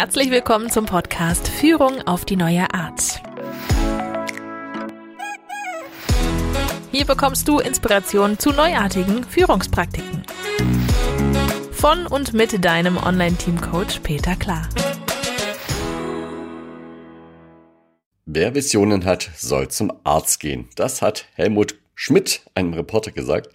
Herzlich 0.00 0.30
willkommen 0.30 0.70
zum 0.70 0.86
Podcast 0.86 1.48
Führung 1.48 2.02
auf 2.02 2.24
die 2.24 2.36
neue 2.36 2.72
Art. 2.72 3.20
Hier 6.92 7.04
bekommst 7.04 7.48
du 7.48 7.58
Inspiration 7.58 8.38
zu 8.38 8.52
neuartigen 8.52 9.24
Führungspraktiken. 9.24 10.22
Von 11.72 12.06
und 12.06 12.32
mit 12.32 12.64
deinem 12.64 12.96
Online-Team-Coach 12.96 13.98
Peter 14.04 14.36
Klar. 14.36 14.68
Wer 18.24 18.54
Visionen 18.54 19.04
hat, 19.04 19.28
soll 19.34 19.66
zum 19.66 19.92
Arzt 20.04 20.38
gehen. 20.38 20.68
Das 20.76 21.02
hat 21.02 21.26
Helmut 21.34 21.74
Schmidt 21.96 22.42
einem 22.54 22.72
Reporter 22.72 23.10
gesagt, 23.10 23.48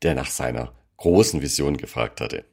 der 0.00 0.14
nach 0.14 0.30
seiner 0.30 0.72
großen 0.96 1.42
Vision 1.42 1.76
gefragt 1.76 2.22
hatte. 2.22 2.46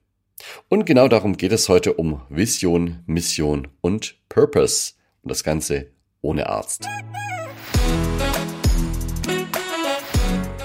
Und 0.70 0.86
genau 0.86 1.08
darum 1.08 1.38
geht 1.38 1.52
es 1.52 1.70
heute 1.70 1.94
um 1.94 2.22
Vision, 2.30 3.04
Mission 3.06 3.68
und 3.82 4.16
Purpose. 4.30 4.94
Und 5.22 5.32
das 5.32 5.44
Ganze 5.44 5.88
ohne 6.22 6.48
Arzt. 6.50 6.88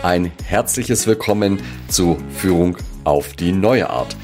Ein 0.02 0.32
herzliches 0.44 1.06
Willkommen 1.06 1.60
zu 1.88 2.16
Führung 2.36 2.76
auf 3.04 3.34
die 3.34 3.52
neue 3.52 3.90
Art. 3.90 4.16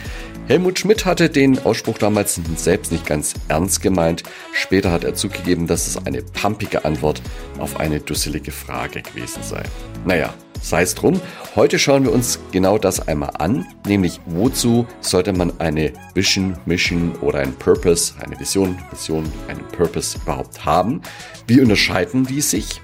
Helmut 0.47 0.79
Schmidt 0.79 1.07
hatte 1.07 1.31
den 1.31 1.59
Ausspruch 1.65 1.99
damals 1.99 2.39
selbst 2.57 2.93
nicht 2.93 3.07
ganz 3.07 3.35
ernst 3.49 3.81
gemeint. 3.81 4.23
Später 4.53 4.93
hat 4.93 5.03
er 5.03 5.15
zugegeben, 5.15 5.67
dass 5.67 5.87
es 5.87 6.07
eine 6.07 6.23
pumpige 6.23 6.85
Antwort 6.85 7.23
auf 7.59 7.81
eine 7.81 8.01
dusselige 8.01 8.53
Frage 8.53 9.03
gewesen 9.03 9.43
sei. 9.43 9.63
Naja, 10.05 10.35
sei 10.65 10.83
es 10.83 10.95
drum. 10.95 11.21
Heute 11.55 11.79
schauen 11.79 12.05
wir 12.05 12.13
uns 12.13 12.41
genau 12.51 12.79
das 12.79 13.07
einmal 13.07 13.33
an, 13.39 13.67
nämlich 13.87 14.21
wozu 14.27 14.87
sollte 15.01 15.33
man 15.33 15.53
eine 15.61 15.93
Vision, 16.15 16.57
Mission 16.65 17.13
oder 17.21 17.41
ein 17.41 17.55
Purpose, 17.55 18.15
eine 18.25 18.39
Vision, 18.41 18.79
Mission, 18.91 19.31
einen 19.49 19.67
Purpose 19.69 20.19
überhaupt 20.23 20.65
haben? 20.65 21.03
Wie 21.47 21.61
unterscheiden 21.61 22.25
die 22.25 22.41
sich? 22.41 22.81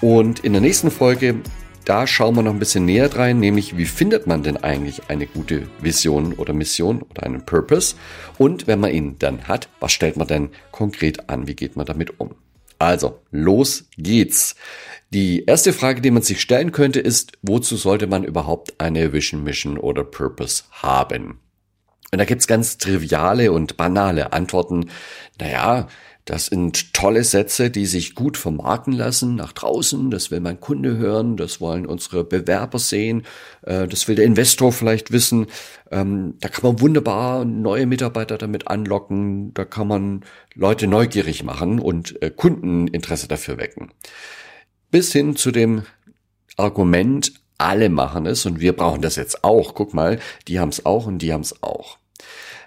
Und 0.00 0.40
in 0.40 0.52
der 0.52 0.60
nächsten 0.60 0.90
Folge 0.90 1.36
da 1.84 2.06
schauen 2.06 2.34
wir 2.34 2.42
noch 2.42 2.52
ein 2.52 2.58
bisschen 2.58 2.86
näher 2.86 3.14
rein, 3.14 3.40
nämlich 3.40 3.76
wie 3.76 3.84
findet 3.84 4.26
man 4.26 4.42
denn 4.42 4.56
eigentlich 4.56 5.10
eine 5.10 5.26
gute 5.26 5.68
Vision 5.80 6.32
oder 6.32 6.54
Mission 6.54 7.02
oder 7.02 7.24
einen 7.24 7.44
Purpose? 7.44 7.96
Und 8.38 8.66
wenn 8.66 8.80
man 8.80 8.90
ihn 8.90 9.16
dann 9.18 9.46
hat, 9.48 9.68
was 9.80 9.92
stellt 9.92 10.16
man 10.16 10.26
denn 10.26 10.48
konkret 10.70 11.28
an? 11.28 11.46
Wie 11.46 11.54
geht 11.54 11.76
man 11.76 11.84
damit 11.84 12.18
um? 12.18 12.30
Also, 12.78 13.20
los 13.30 13.88
geht's. 13.96 14.56
Die 15.10 15.44
erste 15.44 15.72
Frage, 15.72 16.00
die 16.00 16.10
man 16.10 16.22
sich 16.22 16.40
stellen 16.40 16.72
könnte, 16.72 17.00
ist, 17.00 17.32
wozu 17.42 17.76
sollte 17.76 18.06
man 18.06 18.24
überhaupt 18.24 18.80
eine 18.80 19.12
Vision, 19.12 19.44
Mission 19.44 19.78
oder 19.78 20.02
Purpose 20.02 20.64
haben? 20.72 21.38
Und 22.10 22.18
da 22.18 22.24
gibt's 22.24 22.46
ganz 22.46 22.78
triviale 22.78 23.52
und 23.52 23.76
banale 23.76 24.32
Antworten. 24.32 24.90
Naja, 25.40 25.88
das 26.24 26.46
sind 26.46 26.94
tolle 26.94 27.22
Sätze, 27.22 27.70
die 27.70 27.84
sich 27.84 28.14
gut 28.14 28.38
vermarkten 28.38 28.94
lassen 28.94 29.34
nach 29.34 29.52
draußen. 29.52 30.10
Das 30.10 30.30
will 30.30 30.40
mein 30.40 30.58
Kunde 30.58 30.96
hören, 30.96 31.36
das 31.36 31.60
wollen 31.60 31.84
unsere 31.84 32.24
Bewerber 32.24 32.78
sehen, 32.78 33.24
äh, 33.62 33.86
das 33.86 34.08
will 34.08 34.16
der 34.16 34.24
Investor 34.24 34.72
vielleicht 34.72 35.12
wissen. 35.12 35.46
Ähm, 35.90 36.34
da 36.40 36.48
kann 36.48 36.64
man 36.64 36.80
wunderbar 36.80 37.44
neue 37.44 37.86
Mitarbeiter 37.86 38.38
damit 38.38 38.68
anlocken, 38.68 39.52
da 39.52 39.66
kann 39.66 39.86
man 39.86 40.24
Leute 40.54 40.86
neugierig 40.86 41.44
machen 41.44 41.78
und 41.78 42.20
äh, 42.22 42.30
Kundeninteresse 42.30 43.28
dafür 43.28 43.58
wecken. 43.58 43.90
Bis 44.90 45.12
hin 45.12 45.36
zu 45.36 45.50
dem 45.50 45.82
Argument, 46.56 47.32
alle 47.58 47.90
machen 47.90 48.26
es 48.26 48.46
und 48.46 48.60
wir 48.60 48.72
brauchen 48.72 49.02
das 49.02 49.16
jetzt 49.16 49.44
auch. 49.44 49.74
Guck 49.74 49.92
mal, 49.92 50.18
die 50.48 50.58
haben 50.58 50.70
es 50.70 50.86
auch 50.86 51.06
und 51.06 51.18
die 51.18 51.32
haben 51.32 51.42
es 51.42 51.62
auch. 51.62 51.98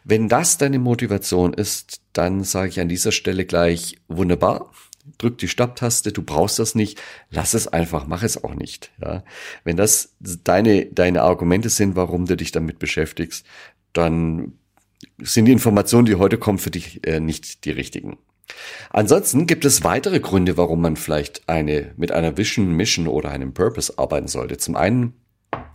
Wenn 0.10 0.30
das 0.30 0.58
deine 0.58 0.80
Motivation 0.80 1.54
ist, 1.54 2.00
dann 2.14 2.46
sage 2.46 2.70
ich 2.70 2.80
an 2.80 2.88
dieser 2.88 3.12
Stelle 3.12 3.44
gleich 3.44 3.98
wunderbar. 4.08 4.72
Drück 5.18 5.38
die 5.38 5.50
Stopptaste, 5.50 6.14
du 6.14 6.24
brauchst 6.24 6.60
das 6.60 6.76
nicht, 6.76 7.02
lass 7.30 7.54
es 7.54 7.68
einfach, 7.68 8.08
mach 8.08 8.23
es 8.23 8.42
auch 8.42 8.56
nicht. 8.56 8.90
Ja? 9.02 9.26
Wenn 9.66 9.76
das 9.76 10.16
deine, 10.22 10.86
deine 10.86 11.23
Argumente 11.23 11.67
sind, 11.67 11.98
warum 11.98 12.26
du 12.26 12.38
dich 12.38 12.54
damit 12.54 12.80
beschäftigst, 12.80 13.46
dann 13.92 14.54
sind 15.17 15.44
die 15.44 15.52
Informationen, 15.52 16.06
die 16.06 16.16
heute 16.16 16.38
kommen, 16.38 16.60
für 16.60 16.72
dich 16.72 17.06
äh, 17.06 17.20
nicht 17.20 17.66
die 17.66 17.72
richtigen. 17.72 18.17
Ansonsten 18.92 19.46
gibt 19.46 19.66
es 19.66 19.84
weitere 19.84 20.22
Gründe, 20.22 20.56
warum 20.56 20.80
man 20.80 20.96
vielleicht 20.96 21.50
eine 21.50 21.94
mit 21.98 22.14
einer 22.14 22.38
Vision, 22.38 22.72
Mission 22.72 23.10
oder 23.10 23.30
einem 23.30 23.54
Purpose 23.54 23.98
arbeiten 23.98 24.30
sollte. 24.30 24.56
Zum 24.56 24.78
einen 24.78 25.16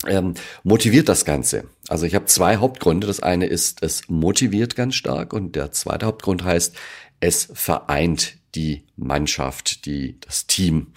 ähm, 0.07 0.35
motiviert 0.63 1.09
das 1.09 1.25
Ganze. 1.25 1.65
Also 1.89 2.07
ich 2.07 2.15
habe 2.15 2.27
zwei 2.27 2.57
Hauptgründe. 2.57 3.07
Das 3.07 3.21
eine 3.21 3.47
ist, 3.47 3.83
es 3.83 4.09
motiviert 4.09 4.77
ganz 4.77 4.95
stark 4.95 5.33
und 5.33 5.57
der 5.57 5.73
zweite 5.73 6.07
Hauptgrund 6.07 6.45
heißt, 6.45 6.77
es 7.21 7.49
vereint 7.53 8.39
die 8.55 8.85
Mannschaft, 8.97 9.87
die, 9.87 10.19
das 10.21 10.47
Team. 10.47 10.89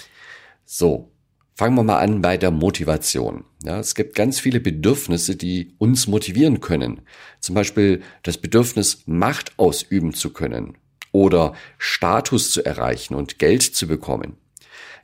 So. 0.65 1.11
Fangen 1.57 1.75
wir 1.75 1.83
mal 1.83 1.99
an 1.99 2.21
bei 2.21 2.35
der 2.35 2.51
Motivation. 2.51 3.45
Ja, 3.63 3.79
es 3.79 3.95
gibt 3.95 4.13
ganz 4.13 4.41
viele 4.41 4.59
Bedürfnisse, 4.59 5.37
die 5.37 5.73
uns 5.77 6.05
motivieren 6.05 6.59
können. 6.59 6.99
Zum 7.39 7.55
Beispiel 7.55 8.01
das 8.23 8.37
Bedürfnis, 8.37 9.03
Macht 9.05 9.57
ausüben 9.57 10.13
zu 10.13 10.33
können 10.33 10.77
oder 11.13 11.53
Status 11.77 12.51
zu 12.51 12.65
erreichen 12.65 13.15
und 13.15 13.39
Geld 13.39 13.63
zu 13.63 13.87
bekommen. 13.87 14.35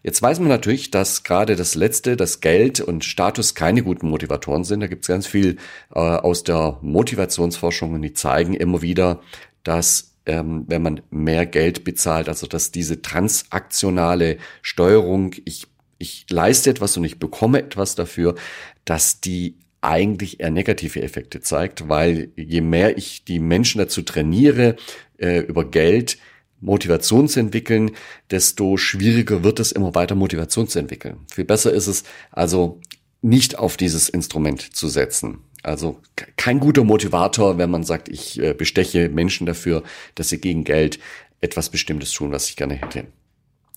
Jetzt 0.03 0.21
weiß 0.21 0.39
man 0.39 0.49
natürlich, 0.49 0.89
dass 0.89 1.23
gerade 1.23 1.55
das 1.55 1.75
Letzte, 1.75 2.17
das 2.17 2.41
Geld 2.41 2.81
und 2.81 3.05
Status 3.05 3.53
keine 3.53 3.83
guten 3.83 4.09
Motivatoren 4.09 4.63
sind. 4.63 4.79
Da 4.79 4.87
gibt 4.87 5.03
es 5.03 5.07
ganz 5.07 5.27
viel 5.27 5.57
äh, 5.93 5.99
aus 5.99 6.43
der 6.43 6.79
Motivationsforschung 6.81 7.93
und 7.93 8.01
die 8.01 8.13
zeigen 8.13 8.53
immer 8.55 8.81
wieder, 8.81 9.21
dass 9.63 10.15
ähm, 10.25 10.65
wenn 10.67 10.81
man 10.81 11.01
mehr 11.09 11.45
Geld 11.45 11.83
bezahlt, 11.83 12.29
also 12.29 12.47
dass 12.47 12.71
diese 12.71 13.01
transaktionale 13.01 14.37
Steuerung, 14.61 15.35
ich, 15.45 15.67
ich 15.97 16.25
leiste 16.29 16.69
etwas 16.69 16.97
und 16.97 17.03
ich 17.03 17.19
bekomme 17.19 17.59
etwas 17.59 17.95
dafür, 17.95 18.35
dass 18.85 19.21
die 19.21 19.57
eigentlich 19.81 20.39
eher 20.39 20.51
negative 20.51 21.01
Effekte 21.01 21.41
zeigt, 21.41 21.89
weil 21.89 22.29
je 22.35 22.61
mehr 22.61 22.97
ich 22.97 23.25
die 23.25 23.39
Menschen 23.39 23.79
dazu 23.79 24.03
trainiere, 24.03 24.75
äh, 25.17 25.39
über 25.39 25.69
Geld 25.69 26.17
Motivation 26.61 27.27
zu 27.27 27.39
entwickeln, 27.39 27.91
desto 28.29 28.77
schwieriger 28.77 29.43
wird 29.43 29.59
es 29.59 29.71
immer 29.71 29.93
weiter 29.95 30.15
Motivation 30.15 30.67
zu 30.67 30.79
entwickeln. 30.79 31.17
Viel 31.31 31.45
besser 31.45 31.73
ist 31.73 31.87
es 31.87 32.03
also 32.31 32.79
nicht 33.21 33.57
auf 33.57 33.77
dieses 33.77 34.09
Instrument 34.09 34.75
zu 34.75 34.87
setzen. 34.87 35.39
Also 35.63 35.99
kein 36.37 36.59
guter 36.59 36.83
Motivator, 36.83 37.57
wenn 37.57 37.69
man 37.69 37.83
sagt, 37.83 38.09
ich 38.09 38.41
äh, 38.41 38.53
besteche 38.53 39.09
Menschen 39.09 39.45
dafür, 39.45 39.83
dass 40.15 40.29
sie 40.29 40.41
gegen 40.41 40.63
Geld 40.63 40.99
etwas 41.39 41.69
Bestimmtes 41.69 42.13
tun, 42.13 42.31
was 42.31 42.49
ich 42.49 42.55
gerne 42.55 42.75
hätte. 42.75 43.05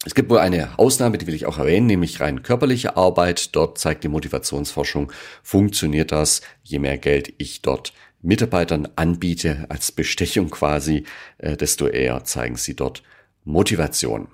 Es 0.06 0.14
gibt 0.14 0.28
wohl 0.28 0.38
eine 0.38 0.78
Ausnahme, 0.78 1.16
die 1.16 1.26
will 1.26 1.34
ich 1.34 1.46
auch 1.46 1.58
erwähnen, 1.58 1.86
nämlich 1.86 2.20
rein 2.20 2.42
körperliche 2.42 2.96
Arbeit. 2.96 3.56
Dort 3.56 3.78
zeigt 3.78 4.04
die 4.04 4.08
Motivationsforschung, 4.08 5.10
funktioniert 5.42 6.12
das, 6.12 6.42
je 6.62 6.78
mehr 6.78 6.98
Geld 6.98 7.32
ich 7.38 7.62
dort 7.62 7.94
Mitarbeitern 8.24 8.88
anbiete 8.96 9.66
als 9.68 9.92
Bestechung 9.92 10.50
quasi, 10.50 11.04
äh, 11.38 11.56
desto 11.56 11.86
eher 11.86 12.24
zeigen 12.24 12.56
sie 12.56 12.74
dort 12.74 13.02
Motivation. 13.44 14.28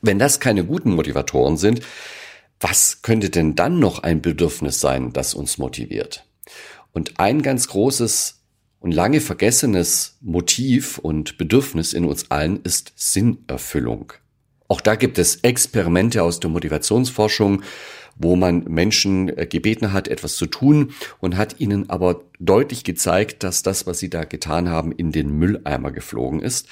Wenn 0.00 0.18
das 0.18 0.40
keine 0.40 0.64
guten 0.64 0.94
Motivatoren 0.94 1.56
sind, 1.56 1.80
was 2.58 3.02
könnte 3.02 3.28
denn 3.28 3.54
dann 3.54 3.78
noch 3.78 3.98
ein 4.02 4.22
Bedürfnis 4.22 4.80
sein, 4.80 5.12
das 5.12 5.34
uns 5.34 5.58
motiviert? 5.58 6.24
Und 6.92 7.20
ein 7.20 7.42
ganz 7.42 7.68
großes 7.68 8.40
und 8.80 8.92
lange 8.92 9.20
vergessenes 9.20 10.16
Motiv 10.22 10.98
und 10.98 11.36
Bedürfnis 11.36 11.92
in 11.92 12.06
uns 12.06 12.30
allen 12.30 12.62
ist 12.62 12.92
Sinnerfüllung. 12.96 14.14
Auch 14.68 14.80
da 14.80 14.94
gibt 14.94 15.18
es 15.18 15.36
Experimente 15.36 16.22
aus 16.22 16.40
der 16.40 16.50
Motivationsforschung, 16.50 17.62
wo 18.18 18.36
man 18.36 18.64
Menschen 18.64 19.36
äh, 19.36 19.46
gebeten 19.46 19.92
hat, 19.92 20.08
etwas 20.08 20.36
zu 20.36 20.46
tun 20.46 20.92
und 21.20 21.36
hat 21.36 21.60
ihnen 21.60 21.90
aber 21.90 22.22
deutlich 22.38 22.84
gezeigt, 22.84 23.42
dass 23.42 23.62
das, 23.62 23.86
was 23.86 23.98
sie 23.98 24.10
da 24.10 24.24
getan 24.24 24.68
haben, 24.68 24.92
in 24.92 25.12
den 25.12 25.30
Mülleimer 25.30 25.90
geflogen 25.90 26.40
ist. 26.40 26.68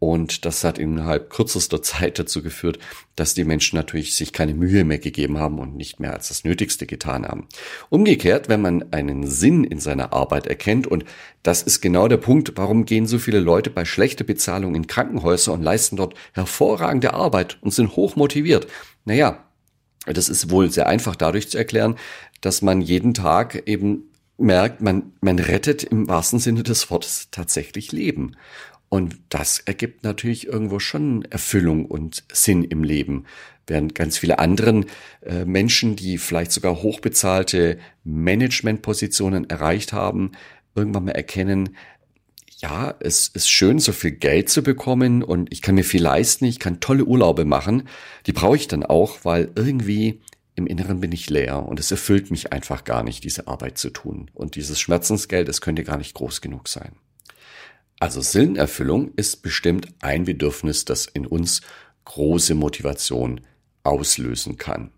Und 0.00 0.44
das 0.44 0.64
hat 0.64 0.78
innerhalb 0.78 1.30
kürzester 1.30 1.80
Zeit 1.80 2.18
dazu 2.18 2.42
geführt, 2.42 2.78
dass 3.16 3.32
die 3.32 3.44
Menschen 3.44 3.76
natürlich 3.76 4.16
sich 4.16 4.34
keine 4.34 4.52
Mühe 4.52 4.84
mehr 4.84 4.98
gegeben 4.98 5.38
haben 5.38 5.58
und 5.58 5.76
nicht 5.76 5.98
mehr 5.98 6.12
als 6.12 6.28
das 6.28 6.44
Nötigste 6.44 6.84
getan 6.84 7.26
haben. 7.26 7.48
Umgekehrt, 7.88 8.50
wenn 8.50 8.60
man 8.60 8.92
einen 8.92 9.26
Sinn 9.26 9.64
in 9.64 9.80
seiner 9.80 10.12
Arbeit 10.12 10.46
erkennt, 10.46 10.86
und 10.86 11.06
das 11.42 11.62
ist 11.62 11.80
genau 11.80 12.06
der 12.06 12.18
Punkt, 12.18 12.52
warum 12.56 12.84
gehen 12.84 13.06
so 13.06 13.18
viele 13.18 13.40
Leute 13.40 13.70
bei 13.70 13.86
schlechter 13.86 14.24
Bezahlung 14.24 14.74
in 14.74 14.86
Krankenhäuser 14.86 15.54
und 15.54 15.62
leisten 15.62 15.96
dort 15.96 16.14
hervorragende 16.32 17.14
Arbeit 17.14 17.56
und 17.62 17.72
sind 17.72 17.96
hoch 17.96 18.14
motiviert. 18.14 18.66
Naja, 19.06 19.43
das 20.06 20.28
ist 20.28 20.50
wohl 20.50 20.70
sehr 20.70 20.86
einfach 20.86 21.16
dadurch 21.16 21.48
zu 21.48 21.58
erklären, 21.58 21.96
dass 22.40 22.62
man 22.62 22.80
jeden 22.80 23.14
Tag 23.14 23.62
eben 23.66 24.10
merkt, 24.36 24.80
man, 24.80 25.12
man 25.20 25.38
rettet 25.38 25.84
im 25.84 26.08
wahrsten 26.08 26.38
Sinne 26.38 26.62
des 26.62 26.90
Wortes 26.90 27.28
tatsächlich 27.30 27.92
Leben. 27.92 28.36
Und 28.88 29.16
das 29.28 29.60
ergibt 29.60 30.04
natürlich 30.04 30.46
irgendwo 30.46 30.78
schon 30.78 31.24
Erfüllung 31.24 31.86
und 31.86 32.24
Sinn 32.32 32.64
im 32.64 32.84
Leben. 32.84 33.24
Während 33.66 33.94
ganz 33.94 34.18
viele 34.18 34.38
anderen 34.38 34.86
äh, 35.22 35.44
Menschen, 35.44 35.96
die 35.96 36.18
vielleicht 36.18 36.52
sogar 36.52 36.82
hochbezahlte 36.82 37.78
Managementpositionen 38.04 39.48
erreicht 39.48 39.92
haben, 39.92 40.32
irgendwann 40.74 41.06
mal 41.06 41.12
erkennen, 41.12 41.76
ja, 42.64 42.94
es 43.00 43.28
ist 43.28 43.50
schön, 43.50 43.78
so 43.78 43.92
viel 43.92 44.12
Geld 44.12 44.48
zu 44.48 44.62
bekommen 44.62 45.22
und 45.22 45.52
ich 45.52 45.60
kann 45.60 45.74
mir 45.74 45.84
viel 45.84 46.02
leisten, 46.02 46.46
ich 46.46 46.58
kann 46.58 46.80
tolle 46.80 47.04
Urlaube 47.04 47.44
machen. 47.44 47.86
Die 48.24 48.32
brauche 48.32 48.56
ich 48.56 48.68
dann 48.68 48.86
auch, 48.86 49.18
weil 49.22 49.52
irgendwie 49.54 50.22
im 50.54 50.66
Inneren 50.66 51.00
bin 51.00 51.12
ich 51.12 51.28
leer 51.28 51.66
und 51.66 51.78
es 51.78 51.90
erfüllt 51.90 52.30
mich 52.30 52.54
einfach 52.54 52.84
gar 52.84 53.02
nicht, 53.02 53.22
diese 53.22 53.48
Arbeit 53.48 53.76
zu 53.76 53.90
tun. 53.90 54.30
Und 54.32 54.54
dieses 54.54 54.80
Schmerzensgeld, 54.80 55.46
das 55.46 55.60
könnte 55.60 55.84
gar 55.84 55.98
nicht 55.98 56.14
groß 56.14 56.40
genug 56.40 56.68
sein. 56.68 56.92
Also 58.00 58.22
Sinnerfüllung 58.22 59.12
ist 59.14 59.42
bestimmt 59.42 59.88
ein 60.00 60.24
Bedürfnis, 60.24 60.86
das 60.86 61.04
in 61.04 61.26
uns 61.26 61.60
große 62.06 62.54
Motivation 62.54 63.42
auslösen 63.82 64.56
kann. 64.56 64.90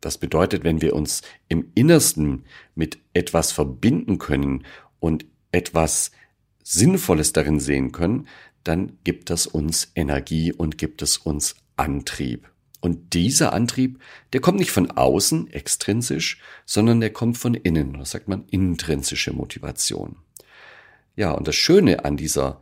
Das 0.00 0.16
bedeutet, 0.16 0.64
wenn 0.64 0.80
wir 0.80 0.96
uns 0.96 1.20
im 1.48 1.72
Innersten 1.74 2.46
mit 2.74 3.00
etwas 3.12 3.52
verbinden 3.52 4.16
können 4.16 4.64
und 4.98 5.26
etwas 5.50 6.10
Sinnvolles 6.62 7.32
darin 7.32 7.60
sehen 7.60 7.92
können, 7.92 8.28
dann 8.64 8.98
gibt 9.04 9.30
das 9.30 9.46
uns 9.46 9.90
Energie 9.94 10.52
und 10.52 10.78
gibt 10.78 11.02
es 11.02 11.18
uns 11.18 11.56
Antrieb. 11.76 12.48
Und 12.80 13.14
dieser 13.14 13.52
Antrieb, 13.52 14.00
der 14.32 14.40
kommt 14.40 14.58
nicht 14.58 14.72
von 14.72 14.90
außen, 14.90 15.50
extrinsisch, 15.52 16.40
sondern 16.66 17.00
der 17.00 17.12
kommt 17.12 17.38
von 17.38 17.54
innen. 17.54 17.98
Das 17.98 18.10
sagt 18.10 18.28
man 18.28 18.44
intrinsische 18.50 19.32
Motivation. 19.32 20.16
Ja, 21.14 21.30
und 21.32 21.46
das 21.46 21.54
Schöne 21.54 22.04
an 22.04 22.16
dieser 22.16 22.60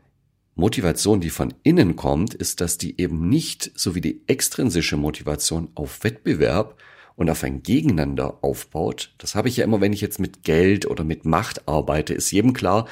Motivation, 0.56 1.20
die 1.20 1.30
von 1.30 1.54
innen 1.62 1.96
kommt, 1.96 2.34
ist, 2.34 2.60
dass 2.60 2.76
die 2.76 3.00
eben 3.00 3.28
nicht, 3.28 3.72
so 3.74 3.94
wie 3.94 4.02
die 4.02 4.20
extrinsische 4.26 4.98
Motivation, 4.98 5.70
auf 5.74 6.04
Wettbewerb 6.04 6.76
und 7.16 7.30
auf 7.30 7.42
ein 7.42 7.62
Gegeneinander 7.62 8.38
aufbaut. 8.42 9.14
Das 9.18 9.34
habe 9.34 9.48
ich 9.48 9.56
ja 9.56 9.64
immer, 9.64 9.80
wenn 9.80 9.92
ich 9.92 10.00
jetzt 10.00 10.20
mit 10.20 10.42
Geld 10.44 10.86
oder 10.86 11.04
mit 11.04 11.24
Macht 11.24 11.66
arbeite, 11.66 12.12
ist 12.12 12.30
jedem 12.30 12.52
klar, 12.52 12.86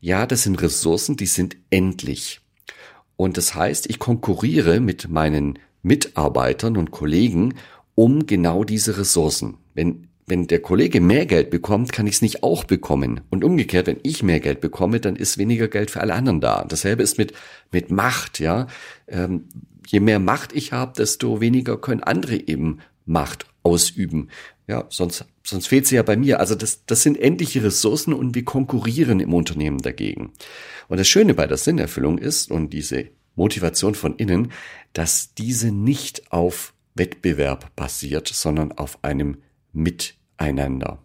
ja, 0.00 0.26
das 0.26 0.42
sind 0.42 0.60
Ressourcen, 0.60 1.16
die 1.16 1.26
sind 1.26 1.56
endlich. 1.70 2.40
Und 3.16 3.36
das 3.36 3.54
heißt, 3.54 3.88
ich 3.90 3.98
konkurriere 3.98 4.80
mit 4.80 5.08
meinen 5.08 5.58
Mitarbeitern 5.82 6.76
und 6.76 6.90
Kollegen 6.90 7.54
um 7.94 8.26
genau 8.26 8.64
diese 8.64 8.96
Ressourcen. 8.96 9.58
Wenn, 9.74 10.08
wenn 10.26 10.46
der 10.46 10.62
Kollege 10.62 11.02
mehr 11.02 11.26
Geld 11.26 11.50
bekommt, 11.50 11.92
kann 11.92 12.06
ich 12.06 12.14
es 12.14 12.22
nicht 12.22 12.42
auch 12.42 12.64
bekommen. 12.64 13.20
Und 13.28 13.44
umgekehrt, 13.44 13.86
wenn 13.86 14.00
ich 14.02 14.22
mehr 14.22 14.40
Geld 14.40 14.62
bekomme, 14.62 15.00
dann 15.00 15.16
ist 15.16 15.36
weniger 15.36 15.68
Geld 15.68 15.90
für 15.90 16.00
alle 16.00 16.14
anderen 16.14 16.40
da. 16.40 16.64
Dasselbe 16.64 17.02
ist 17.02 17.18
mit, 17.18 17.34
mit 17.70 17.90
Macht, 17.90 18.40
ja. 18.40 18.68
Ähm, 19.06 19.44
je 19.86 20.00
mehr 20.00 20.18
Macht 20.18 20.54
ich 20.54 20.72
habe, 20.72 20.92
desto 20.96 21.42
weniger 21.42 21.76
können 21.76 22.02
andere 22.02 22.36
eben 22.36 22.78
Macht 23.04 23.44
ausüben. 23.62 24.30
Ja, 24.70 24.84
sonst, 24.88 25.24
sonst 25.42 25.66
fehlt 25.66 25.88
sie 25.88 25.96
ja 25.96 26.04
bei 26.04 26.16
mir. 26.16 26.38
Also 26.38 26.54
das, 26.54 26.86
das 26.86 27.02
sind 27.02 27.18
endliche 27.18 27.64
Ressourcen 27.64 28.14
und 28.14 28.36
wir 28.36 28.44
konkurrieren 28.44 29.18
im 29.18 29.34
Unternehmen 29.34 29.78
dagegen. 29.78 30.32
Und 30.86 31.00
das 31.00 31.08
Schöne 31.08 31.34
bei 31.34 31.48
der 31.48 31.56
Sinnerfüllung 31.56 32.18
ist, 32.18 32.52
und 32.52 32.72
diese 32.72 33.08
Motivation 33.34 33.96
von 33.96 34.14
innen, 34.14 34.52
dass 34.92 35.34
diese 35.34 35.72
nicht 35.72 36.30
auf 36.30 36.72
Wettbewerb 36.94 37.74
basiert, 37.74 38.28
sondern 38.28 38.70
auf 38.70 39.02
einem 39.02 39.38
Miteinander. 39.72 41.02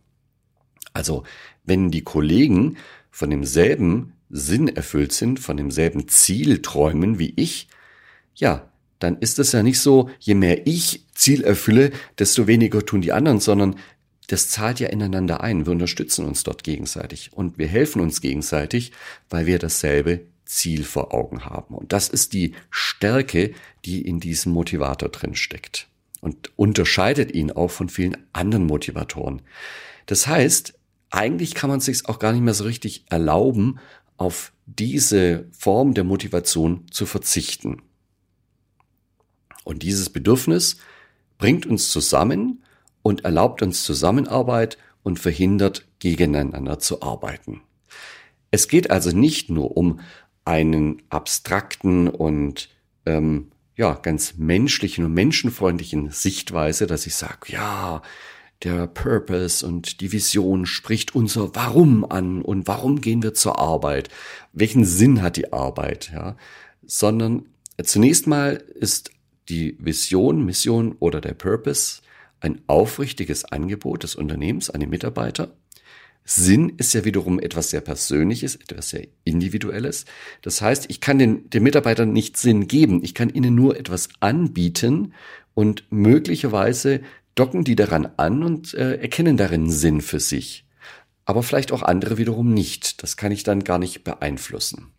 Also 0.93 1.23
wenn 1.63 1.89
die 1.89 2.03
Kollegen 2.03 2.77
von 3.09 3.31
demselben 3.31 4.13
Sinn 4.29 4.67
erfüllt 4.67 5.11
sind, 5.11 5.39
von 5.39 5.57
demselben 5.57 6.07
Ziel 6.07 6.61
träumen 6.61 7.17
wie 7.17 7.33
ich, 7.35 7.67
ja, 8.35 8.69
dann 8.99 9.17
ist 9.17 9.39
es 9.39 9.51
ja 9.51 9.63
nicht 9.63 9.79
so, 9.79 10.09
je 10.19 10.35
mehr 10.35 10.65
ich 10.67 11.05
Ziel 11.13 11.43
erfülle, 11.43 11.91
desto 12.17 12.47
weniger 12.47 12.85
tun 12.85 13.01
die 13.01 13.11
anderen, 13.11 13.39
sondern 13.39 13.75
das 14.27 14.49
zahlt 14.49 14.79
ja 14.79 14.89
ineinander 14.89 15.41
ein. 15.41 15.65
Wir 15.65 15.71
unterstützen 15.71 16.25
uns 16.25 16.43
dort 16.43 16.63
gegenseitig 16.63 17.33
und 17.33 17.57
wir 17.57 17.67
helfen 17.67 18.01
uns 18.01 18.21
gegenseitig, 18.21 18.91
weil 19.29 19.45
wir 19.45 19.59
dasselbe 19.59 20.21
Ziel 20.45 20.83
vor 20.83 21.13
Augen 21.13 21.45
haben. 21.45 21.75
Und 21.75 21.91
das 21.93 22.09
ist 22.09 22.33
die 22.33 22.53
Stärke, 22.69 23.53
die 23.83 24.01
in 24.01 24.19
diesem 24.19 24.53
Motivator 24.53 25.09
drin 25.09 25.35
steckt 25.35 25.87
und 26.21 26.51
unterscheidet 26.55 27.33
ihn 27.33 27.51
auch 27.51 27.69
von 27.69 27.89
vielen 27.89 28.17
anderen 28.33 28.65
Motivatoren. 28.65 29.41
Das 30.05 30.27
heißt, 30.27 30.73
eigentlich 31.09 31.53
kann 31.53 31.69
man 31.69 31.79
es 31.79 31.85
sich 31.85 32.07
auch 32.07 32.19
gar 32.19 32.31
nicht 32.31 32.41
mehr 32.41 32.53
so 32.53 32.63
richtig 32.63 33.05
erlauben, 33.09 33.79
auf 34.17 34.53
diese 34.65 35.45
Form 35.51 35.93
der 35.93 36.03
Motivation 36.03 36.85
zu 36.89 37.05
verzichten. 37.05 37.81
Und 39.65 39.83
dieses 39.83 40.09
Bedürfnis 40.09 40.77
bringt 41.37 41.65
uns 41.65 41.89
zusammen 41.89 42.63
und 43.01 43.25
erlaubt 43.25 43.61
uns 43.61 43.83
Zusammenarbeit 43.83 44.77
und 45.03 45.19
verhindert, 45.19 45.85
gegeneinander 45.99 46.79
zu 46.79 47.01
arbeiten. 47.01 47.61
Es 48.51 48.69
geht 48.69 48.89
also 48.89 49.11
nicht 49.11 49.49
nur 49.49 49.75
um 49.75 49.99
einen 50.45 51.01
abstrakten 51.09 52.07
und 52.07 52.69
ähm, 53.05 53.51
ja 53.75 53.95
ganz 53.95 54.35
menschlichen 54.37 55.03
und 55.03 55.13
menschenfreundlichen 55.13 56.11
Sichtweise, 56.11 56.87
dass 56.87 57.05
ich 57.05 57.15
sage, 57.15 57.51
ja, 57.51 58.01
der 58.63 58.87
Purpose 58.87 59.65
und 59.65 59.99
die 59.99 60.11
Vision 60.11 60.65
spricht 60.65 61.13
unser 61.13 61.53
Warum 61.55 62.09
an 62.09 62.41
und 62.41 62.67
warum 62.67 63.01
gehen 63.01 63.21
wir 63.21 63.33
zur 63.33 63.59
Arbeit? 63.59 64.09
Welchen 64.53 64.85
Sinn 64.85 65.21
hat 65.21 65.35
die 65.35 65.51
Arbeit? 65.51 66.11
Ja, 66.13 66.37
sondern 66.85 67.45
zunächst 67.83 68.27
mal 68.27 68.63
ist 68.75 69.11
die 69.49 69.77
Vision, 69.79 70.45
Mission 70.45 70.95
oder 70.99 71.21
der 71.21 71.33
Purpose 71.33 72.01
ein 72.39 72.61
aufrichtiges 72.67 73.45
Angebot 73.45 74.03
des 74.03 74.15
Unternehmens 74.15 74.69
an 74.69 74.79
die 74.79 74.87
Mitarbeiter 74.87 75.55
Sinn 76.27 76.73
ist 76.77 76.93
ja 76.95 77.05
wiederum 77.05 77.39
etwas 77.39 77.69
sehr 77.69 77.81
Persönliches, 77.81 78.55
etwas 78.55 78.89
sehr 78.89 79.07
Individuelles. 79.23 80.05
Das 80.41 80.59
heißt, 80.59 80.87
ich 80.89 80.99
kann 80.99 81.19
den, 81.19 81.47
den 81.51 81.61
Mitarbeitern 81.61 82.11
nicht 82.11 82.35
Sinn 82.35 82.67
geben. 82.67 83.03
Ich 83.03 83.13
kann 83.13 83.29
ihnen 83.29 83.53
nur 83.53 83.77
etwas 83.77 84.09
anbieten 84.19 85.13
und 85.53 85.83
möglicherweise 85.91 87.01
docken 87.35 87.63
die 87.63 87.75
daran 87.75 88.09
an 88.17 88.41
und 88.41 88.73
äh, 88.73 88.95
erkennen 88.95 89.37
darin 89.37 89.69
Sinn 89.69 90.01
für 90.01 90.19
sich. 90.19 90.65
Aber 91.25 91.43
vielleicht 91.43 91.71
auch 91.71 91.83
andere 91.83 92.17
wiederum 92.17 92.53
nicht. 92.53 93.03
Das 93.03 93.17
kann 93.17 93.31
ich 93.31 93.43
dann 93.43 93.63
gar 93.63 93.77
nicht 93.77 94.03
beeinflussen. 94.03 94.93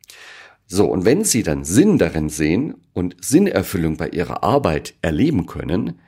So, 0.66 0.86
und 0.86 1.04
wenn 1.04 1.24
Sie 1.24 1.42
dann 1.42 1.64
Sinn 1.64 1.98
darin 1.98 2.28
sehen 2.28 2.74
und 2.92 3.16
Sinnerfüllung 3.20 3.96
bei 3.96 4.08
Ihrer 4.08 4.42
Arbeit 4.42 4.94
erleben 5.00 5.46
können, 5.46 6.00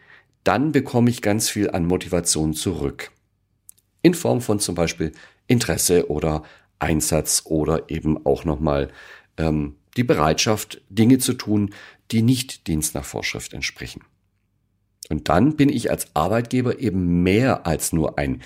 dann 0.43 0.73
bekomme 0.73 1.11
ich 1.11 1.23
ganz 1.23 1.49
viel 1.49 1.71
an 1.71 1.87
Motivation 1.87 2.55
zurück 2.55 3.13
in 4.03 4.15
Form 4.15 4.41
von 4.41 4.61
zum 4.61 4.75
Beispiel 4.75 5.13
Interesse 5.47 6.11
oder 6.11 6.43
Einsatz 6.79 7.43
oder 7.45 7.91
eben 7.91 8.25
auch 8.25 8.45
nochmal 8.45 8.91
ähm, 9.37 9.77
die 9.97 10.05
Bereitschaft, 10.05 10.81
Dinge 10.89 11.19
zu 11.19 11.35
tun, 11.35 11.75
die 12.11 12.23
nicht 12.23 12.67
Dienst 12.67 12.95
nach 12.95 13.05
Vorschrift 13.05 13.53
entsprechen. 13.53 14.03
Und 15.09 15.29
dann 15.29 15.57
bin 15.57 15.69
ich 15.69 15.91
als 15.91 16.15
Arbeitgeber 16.15 16.79
eben 16.79 17.23
mehr 17.23 17.67
als 17.67 17.93
nur 17.93 18.19
ein 18.19 18.43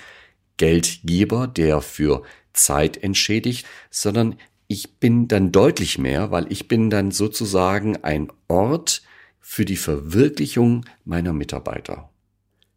Geldgeber, 0.57 1.47
der 1.47 1.81
für 1.81 2.23
Zeit 2.53 2.97
entschädigt, 2.97 3.65
sondern 3.89 4.37
ich 4.67 4.97
bin 4.99 5.27
dann 5.27 5.51
deutlich 5.51 5.97
mehr, 5.97 6.31
weil 6.31 6.51
ich 6.51 6.67
bin 6.67 6.89
dann 6.89 7.11
sozusagen 7.11 8.03
ein 8.03 8.29
Ort 8.47 9.03
für 9.39 9.65
die 9.65 9.75
Verwirklichung 9.75 10.85
meiner 11.05 11.33
Mitarbeiter. 11.33 12.09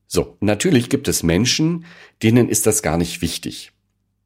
So, 0.07 0.37
natürlich 0.41 0.89
gibt 0.89 1.09
es 1.09 1.23
Menschen, 1.23 1.85
denen 2.23 2.49
ist 2.49 2.67
das 2.67 2.83
gar 2.83 2.97
nicht 2.97 3.23
wichtig. 3.23 3.73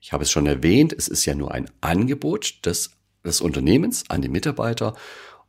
Ich 0.00 0.12
habe 0.12 0.25
es 0.25 0.31
schon 0.31 0.47
erwähnt, 0.47 0.95
es 0.97 1.09
ist 1.09 1.25
ja 1.26 1.35
nur 1.35 1.52
ein 1.52 1.71
Angebot 1.81 2.64
des, 2.64 2.90
des 3.25 3.40
Unternehmens 3.40 4.05
an 4.09 4.23
die 4.23 4.29
Mitarbeiter. 4.29 4.95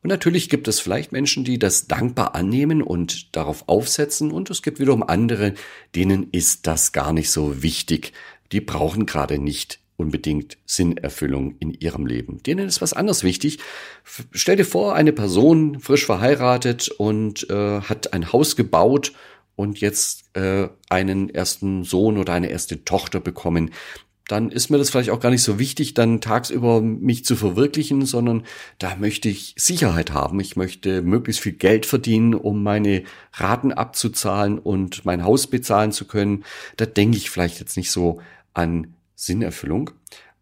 Und 0.04 0.10
natürlich 0.10 0.50
gibt 0.50 0.68
es 0.68 0.80
vielleicht 0.80 1.12
Menschen, 1.12 1.44
die 1.44 1.60
das 1.60 1.88
dankbar 1.88 2.36
annehmen 2.36 2.82
und 2.82 3.36
darauf 3.36 3.68
aufsetzen. 3.68 4.32
Und 4.32 4.50
es 4.50 4.62
gibt 4.62 4.80
wiederum 4.80 5.04
andere, 5.04 5.54
denen 5.96 6.30
ist 6.32 6.68
das 6.68 6.92
gar 6.92 7.14
nicht 7.14 7.30
so 7.30 7.62
wichtig. 7.62 8.14
Die 8.52 8.62
brauchen 8.62 9.06
gerade 9.06 9.38
nicht 9.38 9.80
unbedingt 9.98 10.58
Sinnerfüllung 10.66 11.56
in 11.60 11.72
ihrem 11.72 12.06
Leben. 12.06 12.42
Denen 12.44 12.68
ist 12.68 12.82
was 12.82 12.94
anderes 12.94 13.24
wichtig. 13.24 13.60
Stell 14.32 14.56
dir 14.56 14.66
vor, 14.66 14.96
eine 14.96 15.14
Person 15.14 15.80
frisch 15.80 16.06
verheiratet 16.06 16.90
und 16.90 17.50
äh, 17.50 17.82
hat 17.82 18.14
ein 18.14 18.32
Haus 18.34 18.56
gebaut 18.56 19.14
und 19.56 19.80
jetzt 19.80 20.36
äh, 20.36 20.70
einen 20.90 21.30
ersten 21.30 21.84
Sohn 21.84 22.18
oder 22.18 22.34
eine 22.34 22.50
erste 22.50 22.84
Tochter 22.84 23.20
bekommen, 23.20 23.72
dann 24.32 24.50
ist 24.50 24.70
mir 24.70 24.78
das 24.78 24.90
vielleicht 24.90 25.10
auch 25.10 25.20
gar 25.20 25.30
nicht 25.30 25.44
so 25.44 25.60
wichtig, 25.60 25.94
dann 25.94 26.22
tagsüber 26.22 26.80
mich 26.80 27.26
zu 27.26 27.36
verwirklichen, 27.36 28.06
sondern 28.06 28.44
da 28.80 28.96
möchte 28.96 29.28
ich 29.28 29.54
Sicherheit 29.58 30.14
haben. 30.14 30.40
Ich 30.40 30.56
möchte 30.56 31.02
möglichst 31.02 31.42
viel 31.42 31.52
Geld 31.52 31.86
verdienen, 31.86 32.34
um 32.34 32.64
meine 32.64 33.04
Raten 33.34 33.74
abzuzahlen 33.74 34.58
und 34.58 35.04
mein 35.04 35.26
Haus 35.26 35.48
bezahlen 35.48 35.92
zu 35.92 36.06
können. 36.06 36.46
Da 36.78 36.86
denke 36.86 37.18
ich 37.18 37.30
vielleicht 37.30 37.60
jetzt 37.60 37.76
nicht 37.76 37.92
so 37.92 38.22
an 38.54 38.94
Sinnerfüllung. 39.22 39.92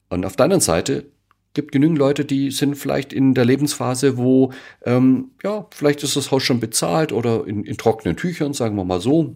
Und 0.09 0.25
auf 0.25 0.35
der 0.35 0.45
anderen 0.45 0.61
Seite 0.61 1.11
gibt 1.53 1.71
genügend 1.71 1.97
Leute, 1.97 2.25
die 2.25 2.51
sind 2.51 2.75
vielleicht 2.75 3.11
in 3.11 3.33
der 3.33 3.45
Lebensphase, 3.45 4.17
wo 4.17 4.53
ähm, 4.85 5.31
ja 5.43 5.67
vielleicht 5.71 6.03
ist 6.03 6.15
das 6.15 6.31
Haus 6.31 6.43
schon 6.43 6.59
bezahlt 6.59 7.11
oder 7.11 7.45
in, 7.45 7.63
in 7.63 7.77
trockenen 7.77 8.15
Tüchern, 8.15 8.53
sagen 8.53 8.75
wir 8.75 8.85
mal 8.85 9.01
so. 9.01 9.35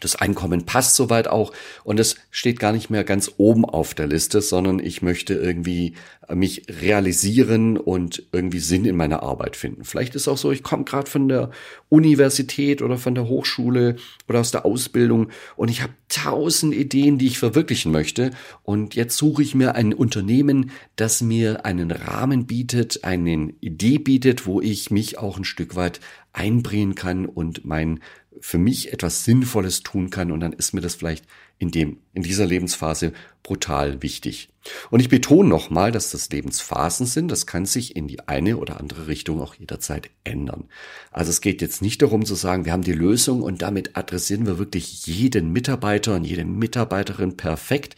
Das 0.00 0.16
Einkommen 0.16 0.66
passt 0.66 0.96
soweit 0.96 1.28
auch 1.28 1.52
und 1.82 1.98
es 1.98 2.16
steht 2.30 2.60
gar 2.60 2.72
nicht 2.72 2.90
mehr 2.90 3.04
ganz 3.04 3.32
oben 3.38 3.64
auf 3.64 3.94
der 3.94 4.06
Liste, 4.06 4.42
sondern 4.42 4.78
ich 4.78 5.02
möchte 5.02 5.34
irgendwie 5.34 5.94
mich 6.32 6.64
realisieren 6.68 7.78
und 7.78 8.22
irgendwie 8.32 8.58
Sinn 8.58 8.84
in 8.84 8.96
meiner 8.96 9.22
Arbeit 9.22 9.56
finden. 9.56 9.84
Vielleicht 9.84 10.14
ist 10.14 10.28
auch 10.28 10.36
so, 10.36 10.52
ich 10.52 10.62
komme 10.62 10.84
gerade 10.84 11.10
von 11.10 11.26
der 11.26 11.50
Universität 11.88 12.82
oder 12.82 12.98
von 12.98 13.14
der 13.14 13.28
Hochschule 13.28 13.96
oder 14.28 14.40
aus 14.40 14.50
der 14.50 14.66
Ausbildung 14.66 15.30
und 15.56 15.70
ich 15.70 15.82
habe 15.82 15.94
tausend 16.08 16.74
Ideen, 16.74 17.16
die 17.16 17.28
ich 17.28 17.38
verwirklichen 17.38 17.90
möchte 17.90 18.30
und 18.62 18.94
jetzt 18.94 19.16
suche 19.16 19.42
ich 19.42 19.54
mir 19.54 19.74
ein 19.74 19.94
Unternehmen, 19.94 20.70
das 20.96 21.22
mir 21.22 21.64
einen 21.64 21.90
Rahmen 21.90 22.46
bietet, 22.46 23.04
eine 23.04 23.54
Idee 23.60 23.98
bietet, 23.98 24.46
wo 24.46 24.60
ich 24.60 24.90
mich 24.90 25.18
auch 25.18 25.38
ein 25.38 25.44
Stück 25.44 25.76
weit 25.76 26.00
einbringen 26.34 26.94
kann 26.94 27.26
und 27.26 27.64
mein 27.64 28.00
für 28.40 28.58
mich 28.58 28.92
etwas 28.92 29.24
Sinnvolles 29.24 29.82
tun 29.82 30.10
kann 30.10 30.32
und 30.32 30.40
dann 30.40 30.52
ist 30.52 30.72
mir 30.72 30.80
das 30.80 30.94
vielleicht 30.94 31.24
in 31.58 31.70
dem, 31.70 31.98
in 32.14 32.22
dieser 32.22 32.46
Lebensphase 32.46 33.12
brutal 33.42 34.02
wichtig. 34.02 34.50
Und 34.90 35.00
ich 35.00 35.08
betone 35.08 35.48
nochmal, 35.48 35.92
dass 35.92 36.10
das 36.10 36.28
Lebensphasen 36.30 37.06
sind. 37.06 37.30
Das 37.30 37.46
kann 37.46 37.66
sich 37.66 37.96
in 37.96 38.06
die 38.06 38.28
eine 38.28 38.58
oder 38.58 38.78
andere 38.78 39.06
Richtung 39.06 39.40
auch 39.40 39.54
jederzeit 39.54 40.10
ändern. 40.24 40.64
Also 41.10 41.30
es 41.30 41.40
geht 41.40 41.62
jetzt 41.62 41.82
nicht 41.82 42.02
darum 42.02 42.24
zu 42.24 42.34
sagen, 42.34 42.64
wir 42.64 42.72
haben 42.72 42.82
die 42.82 42.92
Lösung 42.92 43.42
und 43.42 43.62
damit 43.62 43.96
adressieren 43.96 44.46
wir 44.46 44.58
wirklich 44.58 45.06
jeden 45.06 45.52
Mitarbeiter 45.52 46.14
und 46.14 46.24
jede 46.24 46.44
Mitarbeiterin 46.44 47.36
perfekt 47.36 47.96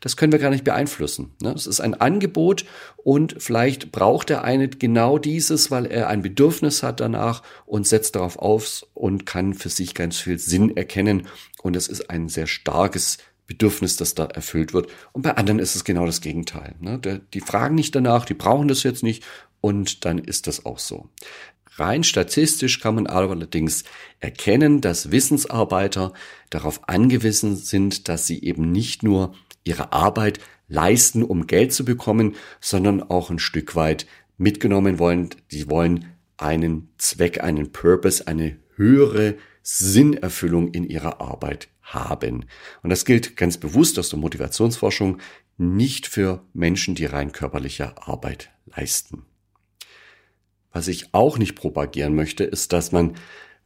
das 0.00 0.16
können 0.16 0.32
wir 0.32 0.38
gar 0.38 0.50
nicht 0.50 0.64
beeinflussen. 0.64 1.32
Ne? 1.42 1.52
Es 1.52 1.66
ist 1.66 1.80
ein 1.80 1.94
Angebot 1.94 2.64
und 2.96 3.36
vielleicht 3.38 3.92
braucht 3.92 4.30
der 4.30 4.42
eine 4.44 4.68
genau 4.68 5.18
dieses, 5.18 5.70
weil 5.70 5.86
er 5.86 6.08
ein 6.08 6.22
Bedürfnis 6.22 6.82
hat 6.82 7.00
danach 7.00 7.42
und 7.66 7.86
setzt 7.86 8.16
darauf 8.16 8.38
auf 8.38 8.86
und 8.94 9.26
kann 9.26 9.54
für 9.54 9.68
sich 9.68 9.94
ganz 9.94 10.18
viel 10.18 10.38
Sinn 10.38 10.76
erkennen. 10.76 11.28
Und 11.62 11.76
es 11.76 11.88
ist 11.88 12.08
ein 12.10 12.28
sehr 12.28 12.46
starkes 12.46 13.18
Bedürfnis, 13.46 13.96
das 13.96 14.14
da 14.14 14.24
erfüllt 14.24 14.72
wird. 14.72 14.88
Und 15.12 15.22
bei 15.22 15.36
anderen 15.36 15.58
ist 15.58 15.74
es 15.74 15.84
genau 15.84 16.06
das 16.06 16.20
Gegenteil. 16.20 16.74
Ne? 16.80 16.98
Die 17.34 17.40
fragen 17.40 17.74
nicht 17.74 17.94
danach, 17.94 18.24
die 18.24 18.34
brauchen 18.34 18.68
das 18.68 18.82
jetzt 18.84 19.02
nicht 19.02 19.24
und 19.60 20.04
dann 20.04 20.18
ist 20.18 20.46
das 20.46 20.64
auch 20.64 20.78
so. 20.78 21.08
Rein 21.76 22.04
statistisch 22.04 22.80
kann 22.80 22.94
man 22.94 23.06
allerdings 23.06 23.84
erkennen, 24.18 24.80
dass 24.80 25.10
Wissensarbeiter 25.10 26.12
darauf 26.50 26.88
angewiesen 26.88 27.56
sind, 27.56 28.08
dass 28.08 28.26
sie 28.26 28.42
eben 28.42 28.70
nicht 28.70 29.02
nur 29.02 29.34
ihre 29.64 29.92
Arbeit 29.92 30.40
leisten, 30.68 31.22
um 31.22 31.46
Geld 31.46 31.72
zu 31.72 31.84
bekommen, 31.84 32.36
sondern 32.60 33.02
auch 33.02 33.30
ein 33.30 33.38
Stück 33.38 33.74
weit 33.76 34.06
mitgenommen 34.38 34.98
wollen. 34.98 35.30
Die 35.50 35.68
wollen 35.68 36.06
einen 36.36 36.88
Zweck, 36.96 37.42
einen 37.42 37.72
Purpose, 37.72 38.26
eine 38.26 38.56
höhere 38.76 39.36
Sinnerfüllung 39.62 40.68
in 40.68 40.84
ihrer 40.84 41.20
Arbeit 41.20 41.68
haben. 41.82 42.46
Und 42.82 42.90
das 42.90 43.04
gilt 43.04 43.36
ganz 43.36 43.58
bewusst 43.58 43.98
aus 43.98 44.08
der 44.08 44.18
Motivationsforschung 44.18 45.18
nicht 45.58 46.06
für 46.06 46.42
Menschen, 46.54 46.94
die 46.94 47.04
rein 47.04 47.32
körperliche 47.32 47.94
Arbeit 47.98 48.50
leisten. 48.64 49.24
Was 50.72 50.88
ich 50.88 51.12
auch 51.12 51.36
nicht 51.36 51.56
propagieren 51.56 52.14
möchte, 52.14 52.44
ist, 52.44 52.72
dass 52.72 52.92
man 52.92 53.16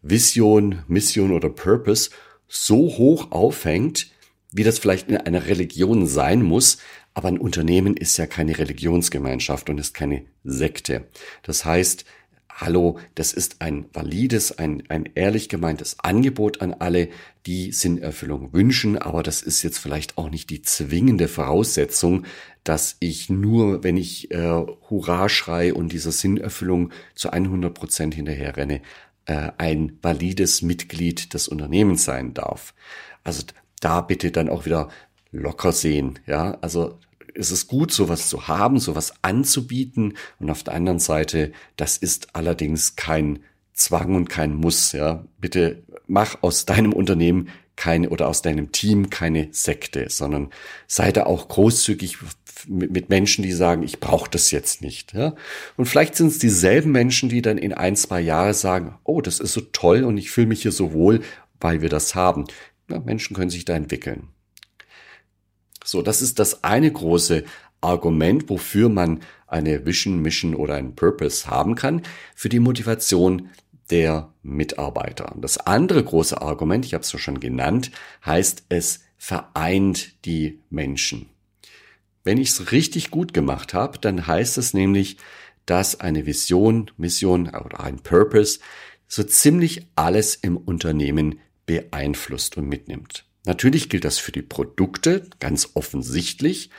Vision, 0.02 0.82
Mission 0.88 1.32
oder 1.32 1.50
Purpose 1.50 2.10
so 2.48 2.96
hoch 2.96 3.30
aufhängt, 3.30 4.10
wie 4.54 4.62
das 4.62 4.78
vielleicht 4.78 5.10
in 5.10 5.16
einer 5.16 5.46
Religion 5.46 6.06
sein 6.06 6.42
muss, 6.42 6.78
aber 7.12 7.28
ein 7.28 7.38
Unternehmen 7.38 7.96
ist 7.96 8.16
ja 8.16 8.26
keine 8.26 8.56
Religionsgemeinschaft 8.56 9.68
und 9.68 9.78
ist 9.78 9.94
keine 9.94 10.24
Sekte. 10.44 11.08
Das 11.42 11.64
heißt, 11.64 12.04
hallo, 12.48 12.98
das 13.16 13.32
ist 13.32 13.60
ein 13.60 13.86
valides, 13.92 14.56
ein, 14.56 14.84
ein 14.88 15.08
ehrlich 15.16 15.48
gemeintes 15.48 15.98
Angebot 16.00 16.60
an 16.60 16.72
alle, 16.72 17.08
die 17.46 17.72
Sinnerfüllung 17.72 18.52
wünschen, 18.52 18.96
aber 18.96 19.24
das 19.24 19.42
ist 19.42 19.62
jetzt 19.62 19.78
vielleicht 19.78 20.16
auch 20.18 20.30
nicht 20.30 20.50
die 20.50 20.62
zwingende 20.62 21.26
Voraussetzung, 21.26 22.24
dass 22.62 22.96
ich 23.00 23.28
nur, 23.28 23.82
wenn 23.82 23.96
ich 23.96 24.30
äh, 24.30 24.64
Hurra 24.88 25.28
schrei 25.28 25.74
und 25.74 25.92
dieser 25.92 26.12
Sinnerfüllung 26.12 26.90
zu 27.14 27.30
100 27.30 27.74
Prozent 27.74 28.14
hinterher 28.14 28.56
renne, 28.56 28.82
äh, 29.26 29.50
ein 29.58 29.98
valides 30.00 30.62
Mitglied 30.62 31.34
des 31.34 31.48
Unternehmens 31.48 32.04
sein 32.04 32.34
darf. 32.34 32.72
Also 33.24 33.42
da 33.84 34.00
bitte 34.00 34.30
dann 34.30 34.48
auch 34.48 34.66
wieder 34.66 34.88
locker 35.30 35.72
sehen. 35.72 36.18
Ja, 36.26 36.58
also 36.60 36.98
es 37.34 37.50
ist 37.50 37.66
gut, 37.68 37.92
sowas 37.92 38.28
zu 38.28 38.48
haben, 38.48 38.78
sowas 38.78 39.14
anzubieten. 39.22 40.14
Und 40.38 40.50
auf 40.50 40.62
der 40.62 40.74
anderen 40.74 41.00
Seite, 41.00 41.52
das 41.76 41.96
ist 41.96 42.34
allerdings 42.34 42.96
kein 42.96 43.40
Zwang 43.72 44.14
und 44.14 44.28
kein 44.28 44.54
Muss. 44.54 44.92
Ja, 44.92 45.24
bitte 45.40 45.82
mach 46.06 46.42
aus 46.42 46.64
deinem 46.64 46.92
Unternehmen 46.92 47.48
keine 47.76 48.10
oder 48.10 48.28
aus 48.28 48.42
deinem 48.42 48.70
Team 48.70 49.10
keine 49.10 49.48
Sekte, 49.50 50.06
sondern 50.08 50.50
sei 50.86 51.10
da 51.10 51.24
auch 51.26 51.48
großzügig 51.48 52.18
mit, 52.68 53.08
Menschen, 53.08 53.42
die 53.42 53.52
sagen, 53.52 53.82
ich 53.82 53.98
brauche 53.98 54.30
das 54.30 54.52
jetzt 54.52 54.80
nicht. 54.80 55.12
Ja? 55.12 55.34
Und 55.76 55.86
vielleicht 55.86 56.14
sind 56.14 56.28
es 56.28 56.38
dieselben 56.38 56.92
Menschen, 56.92 57.28
die 57.28 57.42
dann 57.42 57.58
in 57.58 57.72
ein, 57.72 57.96
zwei 57.96 58.20
Jahre 58.20 58.54
sagen, 58.54 58.96
oh, 59.02 59.20
das 59.20 59.40
ist 59.40 59.52
so 59.52 59.60
toll 59.60 60.04
und 60.04 60.16
ich 60.18 60.30
fühle 60.30 60.46
mich 60.46 60.62
hier 60.62 60.72
so 60.72 60.92
wohl, 60.92 61.20
weil 61.60 61.82
wir 61.82 61.88
das 61.88 62.14
haben. 62.14 62.46
Ja, 62.90 63.00
Menschen 63.00 63.34
können 63.34 63.50
sich 63.50 63.64
da 63.64 63.74
entwickeln. 63.74 64.28
So, 65.84 66.02
das 66.02 66.22
ist 66.22 66.38
das 66.38 66.64
eine 66.64 66.90
große 66.90 67.44
Argument, 67.80 68.48
wofür 68.48 68.88
man 68.88 69.20
eine 69.46 69.84
Vision, 69.84 70.20
Mission 70.20 70.54
oder 70.54 70.74
einen 70.74 70.96
Purpose 70.96 71.48
haben 71.48 71.74
kann, 71.74 72.02
für 72.34 72.48
die 72.48 72.58
Motivation 72.58 73.50
der 73.90 74.32
Mitarbeiter. 74.42 75.34
Das 75.38 75.58
andere 75.58 76.02
große 76.02 76.40
Argument, 76.40 76.86
ich 76.86 76.94
habe 76.94 77.02
es 77.02 77.12
ja 77.12 77.18
schon 77.18 77.40
genannt, 77.40 77.90
heißt, 78.24 78.64
es 78.70 79.00
vereint 79.18 80.24
die 80.24 80.60
Menschen. 80.70 81.28
Wenn 82.24 82.38
ich 82.38 82.50
es 82.50 82.72
richtig 82.72 83.10
gut 83.10 83.34
gemacht 83.34 83.74
habe, 83.74 83.98
dann 83.98 84.26
heißt 84.26 84.56
es 84.56 84.72
nämlich, 84.72 85.18
dass 85.66 86.00
eine 86.00 86.26
Vision, 86.26 86.90
Mission 86.96 87.48
oder 87.48 87.80
ein 87.80 88.00
Purpose 88.00 88.60
so 89.06 89.22
ziemlich 89.22 89.86
alles 89.94 90.34
im 90.34 90.56
Unternehmen 90.56 91.38
beeinflusst 91.66 92.56
und 92.56 92.68
mitnimmt. 92.68 93.24
Natürlich 93.46 93.88
gilt 93.88 94.04
das 94.04 94.18
für 94.18 94.32
die 94.32 94.42
Produkte, 94.42 95.26
ganz 95.40 95.70
offensichtlich, 95.74 96.70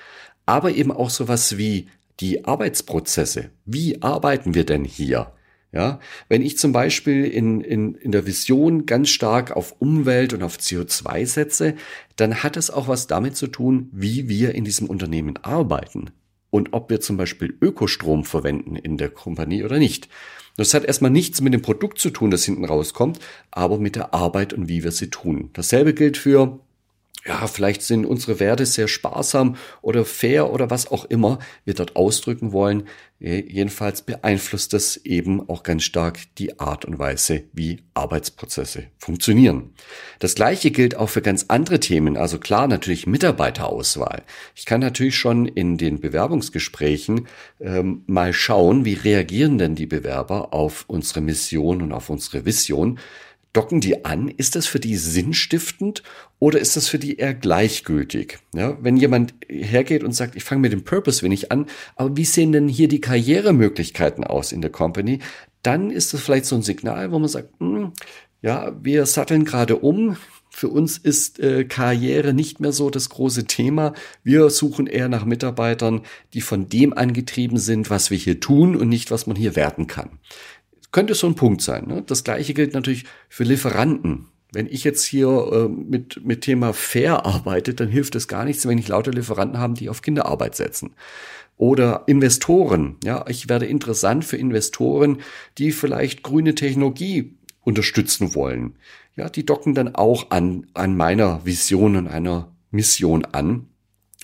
aber 0.46 0.72
eben 0.72 0.92
auch 0.92 1.10
sowas 1.10 1.58
wie 1.58 1.88
die 2.20 2.46
Arbeitsprozesse. 2.46 3.52
Wie 3.66 4.02
arbeiten 4.02 4.56
wir 4.56 4.66
denn 4.66 4.86
hier? 4.86 5.32
Ja, 5.72 6.00
wenn 6.30 6.42
ich 6.42 6.58
zum 6.58 6.72
Beispiel 6.72 7.26
in, 7.26 7.60
in, 7.60 7.96
in 7.96 8.14
der 8.14 8.26
Vision 8.26 8.86
ganz 8.86 9.10
stark 9.10 9.52
auf 9.52 9.76
Umwelt 9.80 10.32
und 10.32 10.42
auf 10.42 10.58
CO2 10.58 11.26
setze, 11.26 11.76
dann 12.16 12.44
hat 12.44 12.56
es 12.56 12.72
auch 12.72 12.88
was 12.88 13.08
damit 13.08 13.36
zu 13.36 13.48
tun, 13.48 13.90
wie 13.92 14.30
wir 14.30 14.56
in 14.56 14.64
diesem 14.64 14.88
Unternehmen 14.88 15.36
arbeiten 15.44 16.12
und 16.56 16.72
ob 16.72 16.90
wir 16.90 17.02
zum 17.02 17.18
Beispiel 17.18 17.58
Ökostrom 17.60 18.24
verwenden 18.24 18.78
in 18.78 18.96
der 18.96 19.10
Kompanie 19.10 19.66
oder 19.66 19.78
nicht. 19.78 20.08
Das 20.56 20.74
hat 20.74 20.86
erstmal 20.86 21.12
nichts 21.12 21.42
mit 21.42 21.54
dem 21.54 21.62
Produkt 21.62 22.00
zu 22.00 22.12
tun, 22.12 22.32
das 22.32 22.46
hinten 22.46 22.64
rauskommt, 22.64 23.20
aber 23.52 23.78
mit 23.78 23.98
der 23.98 24.14
Arbeit 24.14 24.54
und 24.54 24.70
wie 24.70 24.82
wir 24.86 24.92
sie 24.92 25.10
tun. 25.10 25.50
Dasselbe 25.52 25.94
gilt 25.94 26.16
für 26.16 26.62
ja, 27.28 27.48
vielleicht 27.48 27.82
sind 27.82 28.06
unsere 28.06 28.40
Werte 28.40 28.68
sehr 28.68 28.88
sparsam 28.88 29.56
oder 29.82 30.06
fair 30.06 30.52
oder 30.54 30.70
was 30.70 30.92
auch 30.92 31.06
immer 31.06 31.40
wir 31.64 31.74
dort 31.74 31.96
ausdrücken 31.96 32.52
wollen. 32.52 32.88
Äh, 33.20 33.44
jedenfalls 33.48 34.04
beeinflusst 34.04 34.74
das 34.74 34.98
eben 34.98 35.50
auch 35.50 35.64
ganz 35.64 35.84
stark 35.84 36.20
die 36.38 36.60
Art 36.60 36.86
und 36.86 37.00
Weise, 37.00 37.44
wie 37.52 37.82
Arbeitsprozesse 37.96 38.84
funktionieren. 39.00 39.74
Das 40.20 40.36
gleiche 40.36 40.70
gilt 40.70 40.96
auch 40.96 41.10
für 41.10 41.24
ganz 41.24 41.46
andere 41.48 41.80
Themen. 41.80 42.16
Also 42.16 42.38
klar, 42.38 42.68
natürlich 42.68 43.08
Mitarbeiterauswahl. 43.08 44.22
Ich 44.54 44.66
kann 44.66 44.82
natürlich 44.82 45.18
schon 45.18 45.48
in 45.48 45.78
den 45.78 46.00
Bewerbungsgesprächen 46.00 47.28
ähm, 47.60 48.04
mal 48.06 48.34
schauen, 48.34 48.86
wie 48.86 48.94
reagieren 48.94 49.58
denn 49.58 49.74
die 49.74 49.88
Bewerber 49.88 50.54
auf 50.54 50.84
unsere 50.88 51.22
Mission 51.22 51.82
und 51.82 51.92
auf 51.92 52.12
unsere 52.12 52.46
Vision 52.46 53.00
docken 53.56 53.82
die 53.82 54.06
an? 54.06 54.28
Ist 54.28 54.56
das 54.56 54.68
für 54.68 54.80
die 54.80 54.98
sinnstiftend 54.98 56.04
oder 56.40 56.60
ist 56.60 56.76
das 56.76 56.88
für 56.88 57.00
die 57.00 57.18
eher 57.18 57.34
gleichgültig? 57.34 58.40
Ja, 58.54 58.78
wenn 58.82 58.98
jemand 58.98 59.34
hergeht 59.48 60.04
und 60.04 60.12
sagt, 60.12 60.36
ich 60.36 60.44
fange 60.44 60.62
mit 60.62 60.74
dem 60.74 60.84
Purpose 60.84 61.24
wenig 61.24 61.52
an, 61.52 61.68
aber 61.96 62.18
wie 62.18 62.26
sehen 62.26 62.52
denn 62.52 62.68
hier 62.68 62.88
die 62.88 63.02
Karrieremöglichkeiten 63.02 64.24
aus 64.24 64.52
in 64.52 64.62
der 64.62 64.72
Company? 64.72 65.20
Dann 65.64 65.90
ist 65.90 66.14
das 66.14 66.22
vielleicht 66.22 66.46
so 66.46 66.56
ein 66.56 66.62
Signal, 66.62 67.12
wo 67.12 67.20
man 67.20 67.30
sagt, 67.30 67.50
hm, 67.60 67.94
ja, 68.42 68.76
wir 68.82 69.06
satteln 69.06 69.46
gerade 69.46 69.78
um. 69.78 70.18
Für 70.52 70.70
uns 70.70 70.98
ist 70.98 71.40
äh, 71.40 71.66
Karriere 71.66 72.34
nicht 72.34 72.62
mehr 72.62 72.72
so 72.72 72.90
das 72.90 73.10
große 73.10 73.46
Thema. 73.46 73.94
Wir 74.24 74.50
suchen 74.50 74.88
eher 74.88 75.10
nach 75.10 75.26
Mitarbeitern, 75.26 76.02
die 76.34 76.42
von 76.42 76.70
dem 76.70 76.94
angetrieben 76.94 77.58
sind, 77.58 77.90
was 77.90 78.10
wir 78.10 78.18
hier 78.18 78.40
tun 78.40 78.76
und 78.76 78.88
nicht, 78.88 79.12
was 79.12 79.28
man 79.28 79.36
hier 79.36 79.56
werten 79.56 79.88
kann. 79.88 80.20
Könnte 80.96 81.14
so 81.14 81.28
ein 81.28 81.36
Punkt 81.36 81.62
sein. 81.62 81.88
Ne? 81.88 82.04
Das 82.08 82.24
gleiche 82.24 82.54
gilt 82.54 82.74
natürlich 82.74 83.04
für 83.28 83.44
Lieferanten. 83.44 84.28
Wenn 84.54 84.66
ich 84.66 84.86
jetzt 84.86 85.04
hier 85.04 85.28
äh, 85.28 85.68
mit, 85.68 86.26
mit 86.26 86.40
Thema 86.40 86.72
Fair 86.72 87.26
arbeite, 87.26 87.74
dann 87.74 87.90
hilft 87.90 88.16
es 88.16 88.30
gar 88.30 88.46
nichts, 88.46 88.66
wenn 88.66 88.78
ich 88.78 88.88
lauter 88.88 89.12
Lieferanten 89.12 89.60
habe, 89.60 89.74
die 89.74 89.90
auf 89.90 90.02
Kinderarbeit 90.02 90.56
setzen. 90.56 90.92
Oder 91.58 92.04
Investoren. 92.08 92.96
Ja, 93.04 93.26
ich 93.28 93.50
werde 93.50 93.66
interessant 93.66 94.24
für 94.24 94.38
Investoren, 94.38 95.18
die 95.58 95.74
vielleicht 95.74 96.24
grüne 96.24 96.56
Technologie 96.56 97.36
unterstützen 97.60 98.34
wollen. 98.34 98.78
Ja, 99.18 99.28
die 99.28 99.46
docken 99.46 99.76
dann 99.76 99.96
auch 99.96 100.32
an, 100.32 100.68
an 100.76 100.96
meiner 100.96 101.46
Vision 101.46 101.98
und 101.98 102.08
einer 102.08 102.56
Mission 102.72 103.26
an 103.34 103.68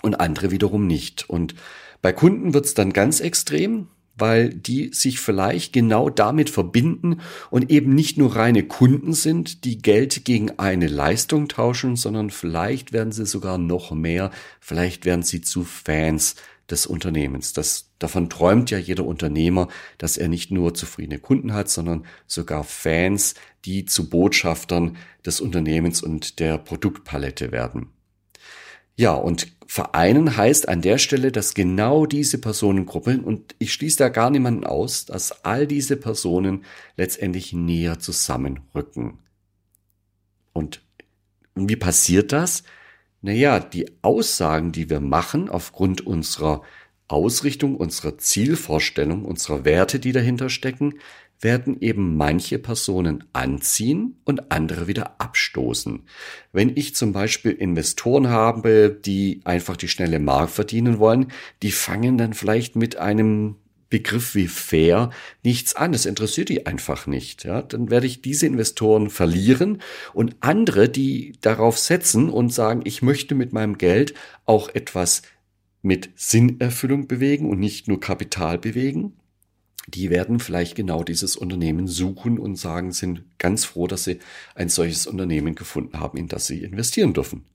und 0.04 0.22
andere 0.22 0.52
wiederum 0.52 0.88
nicht. 0.88 1.30
Und 1.30 1.54
bei 2.02 2.14
Kunden 2.14 2.54
wird's 2.54 2.76
dann 2.76 2.94
ganz 2.94 3.20
extrem, 3.20 3.90
weil 4.22 4.50
die 4.50 4.92
sich 4.94 5.20
vielleicht 5.20 5.74
genau 5.74 6.10
damit 6.10 6.50
verbinden 6.50 7.20
und 7.50 7.70
eben 7.72 7.94
nicht 7.94 8.18
nur 8.18 8.36
reine 8.36 8.64
Kunden 8.64 9.14
sind, 9.14 9.66
die 9.66 9.80
Geld 9.80 10.24
gegen 10.24 10.52
eine 10.60 10.88
Leistung 10.88 11.48
tauschen, 11.48 11.96
sondern 11.96 12.30
vielleicht 12.30 12.94
werden 12.94 13.12
sie 13.12 13.26
sogar 13.26 13.58
noch 13.58 13.92
mehr, 13.92 14.32
vielleicht 14.60 15.04
werden 15.06 15.24
sie 15.24 15.42
zu 15.42 15.64
Fans 15.64 16.36
des 16.70 16.86
Unternehmens. 16.86 17.54
Das, 17.54 17.90
davon 18.00 18.30
träumt 18.30 18.72
ja 18.72 18.78
jeder 18.78 19.06
Unternehmer, 19.06 19.68
dass 19.98 20.18
er 20.18 20.28
nicht 20.28 20.52
nur 20.52 20.74
zufriedene 20.74 21.20
Kunden 21.20 21.54
hat, 21.54 21.70
sondern 21.70 22.06
sogar 22.28 22.64
Fans, 22.64 23.36
die 23.66 23.86
zu 23.86 24.10
Botschaftern 24.10 24.98
des 25.26 25.42
Unternehmens 25.42 26.02
und 26.02 26.40
der 26.40 26.58
Produktpalette 26.58 27.52
werden. 27.52 27.90
Ja, 29.02 29.14
und 29.16 29.48
vereinen 29.66 30.38
heißt 30.38 30.70
an 30.70 30.84
der 30.84 31.00
Stelle, 31.00 31.32
dass 31.32 31.56
genau 31.56 32.06
diese 32.06 32.38
Personengruppe, 32.38 33.20
und 33.20 33.56
ich 33.58 33.74
schließe 33.74 33.98
da 33.98 34.10
gar 34.10 34.30
niemanden 34.30 34.64
aus, 34.64 35.08
dass 35.08 35.44
all 35.44 35.66
diese 35.66 35.98
Personen 35.98 36.66
letztendlich 36.98 37.52
näher 37.52 37.98
zusammenrücken. 37.98 39.18
Und 40.54 40.84
wie 41.56 41.78
passiert 41.78 42.32
das? 42.32 42.62
Naja, 43.24 43.60
die 43.60 43.88
Aussagen, 44.04 44.72
die 44.72 44.88
wir 44.92 45.00
machen 45.00 45.50
aufgrund 45.50 46.06
unserer 46.06 46.62
Ausrichtung, 47.08 47.78
unserer 47.78 48.20
Zielvorstellung, 48.20 49.26
unserer 49.26 49.66
Werte, 49.66 50.00
die 50.00 50.12
dahinter 50.12 50.50
stecken, 50.52 51.00
werden 51.42 51.82
eben 51.82 52.16
manche 52.16 52.60
Personen 52.60 53.24
anziehen 53.34 54.18
und 54.26 54.52
andere 54.52 54.88
wieder 54.88 55.20
abstoßen. 55.20 56.04
Wenn 56.52 56.72
ich 56.76 56.96
zum 56.96 57.14
Beispiel 57.14 57.52
Investoren 57.52 58.30
habe, 58.30 58.98
die 59.04 59.42
einfach 59.44 59.76
die 59.76 59.88
schnelle 59.88 60.20
Mark 60.20 60.50
verdienen 60.50 61.00
wollen, 61.00 61.28
die 61.64 61.72
fangen 61.72 62.18
dann 62.18 62.34
vielleicht 62.34 62.76
mit 62.76 62.98
einem 62.98 63.56
Begriff 63.92 64.34
wie 64.34 64.48
fair 64.48 65.12
nichts 65.44 65.76
an. 65.76 65.92
Das 65.92 66.08
interessiert 66.08 66.50
die 66.50 66.66
einfach 66.66 67.06
nicht. 67.06 67.44
Ja, 67.44 67.62
dann 67.62 67.92
werde 67.92 68.08
ich 68.08 68.24
diese 68.24 68.48
Investoren 68.48 69.12
verlieren 69.12 69.82
und 70.14 70.36
andere, 70.40 70.90
die 70.90 71.34
darauf 71.42 71.78
setzen 71.78 72.30
und 72.30 72.52
sagen, 72.52 72.82
ich 72.86 73.04
möchte 73.04 73.36
mit 73.36 73.54
meinem 73.54 73.78
Geld 73.78 74.16
auch 74.46 74.70
etwas 74.70 75.22
mit 75.84 76.12
Sinnerfüllung 76.16 77.08
bewegen 77.08 77.50
und 77.50 77.60
nicht 77.60 77.88
nur 77.88 78.00
Kapital 78.00 78.58
bewegen, 78.58 79.14
die 79.88 80.10
werden 80.10 80.40
vielleicht 80.40 80.76
genau 80.76 81.04
dieses 81.04 81.36
Unternehmen 81.36 81.88
suchen 81.88 82.38
und 82.38 82.56
sagen, 82.56 82.92
sind 82.92 83.24
ganz 83.38 83.66
froh, 83.66 83.88
dass 83.88 84.04
sie 84.04 84.20
ein 84.56 84.70
solches 84.70 85.08
Unternehmen 85.08 85.56
gefunden 85.56 86.00
haben, 86.00 86.18
in 86.18 86.28
das 86.28 86.48
sie 86.48 86.64
investieren 86.64 87.14
dürfen. 87.14 87.46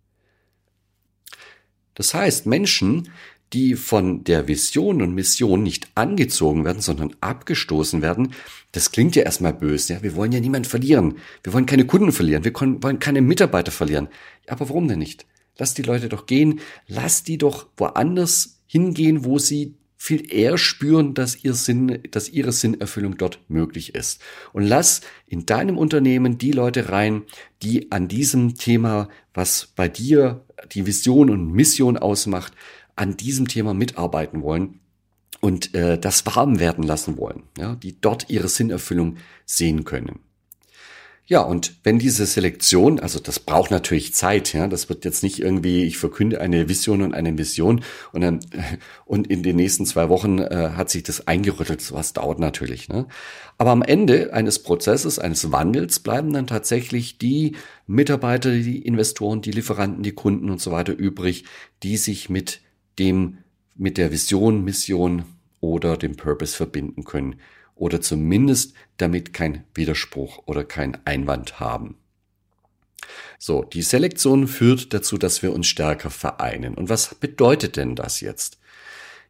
Das 1.95 2.13
heißt, 2.13 2.47
Menschen, 2.47 3.09
die 3.53 3.75
von 3.75 4.25
der 4.25 4.49
Vision 4.49 5.03
und 5.03 5.15
Mission 5.15 5.63
nicht 5.63 5.89
angezogen 5.95 6.65
werden, 6.65 6.83
sondern 6.83 7.15
abgestoßen 7.21 8.03
werden, 8.03 8.33
das 8.73 8.91
klingt 8.91 9.17
ja 9.17 9.23
erstmal 9.23 9.55
böse. 9.55 9.95
Ja, 9.95 10.03
wir 10.03 10.17
wollen 10.17 10.33
ja 10.33 10.41
niemanden 10.41 10.69
verlieren. 10.69 11.19
Wir 11.43 11.53
wollen 11.53 11.67
keine 11.67 11.87
Kunden 11.87 12.13
verlieren. 12.13 12.45
Wir 12.45 12.53
wollen 12.55 12.99
keine 12.99 13.23
Mitarbeiter 13.23 13.71
verlieren. 13.71 14.09
Aber 14.49 14.69
warum 14.69 14.89
denn 14.89 14.99
nicht? 14.99 15.27
Lass 15.59 15.75
die 15.75 15.83
Leute 15.83 16.09
doch 16.09 16.27
gehen. 16.27 16.61
Lass 16.87 17.23
die 17.23 17.39
doch 17.39 17.67
woanders 17.77 18.61
hingehen, 18.67 19.25
wo 19.25 19.39
sie 19.39 19.75
viel 19.97 20.33
eher 20.33 20.59
spüren, 20.59 21.15
dass 21.15 21.43
ihr 21.43 21.55
Sinn, 21.55 22.01
dass 22.11 22.29
ihre 22.29 22.53
Sinnerfüllung 22.53 23.17
dort 23.17 23.41
möglich 23.49 23.95
ist. 23.95 24.21
Und 24.53 24.65
lass 24.65 25.01
in 25.27 25.47
deinem 25.47 25.79
Unternehmen 25.79 26.39
die 26.39 26.53
Leute 26.53 26.91
rein, 26.91 27.23
die 27.63 27.91
an 27.91 28.09
diesem 28.09 28.55
Thema, 28.55 29.09
was 29.33 29.73
bei 29.75 29.89
dir 29.89 30.45
die 30.73 30.87
Vision 30.87 31.31
und 31.31 31.53
Mission 31.53 31.97
ausmacht, 31.97 32.53
an 32.95 33.17
diesem 33.17 33.49
Thema 33.49 33.75
mitarbeiten 33.75 34.43
wollen 34.43 34.81
und 35.41 35.75
äh, 35.75 35.99
das 35.99 36.25
warm 36.27 36.59
werden 36.61 36.85
lassen 36.85 37.19
wollen, 37.19 37.45
ja, 37.59 37.75
die 37.75 38.01
dort 38.01 38.31
ihre 38.31 38.49
Sinnerfüllung 38.49 39.17
sehen 39.45 39.85
können. 39.85 40.21
Ja, 41.29 41.41
und 41.41 41.75
wenn 41.83 41.99
diese 41.99 42.25
Selektion, 42.25 43.01
also 43.01 43.19
das 43.19 43.41
braucht 43.41 43.73
natürlich 43.73 44.15
Zeit, 44.15 44.53
ja, 44.53 44.69
das 44.69 44.89
wird 44.89 45.05
jetzt 45.05 45.25
nicht 45.25 45.41
irgendwie, 45.41 45.83
ich 45.83 45.99
verkünde 45.99 46.41
eine 46.41 46.69
Vision 46.69 47.03
und 47.03 47.15
eine 47.15 47.33
Mission 47.33 47.83
und 48.13 48.21
dann 48.21 48.39
und 49.07 49.27
in 49.27 49.43
den 49.43 49.57
nächsten 49.57 49.87
zwei 49.87 50.09
Wochen 50.09 50.39
äh, 50.39 50.71
hat 50.77 50.89
sich 50.89 51.03
das 51.03 51.27
eingerüttelt, 51.27 51.81
sowas 51.81 52.13
dauert 52.13 52.39
natürlich, 52.39 52.89
ne? 52.89 53.09
Aber 53.59 53.73
am 53.73 53.83
Ende 53.83 54.35
eines 54.35 54.63
Prozesses, 54.63 55.19
eines 55.19 55.51
Wandels 55.51 55.99
bleiben 55.99 56.33
dann 56.33 56.47
tatsächlich 56.47 57.19
die 57.19 57.57
Mitarbeiter, 57.89 58.53
die 58.53 58.79
Investoren, 58.83 59.43
die 59.43 59.51
Lieferanten, 59.51 60.05
die 60.05 60.13
Kunden 60.13 60.49
und 60.49 60.61
so 60.61 60.71
weiter 60.71 60.97
übrig, 60.97 61.45
die 61.83 61.97
sich 61.97 62.31
mit 62.31 62.61
dem, 63.01 63.39
mit 63.75 63.99
der 63.99 64.13
Vision, 64.13 64.63
Mission 64.63 65.25
oder 65.61 65.97
dem 65.97 66.15
Purpose 66.15 66.55
verbinden 66.55 67.03
können 67.03 67.37
oder 67.77 68.01
zumindest 68.01 68.75
damit 68.97 69.33
kein 69.33 69.65
Widerspruch 69.75 70.43
oder 70.47 70.65
kein 70.65 70.99
Einwand 71.07 71.61
haben. 71.61 71.97
So, 73.39 73.63
die 73.63 73.83
Selektion 73.83 74.49
führt 74.49 74.93
dazu, 74.93 75.19
dass 75.19 75.43
wir 75.43 75.53
uns 75.53 75.69
stärker 75.69 76.11
vereinen. 76.11 76.75
Und 76.75 76.89
was 76.89 77.15
bedeutet 77.15 77.77
denn 77.77 77.95
das 77.95 78.21
jetzt? 78.21 78.59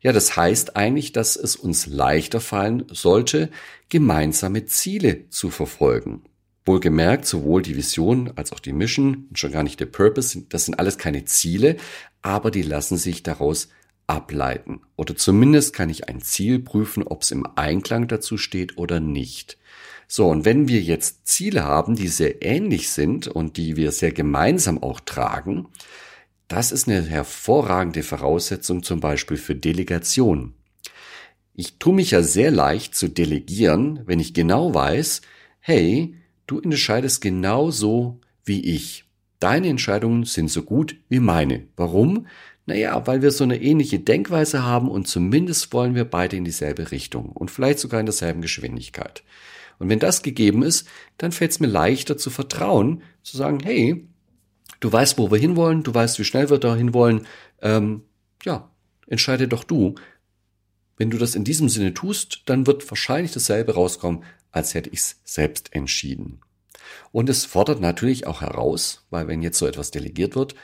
Ja, 0.00 0.12
das 0.12 0.36
heißt 0.36 0.76
eigentlich, 0.76 1.12
dass 1.12 1.36
es 1.36 1.56
uns 1.56 1.86
leichter 1.86 2.40
fallen 2.40 2.84
sollte, 2.90 3.50
gemeinsame 3.88 4.66
Ziele 4.66 5.28
zu 5.30 5.50
verfolgen. 5.50 6.22
Wohlgemerkt, 6.64 7.26
sowohl 7.26 7.62
die 7.62 7.76
Vision 7.76 8.32
als 8.36 8.52
auch 8.52 8.60
die 8.60 8.72
Mission 8.72 9.26
und 9.28 9.38
schon 9.38 9.52
gar 9.52 9.62
nicht 9.62 9.80
der 9.80 9.86
Purpose, 9.86 10.42
das 10.48 10.64
sind 10.64 10.78
alles 10.78 10.98
keine 10.98 11.24
Ziele, 11.24 11.76
aber 12.22 12.50
die 12.50 12.62
lassen 12.62 12.96
sich 12.96 13.22
daraus 13.22 13.68
ableiten. 14.06 14.80
Oder 14.96 15.16
zumindest 15.16 15.72
kann 15.72 15.90
ich 15.90 16.08
ein 16.08 16.20
Ziel 16.20 16.60
prüfen, 16.60 17.02
ob 17.02 17.22
es 17.22 17.30
im 17.30 17.46
Einklang 17.56 18.08
dazu 18.08 18.38
steht 18.38 18.78
oder 18.78 19.00
nicht. 19.00 19.58
So, 20.08 20.28
und 20.28 20.44
wenn 20.44 20.68
wir 20.68 20.80
jetzt 20.80 21.26
Ziele 21.26 21.64
haben, 21.64 21.96
die 21.96 22.08
sehr 22.08 22.42
ähnlich 22.42 22.90
sind 22.90 23.26
und 23.26 23.56
die 23.56 23.76
wir 23.76 23.90
sehr 23.90 24.12
gemeinsam 24.12 24.82
auch 24.82 25.00
tragen, 25.00 25.66
das 26.48 26.70
ist 26.70 26.86
eine 26.88 27.02
hervorragende 27.02 28.04
Voraussetzung 28.04 28.84
zum 28.84 29.00
Beispiel 29.00 29.36
für 29.36 29.56
Delegation. 29.56 30.54
Ich 31.54 31.78
tue 31.78 31.94
mich 31.94 32.12
ja 32.12 32.22
sehr 32.22 32.50
leicht 32.50 32.94
zu 32.94 33.08
delegieren, 33.08 34.02
wenn 34.06 34.20
ich 34.20 34.34
genau 34.34 34.74
weiß, 34.74 35.22
hey, 35.58 36.14
du 36.46 36.60
entscheidest 36.60 37.20
genauso 37.20 38.20
wie 38.44 38.60
ich. 38.60 39.04
Deine 39.40 39.68
Entscheidungen 39.68 40.24
sind 40.24 40.50
so 40.50 40.62
gut 40.62 40.96
wie 41.08 41.18
meine. 41.18 41.66
Warum? 41.76 42.26
Naja, 42.66 43.06
weil 43.06 43.22
wir 43.22 43.30
so 43.30 43.44
eine 43.44 43.62
ähnliche 43.62 44.00
Denkweise 44.00 44.64
haben 44.64 44.90
und 44.90 45.06
zumindest 45.06 45.72
wollen 45.72 45.94
wir 45.94 46.04
beide 46.04 46.36
in 46.36 46.44
dieselbe 46.44 46.90
Richtung 46.90 47.30
und 47.30 47.50
vielleicht 47.50 47.78
sogar 47.78 48.00
in 48.00 48.06
derselben 48.06 48.42
Geschwindigkeit. 48.42 49.22
Und 49.78 49.88
wenn 49.88 50.00
das 50.00 50.22
gegeben 50.22 50.62
ist, 50.62 50.88
dann 51.16 51.32
fällt 51.32 51.52
es 51.52 51.60
mir 51.60 51.68
leichter 51.68 52.16
zu 52.16 52.28
vertrauen, 52.28 53.02
zu 53.22 53.36
sagen, 53.36 53.60
hey, 53.62 54.08
du 54.80 54.92
weißt, 54.92 55.16
wo 55.16 55.30
wir 55.30 55.38
hinwollen, 55.38 55.84
du 55.84 55.94
weißt, 55.94 56.18
wie 56.18 56.24
schnell 56.24 56.50
wir 56.50 56.58
da 56.58 56.74
hinwollen, 56.74 57.26
ähm, 57.62 58.02
ja, 58.44 58.70
entscheide 59.06 59.46
doch 59.46 59.62
du. 59.62 59.94
Wenn 60.96 61.10
du 61.10 61.18
das 61.18 61.34
in 61.34 61.44
diesem 61.44 61.68
Sinne 61.68 61.94
tust, 61.94 62.42
dann 62.46 62.66
wird 62.66 62.88
wahrscheinlich 62.90 63.32
dasselbe 63.32 63.74
rauskommen, 63.74 64.24
als 64.50 64.74
hätte 64.74 64.90
ich 64.90 65.00
es 65.00 65.20
selbst 65.24 65.72
entschieden. 65.74 66.40
Und 67.12 67.28
es 67.28 67.44
fordert 67.44 67.80
natürlich 67.80 68.26
auch 68.26 68.40
heraus, 68.40 69.06
weil 69.10 69.28
wenn 69.28 69.42
jetzt 69.42 69.58
so 69.58 69.66
etwas 69.66 69.90
delegiert 69.90 70.34
wird, 70.34 70.54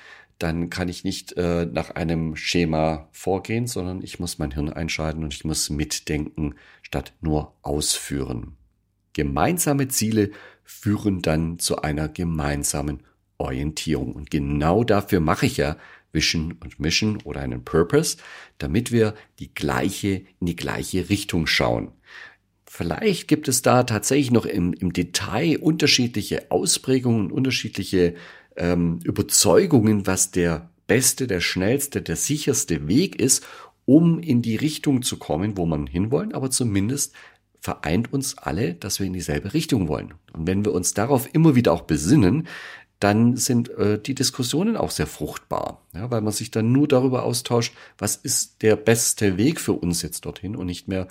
dann 0.42 0.70
kann 0.70 0.88
ich 0.88 1.04
nicht 1.04 1.36
äh, 1.36 1.66
nach 1.66 1.90
einem 1.90 2.36
Schema 2.36 3.08
vorgehen, 3.12 3.66
sondern 3.66 4.02
ich 4.02 4.18
muss 4.18 4.38
mein 4.38 4.50
Hirn 4.50 4.70
einschalten 4.70 5.22
und 5.22 5.32
ich 5.32 5.44
muss 5.44 5.70
mitdenken, 5.70 6.54
statt 6.82 7.12
nur 7.20 7.54
ausführen. 7.62 8.56
Gemeinsame 9.12 9.88
Ziele 9.88 10.30
führen 10.64 11.22
dann 11.22 11.58
zu 11.58 11.82
einer 11.82 12.08
gemeinsamen 12.08 13.02
Orientierung. 13.38 14.12
Und 14.12 14.30
genau 14.30 14.84
dafür 14.84 15.20
mache 15.20 15.46
ich 15.46 15.58
ja 15.58 15.76
Vision 16.12 16.52
und 16.60 16.80
Mission 16.80 17.20
oder 17.24 17.40
einen 17.40 17.64
Purpose, 17.64 18.16
damit 18.58 18.92
wir 18.92 19.14
die 19.38 19.54
gleiche, 19.54 20.24
in 20.40 20.46
die 20.46 20.56
gleiche 20.56 21.08
Richtung 21.08 21.46
schauen. 21.46 21.92
Vielleicht 22.66 23.28
gibt 23.28 23.48
es 23.48 23.60
da 23.60 23.82
tatsächlich 23.82 24.30
noch 24.30 24.46
im, 24.46 24.72
im 24.72 24.92
Detail 24.92 25.58
unterschiedliche 25.58 26.50
Ausprägungen, 26.50 27.30
unterschiedliche 27.30 28.14
ähm, 28.56 29.00
Überzeugungen, 29.04 30.06
was 30.06 30.30
der 30.30 30.70
beste, 30.86 31.26
der 31.26 31.40
schnellste, 31.40 32.02
der 32.02 32.16
sicherste 32.16 32.88
Weg 32.88 33.20
ist, 33.20 33.44
um 33.84 34.20
in 34.20 34.42
die 34.42 34.56
Richtung 34.56 35.02
zu 35.02 35.18
kommen, 35.18 35.56
wo 35.56 35.66
man 35.66 35.86
hinwollen, 35.86 36.34
aber 36.34 36.50
zumindest 36.50 37.14
vereint 37.60 38.12
uns 38.12 38.36
alle, 38.38 38.74
dass 38.74 38.98
wir 38.98 39.06
in 39.06 39.12
dieselbe 39.12 39.54
Richtung 39.54 39.88
wollen. 39.88 40.14
Und 40.32 40.46
wenn 40.46 40.64
wir 40.64 40.72
uns 40.72 40.94
darauf 40.94 41.32
immer 41.32 41.54
wieder 41.54 41.72
auch 41.72 41.82
besinnen, 41.82 42.48
dann 42.98 43.36
sind 43.36 43.68
äh, 43.70 44.00
die 44.00 44.14
Diskussionen 44.14 44.76
auch 44.76 44.90
sehr 44.90 45.08
fruchtbar, 45.08 45.82
ja, 45.92 46.10
weil 46.10 46.20
man 46.20 46.32
sich 46.32 46.50
dann 46.52 46.70
nur 46.70 46.86
darüber 46.86 47.24
austauscht, 47.24 47.74
was 47.98 48.14
ist 48.16 48.62
der 48.62 48.76
beste 48.76 49.36
Weg 49.36 49.60
für 49.60 49.72
uns 49.72 50.02
jetzt 50.02 50.24
dorthin 50.24 50.54
und 50.54 50.66
nicht 50.66 50.86
mehr, 50.86 51.08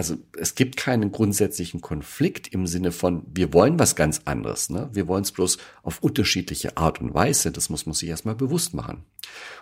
also 0.00 0.16
es 0.38 0.54
gibt 0.54 0.78
keinen 0.78 1.12
grundsätzlichen 1.12 1.82
Konflikt 1.82 2.48
im 2.54 2.66
Sinne 2.66 2.90
von, 2.90 3.22
wir 3.34 3.52
wollen 3.52 3.78
was 3.78 3.96
ganz 3.96 4.22
anderes. 4.24 4.70
Ne? 4.70 4.88
Wir 4.94 5.08
wollen 5.08 5.24
es 5.24 5.30
bloß 5.30 5.58
auf 5.82 6.02
unterschiedliche 6.02 6.78
Art 6.78 7.02
und 7.02 7.12
Weise. 7.12 7.52
Das 7.52 7.68
muss 7.68 7.84
man 7.84 7.92
sich 7.92 8.08
erstmal 8.08 8.34
bewusst 8.34 8.72
machen. 8.72 9.04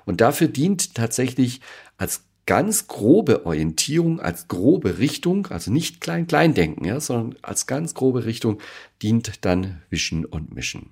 Und 0.05 0.21
dafür 0.21 0.47
dient 0.47 0.95
tatsächlich 0.95 1.61
als 1.97 2.23
ganz 2.47 2.87
grobe 2.87 3.47
Orientierung, 3.47 4.21
als 4.21 4.47
grobe 4.47 4.99
Richtung, 4.99 5.49
also 5.49 5.73
nicht 5.73 6.01
klein-klein 6.01 6.55
denken, 6.55 6.85
ja, 6.85 7.01
sondern 7.01 7.37
als 7.43 7.67
ganz 7.67 7.95
grobe 7.95 8.25
Richtung 8.25 8.61
dient 9.03 9.45
dann 9.45 9.83
Vision 9.91 10.25
und 10.25 10.55
Mission. 10.55 10.91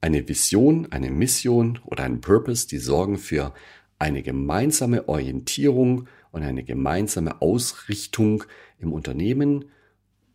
Eine 0.00 0.26
Vision, 0.26 0.90
eine 0.90 1.12
Mission 1.12 1.78
oder 1.84 2.02
ein 2.02 2.20
Purpose, 2.20 2.66
die 2.66 2.78
sorgen 2.78 3.16
für 3.16 3.54
eine 4.02 4.24
gemeinsame 4.24 5.08
Orientierung 5.08 6.08
und 6.32 6.42
eine 6.42 6.64
gemeinsame 6.64 7.40
Ausrichtung 7.40 8.42
im 8.80 8.92
Unternehmen, 8.92 9.66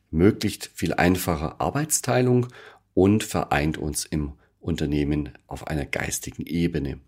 möglichst 0.10 0.72
viel 0.74 0.94
einfache 0.94 1.60
Arbeitsteilung 1.60 2.48
und 2.94 3.26
vereint 3.26 3.78
uns 3.78 4.06
im 4.06 4.32
Unternehmen 4.62 5.34
auf 5.48 5.68
einer 5.68 5.86
geistigen 5.86 6.46
Ebene. 6.46 7.00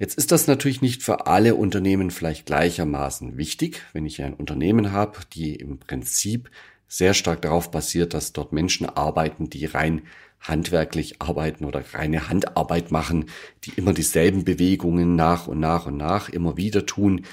Jetzt 0.00 0.18
ist 0.18 0.32
das 0.32 0.48
natürlich 0.48 0.82
nicht 0.82 1.04
für 1.04 1.28
alle 1.28 1.54
Unternehmen 1.54 2.10
vielleicht 2.10 2.44
gleichermaßen 2.44 3.36
wichtig. 3.36 3.82
Wenn 3.92 4.04
ich 4.04 4.20
ein 4.20 4.34
Unternehmen 4.34 4.90
habe, 4.90 5.20
die 5.32 5.54
im 5.54 5.78
Prinzip 5.78 6.50
sehr 6.88 7.14
stark 7.14 7.42
darauf 7.42 7.70
basiert, 7.70 8.14
dass 8.14 8.32
dort 8.32 8.52
Menschen 8.52 8.86
arbeiten, 8.88 9.48
die 9.48 9.64
rein 9.64 10.02
handwerklich 10.40 11.20
arbeiten 11.20 11.64
oder 11.64 11.82
reine 11.92 12.28
Handarbeit 12.28 12.90
machen, 12.90 13.26
die 13.64 13.72
immer 13.76 13.92
dieselben 13.92 14.44
Bewegungen 14.44 15.14
nach 15.16 15.46
und 15.46 15.60
nach 15.60 15.86
und 15.86 15.96
nach 15.96 16.28
immer 16.28 16.56
wieder 16.56 16.86
tun. 16.86 17.26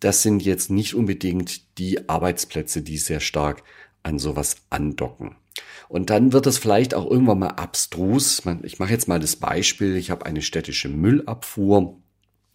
Das 0.00 0.22
sind 0.22 0.42
jetzt 0.42 0.70
nicht 0.70 0.94
unbedingt 0.94 1.78
die 1.78 2.08
Arbeitsplätze, 2.08 2.82
die 2.82 2.98
sehr 2.98 3.20
stark 3.20 3.62
an 4.02 4.18
sowas 4.18 4.56
andocken. 4.70 5.36
Und 5.88 6.10
dann 6.10 6.32
wird 6.32 6.46
es 6.46 6.58
vielleicht 6.58 6.94
auch 6.94 7.10
irgendwann 7.10 7.40
mal 7.40 7.48
abstrus. 7.48 8.42
Ich 8.62 8.78
mache 8.78 8.92
jetzt 8.92 9.08
mal 9.08 9.20
das 9.20 9.36
Beispiel. 9.36 9.96
Ich 9.96 10.10
habe 10.10 10.24
eine 10.24 10.42
städtische 10.42 10.88
Müllabfuhr 10.88 11.96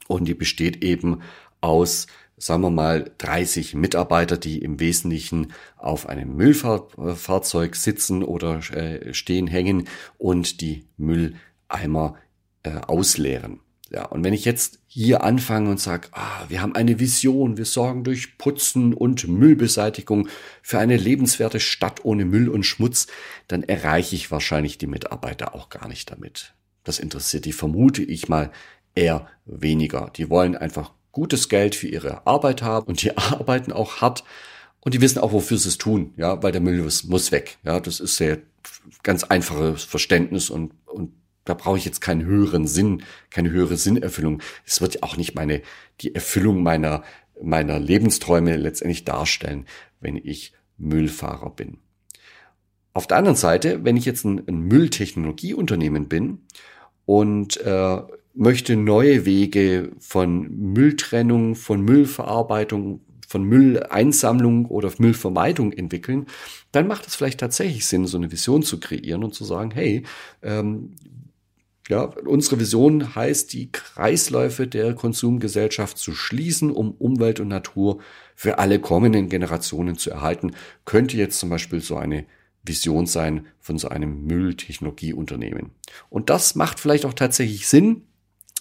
und 0.08 0.28
die 0.28 0.34
besteht 0.34 0.84
eben 0.84 1.22
aus 1.62 2.08
sagen 2.38 2.64
wir 2.64 2.70
mal, 2.70 3.12
30 3.18 3.76
Mitarbeiter, 3.76 4.38
die 4.38 4.60
im 4.60 4.80
Wesentlichen 4.80 5.54
auf 5.78 6.08
einem 6.08 6.36
Müllfahrzeug 6.36 7.76
sitzen 7.76 8.24
oder 8.24 8.60
äh, 8.72 9.14
stehen, 9.14 9.48
hängen 9.48 9.88
und 10.18 10.62
die 10.62 10.86
Mülleimer 10.98 12.16
äh, 12.64 12.78
ausleeren. 12.88 13.62
Ja, 13.92 14.06
und 14.06 14.24
wenn 14.24 14.34
ich 14.34 14.46
jetzt 14.46 14.80
hier 14.88 15.24
anfange 15.24 15.70
und 15.70 15.80
sage, 15.80 16.08
ah, 16.12 16.46
wir 16.50 16.62
haben 16.62 16.76
eine 16.76 17.00
Vision, 17.00 17.58
wir 17.58 17.66
sorgen 17.66 18.04
durch 18.04 18.38
Putzen 18.38 18.94
und 18.94 19.28
Müllbeseitigung 19.28 20.28
für 20.64 20.80
eine 20.80 20.98
lebenswerte 20.98 21.60
Stadt 21.60 22.04
ohne 22.04 22.26
Müll 22.26 22.50
und 22.50 22.66
Schmutz, 22.66 23.08
dann 23.48 23.62
erreiche 23.62 24.16
ich 24.16 24.32
wahrscheinlich 24.32 24.80
die 24.80 24.88
Mitarbeiter 24.88 25.54
auch 25.54 25.70
gar 25.70 25.88
nicht 25.88 26.12
damit. 26.12 26.56
Das 26.84 26.98
interessiert 27.00 27.46
die, 27.46 27.54
vermute 27.54 28.04
ich 28.04 28.28
mal, 28.28 28.52
eher 28.96 29.28
weniger. 29.46 30.12
Die 30.16 30.30
wollen 30.30 30.56
einfach 30.56 30.92
gutes 31.16 31.48
Geld 31.48 31.76
für 31.76 31.88
ihre 31.88 32.28
Arbeit 32.28 32.62
haben 32.62 32.88
und 32.88 33.02
die 33.02 33.18
arbeiten 33.18 33.72
auch 33.72 34.02
hart 34.02 34.24
und 34.82 34.94
die 34.94 35.02
wissen 35.02 35.20
auch, 35.20 35.32
wofür 35.32 35.58
sie 35.58 35.70
es 35.70 35.80
tun, 35.80 36.14
ja, 36.18 36.44
weil 36.44 36.52
der 36.52 36.62
Müll 36.62 36.84
muss, 37.06 37.32
weg. 37.32 37.58
Ja, 37.64 37.80
das 37.80 38.00
ist 38.00 38.18
sehr 38.18 38.40
ganz 39.02 39.24
einfaches 39.24 39.84
Verständnis 39.84 40.52
und, 40.52 40.74
und 40.86 41.14
da 41.46 41.54
brauche 41.54 41.78
ich 41.78 41.86
jetzt 41.86 42.02
keinen 42.02 42.26
höheren 42.26 42.68
Sinn, 42.68 43.04
keine 43.30 43.50
höhere 43.50 43.78
Sinnerfüllung. 43.78 44.42
Es 44.66 44.82
wird 44.82 44.96
ja 44.96 45.04
auch 45.04 45.16
nicht 45.16 45.36
meine, 45.36 45.62
die 46.02 46.14
Erfüllung 46.14 46.62
meiner, 46.62 47.04
meiner 47.42 47.80
Lebensträume 47.80 48.58
letztendlich 48.58 49.06
darstellen, 49.06 49.66
wenn 50.02 50.18
ich 50.18 50.54
Müllfahrer 50.78 51.50
bin. 51.50 51.78
Auf 52.94 53.08
der 53.08 53.18
anderen 53.18 53.38
Seite, 53.38 53.86
wenn 53.86 53.96
ich 53.98 54.06
jetzt 54.06 54.26
ein, 54.26 54.44
ein 54.48 54.62
Mülltechnologieunternehmen 54.62 56.10
bin 56.10 56.42
und 57.06 57.58
äh, 57.62 58.02
möchte 58.36 58.76
neue 58.76 59.26
Wege 59.26 59.92
von 60.00 60.74
Mülltrennung, 60.74 61.56
von 61.56 61.82
Müllverarbeitung, 61.82 63.02
von 63.28 63.44
Mülleinsammlung 63.44 64.66
oder 64.66 64.92
Müllvermeidung 64.98 65.72
entwickeln, 65.74 66.28
dann 66.72 66.88
macht 66.88 67.08
es 67.08 67.16
vielleicht 67.16 67.40
tatsächlich 67.40 67.86
Sinn, 67.86 68.06
so 68.06 68.18
eine 68.18 68.32
Vision 68.32 68.64
zu 68.64 68.80
kreieren 68.80 69.24
und 69.24 69.34
zu 69.34 69.44
sagen, 69.44 69.72
hey, 69.72 70.04
ähm, 70.44 70.96
ja, 71.88 72.04
unsere 72.04 72.60
Vision 72.60 73.16
heißt, 73.16 73.54
die 73.54 73.72
Kreisläufe 73.72 74.68
der 74.68 74.96
Konsumgesellschaft 74.96 75.98
zu 75.98 76.14
schließen, 76.14 76.72
um 76.72 76.92
Umwelt 76.92 77.40
und 77.40 77.48
Natur 77.48 78.00
für 78.36 78.58
alle 78.58 78.80
kommenden 78.80 79.30
Generationen 79.30 79.98
zu 79.98 80.10
erhalten. 80.10 80.54
Könnte 80.84 81.16
jetzt 81.18 81.40
zum 81.40 81.50
Beispiel 81.50 81.82
so 81.82 81.96
eine 81.96 82.26
Vision 82.64 83.06
sein 83.06 83.46
von 83.60 83.78
so 83.78 83.90
einem 83.90 84.26
Mülltechnologieunternehmen. 84.26 85.72
Und 86.10 86.32
das 86.32 86.56
macht 86.56 86.80
vielleicht 86.80 87.06
auch 87.06 87.14
tatsächlich 87.14 87.68
Sinn, 87.68 88.02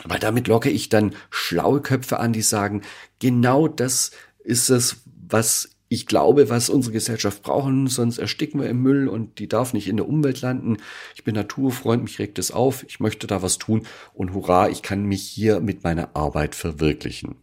weil 0.02 0.18
damit 0.18 0.48
locke 0.48 0.70
ich 0.70 0.88
dann 0.88 1.14
schlaue 1.30 1.80
Köpfe 1.80 2.18
an, 2.18 2.32
die 2.32 2.42
sagen, 2.42 2.82
genau 3.20 3.68
das 3.68 4.10
ist 4.42 4.70
es, 4.70 5.02
was 5.06 5.70
ich 5.88 6.06
glaube, 6.06 6.48
was 6.48 6.70
unsere 6.70 6.92
Gesellschaft 6.92 7.42
brauchen, 7.42 7.86
sonst 7.86 8.18
ersticken 8.18 8.60
wir 8.60 8.68
im 8.68 8.82
Müll 8.82 9.06
und 9.06 9.38
die 9.38 9.48
darf 9.48 9.72
nicht 9.72 9.86
in 9.86 9.96
der 9.96 10.08
Umwelt 10.08 10.40
landen. 10.40 10.78
Ich 11.14 11.22
bin 11.22 11.34
Naturfreund, 11.34 12.02
mich 12.02 12.18
regt 12.18 12.38
es 12.38 12.50
auf, 12.50 12.84
ich 12.88 12.98
möchte 12.98 13.26
da 13.26 13.42
was 13.42 13.58
tun 13.58 13.86
und 14.12 14.32
hurra, 14.32 14.68
ich 14.68 14.82
kann 14.82 15.04
mich 15.04 15.22
hier 15.22 15.60
mit 15.60 15.84
meiner 15.84 16.16
Arbeit 16.16 16.54
verwirklichen. 16.54 17.36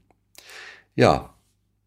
Ja, 0.95 1.33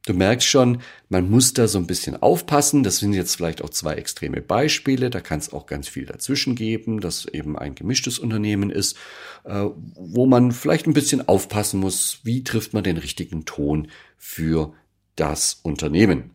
Du 0.07 0.13
merkst 0.13 0.47
schon, 0.47 0.83
man 1.09 1.31
muss 1.31 1.55
da 1.55 1.67
so 1.67 1.79
ein 1.79 1.87
bisschen 1.87 2.21
aufpassen. 2.23 2.83
Das 2.83 2.99
sind 2.99 3.15
jetzt 3.15 3.37
vielleicht 3.37 3.63
auch 3.63 3.71
zwei 3.71 3.95
extreme 3.95 4.43
Beispiele. 4.43 5.09
Da 5.09 5.21
kann 5.21 5.39
es 5.39 5.53
auch 5.53 5.65
ganz 5.65 5.89
viel 5.89 6.05
dazwischen 6.05 6.57
geben, 6.57 7.01
dass 7.01 7.25
eben 7.25 7.59
ein 7.59 7.75
gemischtes 7.75 8.19
Unternehmen 8.19 8.69
ist, 8.69 8.99
äh, 9.45 9.65
wo 9.95 10.27
man 10.27 10.53
vielleicht 10.53 10.87
ein 10.87 10.93
bisschen 10.93 11.27
aufpassen 11.27 11.81
muss, 11.81 12.21
wie 12.23 12.45
trifft 12.45 12.75
man 12.75 12.85
den 12.85 12.99
richtigen 12.99 13.47
Ton 13.47 13.89
für 14.19 14.75
das 15.17 15.61
Unternehmen. 15.63 16.33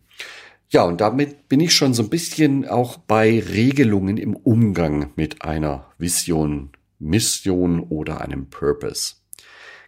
Ja, 0.71 0.83
und 0.83 0.99
damit 0.99 1.47
bin 1.47 1.59
ich 1.59 1.73
schon 1.73 1.93
so 1.93 2.03
ein 2.03 2.09
bisschen 2.09 2.67
auch 2.67 2.97
bei 2.97 3.39
Regelungen 3.39 4.17
im 4.17 4.35
Umgang 4.35 5.11
mit 5.15 5.43
einer 5.43 5.91
Vision, 5.99 6.71
Mission 6.97 7.81
oder 7.81 8.21
einem 8.21 8.49
Purpose. 8.49 9.15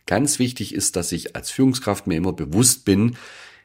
Ganz 0.05 0.39
wichtig 0.39 0.75
ist, 0.75 0.95
dass 0.95 1.11
ich 1.11 1.35
als 1.35 1.51
Führungskraft 1.51 2.05
mir 2.05 2.15
immer 2.15 2.33
bewusst 2.33 2.85
bin, 2.85 3.15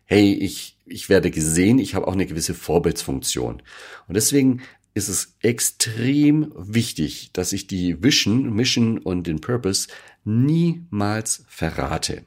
hey, 0.07 0.33
ich, 0.33 0.79
ich 0.87 1.09
werde 1.09 1.31
gesehen, 1.31 1.79
ich 1.79 1.95
habe 1.95 2.09
auch 2.09 2.13
eine 2.13 2.27
gewisse 2.27 2.55
Vorbildsfunktion. 2.55 3.63
Und 4.09 4.15
deswegen 4.15 4.63
ist 4.95 5.09
es 5.09 5.37
extrem 5.43 6.53
wichtig, 6.57 7.31
dass 7.33 7.53
ich 7.53 7.67
die 7.67 8.03
Vision, 8.03 8.55
Mission 8.55 8.99
und 8.99 9.27
den 9.27 9.41
Purpose 9.41 9.89
niemals 10.25 11.45
verrate, 11.49 12.25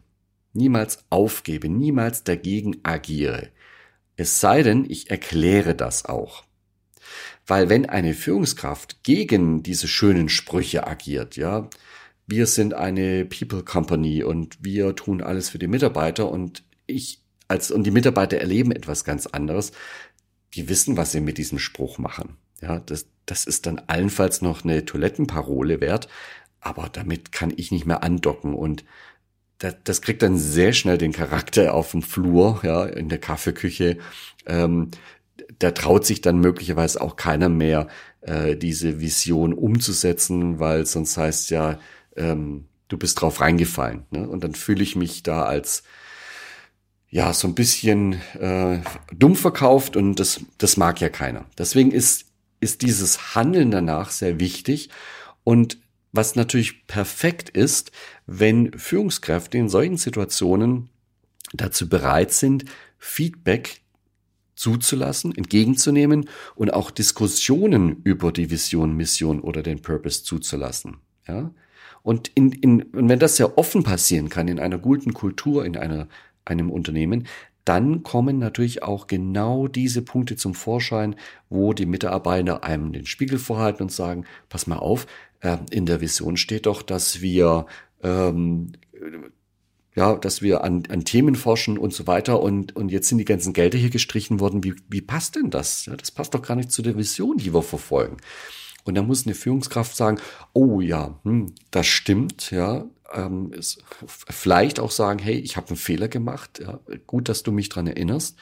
niemals 0.54 1.04
aufgebe, 1.10 1.68
niemals 1.68 2.24
dagegen 2.24 2.78
agiere. 2.84 3.50
Es 4.18 4.40
sei 4.40 4.62
denn, 4.62 4.86
ich 4.88 5.10
erkläre 5.10 5.74
das 5.74 6.06
auch. 6.06 6.44
Weil 7.48 7.70
wenn 7.70 7.88
eine 7.88 8.14
Führungskraft 8.14 9.02
gegen 9.02 9.64
diese 9.64 9.88
schönen 9.88 10.30
Sprüche 10.30 10.86
agiert, 10.86 11.38
ja, 11.38 11.70
wir 12.28 12.46
sind 12.46 12.76
eine 12.76 13.26
People 13.26 13.64
Company 13.64 14.24
und 14.24 14.64
wir 14.64 14.96
tun 14.96 15.24
alles 15.24 15.50
für 15.50 15.58
die 15.58 15.66
Mitarbeiter 15.66 16.30
und 16.30 16.64
ich 16.86 17.24
als, 17.50 17.72
und 17.72 17.84
die 17.84 17.92
Mitarbeiter 17.92 18.38
erleben 18.38 18.72
etwas 18.72 19.04
ganz 19.04 19.28
anderes. 19.28 19.74
Die 20.54 20.70
wissen, 20.70 20.96
was 20.96 21.12
sie 21.12 21.20
mit 21.20 21.38
diesem 21.38 21.60
Spruch 21.60 21.98
machen. 21.98 22.38
Ja, 22.62 22.80
das, 22.80 23.08
das 23.26 23.46
ist 23.46 23.66
dann 23.66 23.82
allenfalls 23.88 24.42
noch 24.42 24.64
eine 24.64 24.86
Toilettenparole 24.86 25.82
wert, 25.82 26.08
aber 26.62 26.90
damit 26.90 27.32
kann 27.32 27.54
ich 27.56 27.72
nicht 27.72 27.86
mehr 27.86 28.04
andocken 28.04 28.54
und 28.54 28.84
das, 29.60 29.76
das 29.84 30.02
kriegt 30.02 30.22
dann 30.22 30.38
sehr 30.38 30.74
schnell 30.74 30.98
den 30.98 31.12
Charakter 31.12 31.74
auf 31.74 31.92
dem 31.92 32.02
Flur, 32.02 32.62
ja, 32.64 32.86
in 32.86 33.10
der 33.10 33.20
Kaffeeküche. 33.20 33.98
Ähm, 34.46 34.92
da 35.60 35.72
traut 35.72 36.06
sich 36.06 36.22
dann 36.22 36.40
möglicherweise 36.40 37.02
auch 37.02 37.18
keiner 37.18 37.50
mehr, 37.50 37.88
äh, 38.22 38.56
diese 38.56 39.02
Vision 39.02 39.54
umzusetzen, 39.54 40.60
weil 40.60 40.86
sonst 40.86 41.18
heißt 41.18 41.50
ja, 41.50 41.80
ähm, 42.16 42.66
du 42.88 42.98
bist 42.98 43.20
drauf 43.20 43.42
reingefallen. 43.42 44.06
Ne? 44.12 44.28
Und 44.28 44.44
dann 44.44 44.56
fühle 44.56 44.84
ich 44.84 44.96
mich 44.96 45.24
da 45.24 45.44
als 45.44 45.84
ja, 47.10 47.34
so 47.34 47.48
ein 47.48 47.56
bisschen 47.56 48.14
äh, 48.40 48.80
dumm 49.16 49.36
verkauft 49.36 49.96
und 49.96 50.16
das, 50.20 50.42
das 50.58 50.78
mag 50.78 51.02
ja 51.02 51.10
keiner. 51.10 51.46
Deswegen 51.58 51.92
ist, 51.92 52.26
ist 52.60 52.82
dieses 52.82 53.36
Handeln 53.36 53.72
danach 53.72 54.12
sehr 54.12 54.40
wichtig 54.40 54.90
und 55.44 55.78
was 56.12 56.36
natürlich 56.36 56.88
perfekt 56.88 57.50
ist, 57.50 57.92
wenn 58.26 58.74
Führungskräfte 58.74 59.58
in 59.58 59.70
solchen 59.70 59.98
Situationen 59.98 60.90
dazu 61.54 61.88
bereit 61.88 62.32
sind, 62.32 62.66
Feedback 62.98 63.82
zuzulassen, 64.56 65.36
entgegenzunehmen 65.36 66.30
und 66.56 66.74
auch 66.74 66.92
Diskussionen 66.92 68.02
über 68.04 68.32
die 68.32 68.50
Vision, 68.50 68.96
Mission 68.96 69.40
oder 69.40 69.64
den 69.64 69.82
Purpose 69.82 70.24
zuzulassen. 70.24 70.98
Ja? 71.28 71.52
Und, 72.02 72.30
in, 72.36 72.52
in, 72.52 72.84
und 72.84 73.08
wenn 73.08 73.20
das 73.20 73.38
sehr 73.38 73.58
offen 73.58 73.84
passieren 73.84 74.30
kann 74.30 74.48
in 74.48 74.60
einer 74.60 74.78
guten 74.78 75.14
Kultur, 75.14 75.66
in 75.66 75.78
einer 75.78 76.08
einem 76.50 76.72
Unternehmen, 76.72 77.28
dann 77.66 78.04
kommen 78.04 78.40
natürlich 78.40 78.84
auch 78.84 79.08
genau 79.08 79.68
diese 79.68 80.02
Punkte 80.02 80.36
zum 80.36 80.56
Vorschein, 80.56 81.16
wo 81.50 81.74
die 81.74 81.86
Mitarbeiter 81.86 82.64
einem 82.64 82.94
den 82.94 83.06
Spiegel 83.06 83.38
vorhalten 83.38 83.84
und 83.84 83.92
sagen, 83.92 84.26
pass 84.50 84.66
mal 84.66 84.78
auf, 84.78 85.06
äh, 85.42 85.58
in 85.70 85.86
der 85.86 86.02
Vision 86.02 86.38
steht 86.38 86.66
doch, 86.66 86.82
dass 86.82 87.22
wir 87.22 87.68
ähm, 88.02 88.72
ja, 89.96 90.16
dass 90.16 90.42
wir 90.42 90.64
an, 90.64 90.84
an 90.90 91.04
Themen 91.04 91.36
forschen 91.36 91.78
und 91.78 91.94
so 91.94 92.08
weiter 92.08 92.42
und, 92.42 92.76
und 92.76 92.90
jetzt 92.90 93.10
sind 93.10 93.18
die 93.18 93.26
ganzen 93.26 93.54
Gelder 93.54 93.78
hier 93.78 93.90
gestrichen 93.90 94.40
worden. 94.40 94.64
Wie, 94.64 94.76
wie 94.88 95.02
passt 95.02 95.36
denn 95.36 95.50
das? 95.50 95.86
Ja, 95.88 95.96
das 95.98 96.12
passt 96.12 96.34
doch 96.34 96.42
gar 96.42 96.56
nicht 96.56 96.72
zu 96.72 96.82
der 96.82 96.98
Vision, 96.98 97.38
die 97.38 97.54
wir 97.54 97.64
verfolgen. 97.64 98.18
Und 98.86 98.96
da 98.96 99.02
muss 99.02 99.26
eine 99.26 99.36
Führungskraft 99.36 99.96
sagen, 99.96 100.20
oh 100.54 100.82
ja, 100.82 101.20
hm, 101.24 101.54
das 101.72 101.88
stimmt, 101.88 102.52
ja, 102.52 102.86
ähm, 103.14 103.52
ist, 103.54 103.84
vielleicht 104.08 104.80
auch 104.80 104.92
sagen, 104.92 105.20
hey, 105.20 105.36
ich 105.36 105.58
habe 105.58 105.70
einen 105.70 105.78
Fehler 105.78 106.08
gemacht, 106.08 106.60
ja, 106.62 106.80
gut, 107.08 107.30
dass 107.30 107.44
du 107.44 107.52
mich 107.52 107.70
dran 107.70 107.88
erinnerst. 107.88 108.38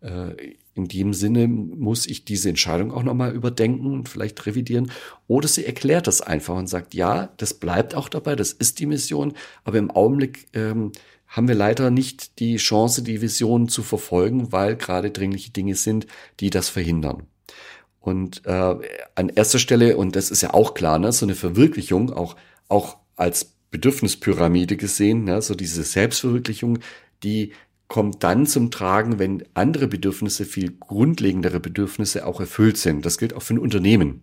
Äh, 0.00 0.54
in 0.74 0.86
dem 0.86 1.12
Sinne 1.12 1.48
muss 1.48 2.06
ich 2.06 2.24
diese 2.24 2.48
Entscheidung 2.48 2.92
auch 2.92 3.02
nochmal 3.02 3.34
überdenken 3.34 3.86
und 3.86 4.08
vielleicht 4.08 4.46
revidieren. 4.46 4.92
Oder 5.26 5.48
sie 5.48 5.64
erklärt 5.66 6.06
das 6.06 6.20
einfach 6.20 6.56
und 6.56 6.68
sagt, 6.68 6.94
ja, 6.94 7.30
das 7.36 7.54
bleibt 7.54 7.94
auch 7.94 8.08
dabei, 8.08 8.36
das 8.36 8.52
ist 8.52 8.78
die 8.78 8.86
Mission, 8.86 9.32
aber 9.64 9.78
im 9.78 9.90
Augenblick 9.90 10.46
ähm, 10.52 10.92
haben 11.26 11.48
wir 11.48 11.56
leider 11.56 11.90
nicht 11.90 12.38
die 12.38 12.56
Chance, 12.56 13.02
die 13.02 13.20
Vision 13.20 13.68
zu 13.68 13.82
verfolgen, 13.82 14.52
weil 14.52 14.76
gerade 14.76 15.10
dringliche 15.10 15.50
Dinge 15.50 15.74
sind, 15.74 16.06
die 16.40 16.50
das 16.50 16.68
verhindern. 16.68 17.26
Und 18.08 18.46
äh, 18.46 18.74
an 19.14 19.28
erster 19.28 19.58
Stelle, 19.58 19.96
und 19.98 20.16
das 20.16 20.30
ist 20.30 20.40
ja 20.40 20.54
auch 20.54 20.72
klar, 20.72 20.98
ne, 20.98 21.12
so 21.12 21.26
eine 21.26 21.34
Verwirklichung, 21.34 22.10
auch, 22.10 22.36
auch 22.68 22.96
als 23.16 23.52
Bedürfnispyramide 23.70 24.78
gesehen, 24.78 25.24
ne, 25.24 25.42
so 25.42 25.54
diese 25.54 25.82
Selbstverwirklichung, 25.82 26.78
die 27.22 27.52
kommt 27.86 28.22
dann 28.22 28.46
zum 28.46 28.70
Tragen, 28.70 29.18
wenn 29.18 29.44
andere 29.52 29.88
Bedürfnisse, 29.88 30.46
viel 30.46 30.72
grundlegendere 30.78 31.60
Bedürfnisse 31.60 32.26
auch 32.26 32.40
erfüllt 32.40 32.78
sind. 32.78 33.04
Das 33.04 33.18
gilt 33.18 33.34
auch 33.34 33.42
für 33.42 33.54
ein 33.54 33.58
Unternehmen. 33.58 34.22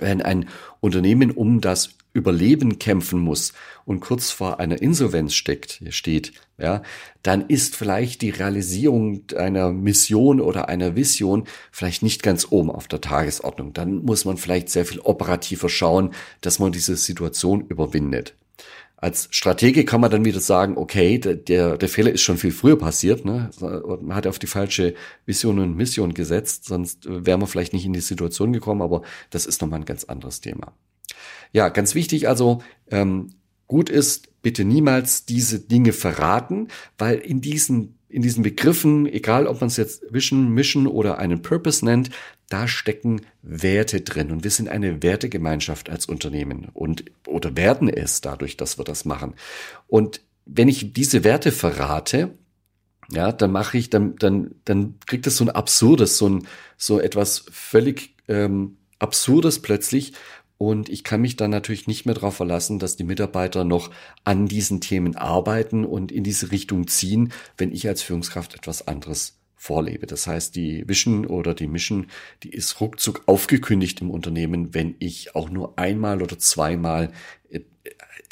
Wenn 0.00 0.22
ein 0.22 0.48
Unternehmen 0.80 1.30
um 1.30 1.60
das 1.60 1.90
Überleben 2.14 2.78
kämpfen 2.78 3.20
muss 3.20 3.52
und 3.84 4.00
kurz 4.00 4.30
vor 4.30 4.58
einer 4.60 4.80
Insolvenz 4.82 5.34
steckt, 5.34 5.82
steht, 5.90 6.32
ja, 6.56 6.82
dann 7.22 7.46
ist 7.46 7.76
vielleicht 7.76 8.22
die 8.22 8.30
Realisierung 8.30 9.22
einer 9.36 9.70
Mission 9.70 10.40
oder 10.40 10.68
einer 10.68 10.96
Vision 10.96 11.44
vielleicht 11.70 12.02
nicht 12.02 12.22
ganz 12.22 12.48
oben 12.50 12.70
auf 12.70 12.88
der 12.88 13.00
Tagesordnung. 13.00 13.72
Dann 13.72 14.04
muss 14.04 14.24
man 14.24 14.36
vielleicht 14.36 14.70
sehr 14.70 14.84
viel 14.84 15.00
operativer 15.00 15.68
schauen, 15.68 16.10
dass 16.40 16.58
man 16.58 16.72
diese 16.72 16.96
Situation 16.96 17.66
überwindet. 17.68 18.34
Als 19.00 19.28
Stratege 19.30 19.84
kann 19.84 20.00
man 20.00 20.10
dann 20.10 20.24
wieder 20.24 20.40
sagen, 20.40 20.76
okay, 20.76 21.18
der, 21.18 21.76
der 21.76 21.88
Fehler 21.88 22.10
ist 22.10 22.22
schon 22.22 22.36
viel 22.36 22.50
früher 22.50 22.76
passiert, 22.76 23.24
ne? 23.24 23.48
Man 23.60 24.14
hat 24.16 24.26
auf 24.26 24.40
die 24.40 24.48
falsche 24.48 24.94
Vision 25.24 25.60
und 25.60 25.76
Mission 25.76 26.14
gesetzt, 26.14 26.64
sonst 26.64 27.06
wären 27.08 27.40
wir 27.40 27.46
vielleicht 27.46 27.72
nicht 27.72 27.86
in 27.86 27.92
die 27.92 28.00
Situation 28.00 28.52
gekommen, 28.52 28.82
aber 28.82 29.02
das 29.30 29.46
ist 29.46 29.62
nochmal 29.62 29.80
ein 29.80 29.84
ganz 29.84 30.02
anderes 30.02 30.40
Thema. 30.40 30.72
Ja, 31.52 31.68
ganz 31.68 31.94
wichtig 31.94 32.28
also, 32.28 32.60
ähm, 32.90 33.34
gut 33.68 33.88
ist, 33.88 34.42
bitte 34.42 34.64
niemals 34.64 35.26
diese 35.26 35.60
Dinge 35.60 35.92
verraten, 35.92 36.66
weil 36.96 37.18
in 37.18 37.40
diesen 37.40 37.97
in 38.08 38.22
diesen 38.22 38.42
Begriffen, 38.42 39.06
egal 39.06 39.46
ob 39.46 39.60
man 39.60 39.68
es 39.68 39.76
jetzt 39.76 40.02
Vision, 40.12 40.48
Mission 40.48 40.86
oder 40.86 41.18
einen 41.18 41.42
Purpose 41.42 41.84
nennt, 41.84 42.10
da 42.48 42.66
stecken 42.66 43.20
Werte 43.42 44.00
drin 44.00 44.30
und 44.30 44.44
wir 44.44 44.50
sind 44.50 44.68
eine 44.68 45.02
Wertegemeinschaft 45.02 45.90
als 45.90 46.06
Unternehmen 46.06 46.68
und 46.72 47.04
oder 47.26 47.56
werden 47.56 47.88
es 47.88 48.20
dadurch, 48.20 48.56
dass 48.56 48.78
wir 48.78 48.84
das 48.84 49.04
machen. 49.04 49.34
Und 49.86 50.22
wenn 50.46 50.68
ich 50.68 50.94
diese 50.94 51.24
Werte 51.24 51.52
verrate, 51.52 52.30
ja, 53.10 53.32
dann 53.32 53.52
mache 53.52 53.76
ich, 53.78 53.90
dann, 53.90 54.16
dann, 54.16 54.54
dann 54.64 54.94
kriegt 55.06 55.26
es 55.26 55.36
so 55.36 55.44
ein 55.44 55.50
absurdes, 55.50 56.18
so 56.18 56.28
ein, 56.28 56.46
so 56.76 57.00
etwas 57.00 57.44
völlig 57.50 58.14
ähm, 58.28 58.78
absurdes 58.98 59.60
plötzlich. 59.60 60.12
Und 60.58 60.88
ich 60.88 61.04
kann 61.04 61.20
mich 61.20 61.36
dann 61.36 61.52
natürlich 61.52 61.86
nicht 61.86 62.04
mehr 62.04 62.16
darauf 62.16 62.36
verlassen, 62.36 62.80
dass 62.80 62.96
die 62.96 63.04
Mitarbeiter 63.04 63.62
noch 63.62 63.90
an 64.24 64.48
diesen 64.48 64.80
Themen 64.80 65.14
arbeiten 65.14 65.84
und 65.84 66.10
in 66.10 66.24
diese 66.24 66.50
Richtung 66.50 66.88
ziehen, 66.88 67.32
wenn 67.56 67.72
ich 67.72 67.86
als 67.86 68.02
Führungskraft 68.02 68.56
etwas 68.56 68.88
anderes 68.88 69.38
vorlebe. 69.54 70.06
Das 70.06 70.26
heißt, 70.26 70.56
die 70.56 70.88
Vision 70.88 71.26
oder 71.26 71.54
die 71.54 71.68
Mission, 71.68 72.08
die 72.42 72.50
ist 72.50 72.80
ruckzuck 72.80 73.22
aufgekündigt 73.26 74.00
im 74.00 74.10
Unternehmen, 74.10 74.74
wenn 74.74 74.96
ich 74.98 75.36
auch 75.36 75.48
nur 75.48 75.78
einmal 75.78 76.22
oder 76.22 76.38
zweimal 76.38 77.12
äh, 77.50 77.60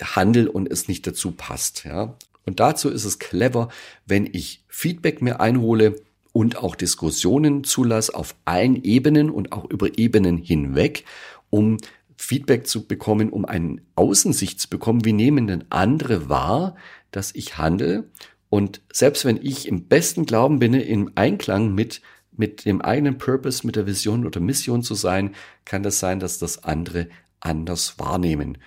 handel 0.03 0.49
und 0.49 0.71
es 0.71 0.89
nicht 0.89 1.07
dazu 1.07 1.31
passt. 1.31 1.85
Ja? 1.85 2.17
Und 2.45 2.59
dazu 2.59 2.89
ist 2.89 3.05
es 3.05 3.21
clever, 3.21 3.69
wenn 4.05 4.29
ich 4.33 4.65
Feedback 4.69 5.23
mir 5.23 5.41
einhole 5.41 5.97
und 6.33 6.57
auch 6.59 6.75
Diskussionen 6.75 7.65
zulasse 7.65 8.15
auf 8.15 8.35
allen 8.45 8.83
Ebenen 8.83 9.31
und 9.31 9.53
auch 9.53 9.65
über 9.71 9.99
Ebenen 9.99 10.39
hinweg, 10.39 11.05
um 11.51 11.79
Feedback 12.17 12.67
zu 12.67 12.87
bekommen, 12.87 13.31
um 13.31 13.45
einen 13.45 13.83
Außensicht 13.95 14.61
zu 14.61 14.69
bekommen, 14.69 15.05
wie 15.05 15.13
nehmen 15.13 15.47
denn 15.47 15.65
andere 15.71 16.29
wahr, 16.29 16.77
dass 17.11 17.35
ich 17.35 17.59
handle 17.59 18.11
und 18.49 18.81
selbst 18.93 19.25
wenn 19.25 19.39
ich 19.43 19.69
im 19.69 19.87
besten 19.89 20.25
Glauben 20.25 20.59
bin, 20.59 20.75
im 20.75 21.13
Einklang 21.15 21.75
mit, 21.75 22.01
mit 22.33 22.65
dem 22.65 22.81
eigenen 22.81 23.19
Purpose, 23.19 23.67
mit 23.67 23.77
der 23.77 23.87
Vision 23.87 24.27
oder 24.27 24.41
Mission 24.41 24.83
zu 24.83 24.95
sein, 24.95 25.35
kann 25.65 25.83
das 25.83 25.99
sein, 25.99 26.21
dass 26.21 26.39
das 26.39 26.65
andere 26.65 27.09
anders 27.41 27.99
wahrnehmen. 27.99 28.59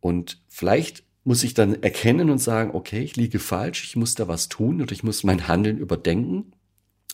Und 0.00 0.40
vielleicht 0.48 1.04
muss 1.24 1.44
ich 1.44 1.54
dann 1.54 1.82
erkennen 1.82 2.30
und 2.30 2.38
sagen, 2.38 2.70
okay, 2.72 3.00
ich 3.00 3.16
liege 3.16 3.38
falsch, 3.38 3.84
ich 3.84 3.96
muss 3.96 4.14
da 4.14 4.26
was 4.26 4.48
tun 4.48 4.82
oder 4.82 4.92
ich 4.92 5.04
muss 5.04 5.22
mein 5.22 5.48
Handeln 5.48 5.78
überdenken. 5.78 6.52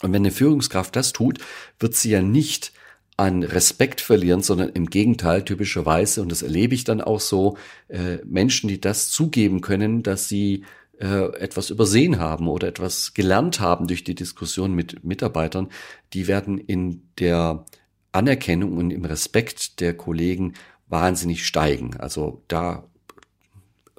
Und 0.03 0.13
wenn 0.13 0.23
eine 0.23 0.31
Führungskraft 0.31 0.95
das 0.97 1.13
tut, 1.13 1.39
wird 1.79 1.95
sie 1.95 2.11
ja 2.11 2.23
nicht 2.23 2.73
an 3.17 3.43
Respekt 3.43 4.01
verlieren, 4.01 4.43
sondern 4.43 4.69
im 4.71 4.87
Gegenteil 4.91 5.45
typischerweise, 5.45 6.21
und 6.23 6.31
das 6.31 6.43
erlebe 6.43 6.75
ich 6.75 6.85
dann 6.85 7.01
auch 7.01 7.21
so, 7.21 7.57
äh, 7.89 8.19
Menschen, 8.25 8.69
die 8.69 8.81
das 8.81 9.11
zugeben 9.11 9.63
können, 9.63 10.03
dass 10.03 10.29
sie 10.29 10.65
äh, 10.99 11.33
etwas 11.39 11.71
übersehen 11.71 12.19
haben 12.19 12.49
oder 12.49 12.69
etwas 12.69 13.15
gelernt 13.15 13.61
haben 13.61 13.87
durch 13.87 14.05
die 14.05 14.15
Diskussion 14.15 14.75
mit 14.75 15.05
Mitarbeitern, 15.05 15.69
die 16.13 16.27
werden 16.27 16.59
in 16.59 17.09
der 17.19 17.65
Anerkennung 18.13 18.77
und 18.77 18.91
im 18.91 19.05
Respekt 19.05 19.81
der 19.81 19.95
Kollegen 19.95 20.55
wahnsinnig 20.89 21.47
steigen. 21.47 21.97
Also 21.99 22.43
da 22.49 22.89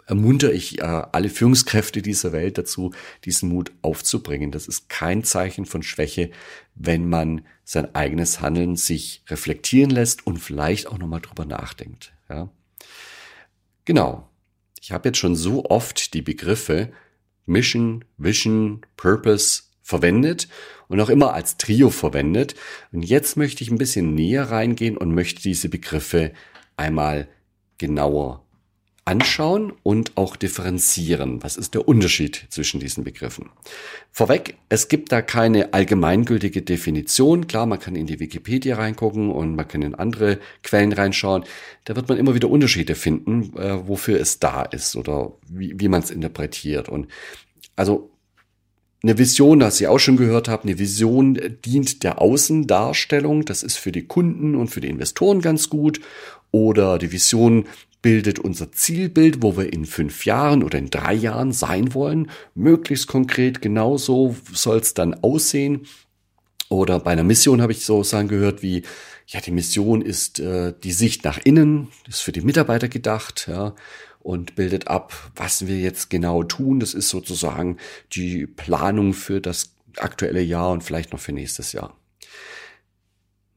ermuntere 0.07 0.53
ich 0.53 0.79
äh, 0.79 0.83
alle 0.83 1.29
Führungskräfte 1.29 2.01
dieser 2.01 2.31
Welt 2.31 2.57
dazu, 2.57 2.93
diesen 3.25 3.49
Mut 3.49 3.71
aufzubringen. 3.81 4.51
Das 4.51 4.67
ist 4.67 4.89
kein 4.89 5.23
Zeichen 5.23 5.65
von 5.65 5.83
Schwäche, 5.83 6.31
wenn 6.75 7.07
man 7.07 7.41
sein 7.63 7.93
eigenes 7.93 8.41
Handeln 8.41 8.77
sich 8.77 9.23
reflektieren 9.27 9.91
lässt 9.91 10.25
und 10.25 10.39
vielleicht 10.39 10.87
auch 10.87 10.97
nochmal 10.97 11.21
drüber 11.21 11.45
nachdenkt. 11.45 12.13
Ja. 12.29 12.49
Genau. 13.85 14.29
Ich 14.81 14.91
habe 14.91 15.09
jetzt 15.09 15.17
schon 15.17 15.35
so 15.35 15.65
oft 15.65 16.13
die 16.13 16.21
Begriffe 16.21 16.91
Mission, 17.45 18.05
Vision, 18.17 18.81
Purpose 18.95 19.63
verwendet 19.81 20.47
und 20.87 21.01
auch 21.01 21.09
immer 21.09 21.33
als 21.33 21.57
Trio 21.57 21.89
verwendet. 21.89 22.55
Und 22.91 23.03
jetzt 23.03 23.35
möchte 23.35 23.63
ich 23.63 23.71
ein 23.71 23.77
bisschen 23.77 24.15
näher 24.15 24.49
reingehen 24.49 24.97
und 24.97 25.13
möchte 25.13 25.41
diese 25.41 25.67
Begriffe 25.67 26.31
einmal 26.77 27.27
genauer 27.77 28.46
anschauen 29.07 29.71
und 29.83 30.17
auch 30.17 30.35
differenzieren. 30.35 31.41
Was 31.41 31.55
ist 31.55 31.73
der 31.73 31.87
Unterschied 31.87 32.45
zwischen 32.49 32.79
diesen 32.81 33.05
Begriffen? 33.05 33.49
Vorweg, 34.11 34.57
es 34.67 34.89
gibt 34.89 35.11
da 35.11 35.21
keine 35.21 35.73
allgemeingültige 35.73 36.61
Definition. 36.61 37.47
Klar, 37.47 37.65
man 37.65 37.79
kann 37.79 37.95
in 37.95 38.05
die 38.05 38.19
Wikipedia 38.19 38.75
reingucken 38.75 39.31
und 39.31 39.55
man 39.55 39.67
kann 39.67 39.81
in 39.81 39.95
andere 39.95 40.39
Quellen 40.61 40.91
reinschauen. 40.91 41.45
Da 41.85 41.95
wird 41.95 42.09
man 42.09 42.17
immer 42.17 42.35
wieder 42.35 42.49
Unterschiede 42.49 42.95
finden, 42.95 43.57
äh, 43.57 43.87
wofür 43.87 44.19
es 44.19 44.39
da 44.39 44.63
ist 44.63 44.97
oder 44.97 45.31
wie, 45.49 45.79
wie 45.79 45.87
man 45.87 46.01
es 46.01 46.11
interpretiert. 46.11 46.89
Und 46.89 47.07
also 47.77 48.11
eine 49.03 49.17
Vision, 49.17 49.59
das 49.59 49.79
ihr 49.79 49.89
auch 49.89 49.99
schon 49.99 50.17
gehört 50.17 50.49
habt, 50.49 50.65
eine 50.65 50.79
Vision 50.79 51.39
dient 51.63 52.03
der 52.03 52.21
Außendarstellung. 52.21 53.45
Das 53.45 53.63
ist 53.63 53.77
für 53.77 53.93
die 53.93 54.05
Kunden 54.05 54.55
und 54.55 54.67
für 54.67 54.81
die 54.81 54.89
Investoren 54.89 55.39
ganz 55.39 55.69
gut. 55.69 56.01
Oder 56.51 56.97
die 56.97 57.11
Vision 57.11 57.65
bildet 58.01 58.39
unser 58.39 58.71
Zielbild, 58.71 59.41
wo 59.41 59.57
wir 59.57 59.71
in 59.73 59.85
fünf 59.85 60.25
Jahren 60.25 60.63
oder 60.63 60.77
in 60.77 60.89
drei 60.89 61.13
Jahren 61.13 61.51
sein 61.51 61.93
wollen. 61.93 62.29
Möglichst 62.55 63.07
konkret, 63.07 63.61
genauso 63.61 64.35
soll 64.53 64.77
es 64.77 64.93
dann 64.93 65.13
aussehen. 65.15 65.87
Oder 66.69 66.99
bei 66.99 67.11
einer 67.11 67.23
Mission 67.23 67.61
habe 67.61 67.71
ich 67.71 67.85
so 67.85 68.03
Sachen 68.03 68.27
gehört 68.27 68.61
wie, 68.61 68.83
ja, 69.27 69.39
die 69.41 69.51
Mission 69.51 70.01
ist 70.01 70.39
äh, 70.39 70.73
die 70.83 70.91
Sicht 70.91 71.23
nach 71.23 71.39
innen, 71.43 71.89
ist 72.07 72.21
für 72.21 72.31
die 72.31 72.41
Mitarbeiter 72.41 72.87
gedacht, 72.87 73.47
ja, 73.47 73.73
und 74.19 74.55
bildet 74.55 74.87
ab, 74.87 75.31
was 75.35 75.67
wir 75.67 75.79
jetzt 75.79 76.09
genau 76.09 76.43
tun. 76.43 76.79
Das 76.79 76.93
ist 76.93 77.09
sozusagen 77.09 77.77
die 78.13 78.45
Planung 78.45 79.13
für 79.13 79.39
das 79.39 79.73
aktuelle 79.97 80.41
Jahr 80.41 80.71
und 80.71 80.83
vielleicht 80.83 81.13
noch 81.13 81.19
für 81.19 81.31
nächstes 81.31 81.71
Jahr. 81.71 81.95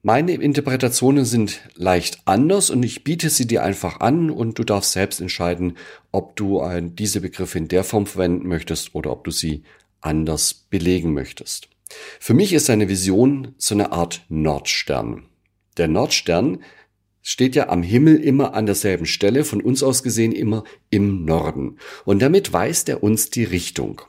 Meine 0.03 0.33
Interpretationen 0.33 1.27
sind 1.27 1.61
leicht 1.75 2.23
anders 2.25 2.71
und 2.71 2.83
ich 2.83 3.05
biete 3.05 3.29
sie 3.29 3.47
dir 3.47 3.63
einfach 3.63 4.01
an 4.01 4.31
und 4.31 4.59
du 4.59 4.65
darfst 4.65 4.93
selbst 4.93 5.21
entscheiden, 5.21 5.77
ob 6.11 6.37
du 6.37 6.63
diese 6.81 7.21
Begriffe 7.21 7.59
in 7.59 7.69
der 7.69 7.85
Form 7.85 8.07
verwenden 8.07 8.49
möchtest 8.49 8.95
oder 8.95 9.13
ob 9.13 9.25
du 9.25 9.31
sie 9.31 9.63
anders 10.01 10.55
belegen 10.55 11.13
möchtest. 11.13 11.69
Für 12.19 12.33
mich 12.33 12.55
ist 12.55 12.71
eine 12.71 12.89
Vision 12.89 13.55
so 13.59 13.75
eine 13.75 13.93
Art 13.93 14.25
Nordstern. 14.31 15.25
Der 15.77 15.89
Nordstern 15.89 16.63
steht 17.21 17.55
ja 17.55 17.69
am 17.69 17.83
Himmel 17.83 18.17
immer 18.17 18.55
an 18.55 18.65
derselben 18.65 19.05
Stelle, 19.05 19.45
von 19.45 19.61
uns 19.61 19.83
aus 19.83 20.03
gesehen 20.03 20.33
immer 20.33 20.65
im 20.89 21.27
Norden. 21.27 21.77
Und 22.07 22.23
damit 22.23 22.55
weist 22.55 22.89
er 22.89 23.03
uns 23.03 23.29
die 23.29 23.45
Richtung. 23.45 24.01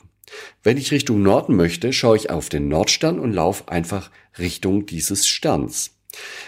Wenn 0.63 0.77
ich 0.77 0.91
Richtung 0.91 1.21
Norden 1.21 1.55
möchte, 1.55 1.93
schaue 1.93 2.17
ich 2.17 2.29
auf 2.29 2.49
den 2.49 2.67
Nordstern 2.67 3.19
und 3.19 3.33
laufe 3.33 3.67
einfach 3.69 4.11
Richtung 4.37 4.85
dieses 4.85 5.27
Sterns. 5.27 5.91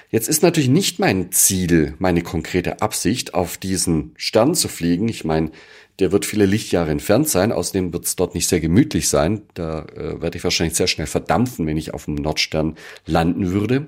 Jetzt 0.10 0.28
ist 0.28 0.44
natürlich 0.44 0.70
nicht 0.70 1.00
mein 1.00 1.32
Ziel, 1.32 1.96
meine 1.98 2.22
konkrete 2.22 2.82
Absicht, 2.82 3.34
auf 3.34 3.58
diesen 3.58 4.14
Stern 4.18 4.56
zu 4.56 4.68
fliegen. 4.68 5.08
Ich 5.08 5.24
meine, 5.24 5.52
der 6.00 6.12
wird 6.12 6.26
viele 6.26 6.46
Lichtjahre 6.46 6.92
entfernt 6.92 7.30
sein. 7.30 7.52
Außerdem 7.52 7.94
wird 7.94 8.06
es 8.06 8.16
dort 8.16 8.36
nicht 8.36 8.48
sehr 8.48 8.60
gemütlich 8.60 9.10
sein. 9.10 9.44
Da 9.54 9.86
äh, 9.96 10.22
werde 10.22 10.38
ich 10.38 10.44
wahrscheinlich 10.44 10.76
sehr 10.76 10.88
schnell 10.88 11.08
verdampfen, 11.08 11.66
wenn 11.66 11.78
ich 11.78 11.94
auf 11.94 12.06
dem 12.06 12.16
Nordstern 12.16 12.76
landen 13.06 13.52
würde. 13.52 13.88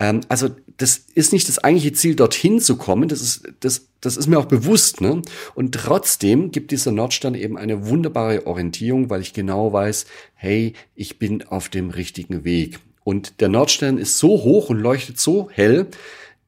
Ähm, 0.00 0.22
also 0.28 0.48
das 0.78 1.04
ist 1.14 1.32
nicht 1.32 1.48
das 1.48 1.58
eigentliche 1.58 1.92
Ziel, 1.92 2.16
dorthin 2.16 2.58
zu 2.58 2.76
kommen. 2.76 3.08
Das 3.08 3.20
ist, 3.20 3.46
das, 3.60 3.86
das 4.00 4.16
ist 4.16 4.26
mir 4.26 4.38
auch 4.38 4.46
bewusst. 4.46 5.00
Ne? 5.00 5.22
Und 5.54 5.74
trotzdem 5.74 6.50
gibt 6.50 6.72
dieser 6.72 6.90
Nordstern 6.90 7.34
eben 7.34 7.56
eine 7.56 7.86
wunderbare 7.86 8.46
Orientierung, 8.46 9.10
weil 9.10 9.20
ich 9.20 9.34
genau 9.34 9.72
weiß, 9.72 10.06
hey, 10.34 10.72
ich 10.94 11.18
bin 11.18 11.42
auf 11.44 11.68
dem 11.68 11.90
richtigen 11.90 12.42
Weg. 12.44 12.80
Und 13.04 13.40
der 13.40 13.48
Nordstern 13.48 13.98
ist 13.98 14.18
so 14.18 14.28
hoch 14.28 14.70
und 14.70 14.78
leuchtet 14.78 15.20
so 15.20 15.48
hell, 15.52 15.86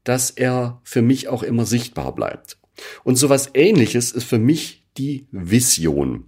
dass 0.05 0.31
er 0.31 0.81
für 0.83 1.03
mich 1.03 1.29
auch 1.29 1.43
immer 1.43 1.67
sichtbar 1.67 2.15
bleibt. 2.15 2.57
Und 3.05 3.17
sowas 3.17 3.51
ähnliches 3.55 4.11
ist 4.13 4.25
für 4.25 4.39
mich 4.39 4.83
die 4.97 5.27
Vision. 5.31 6.25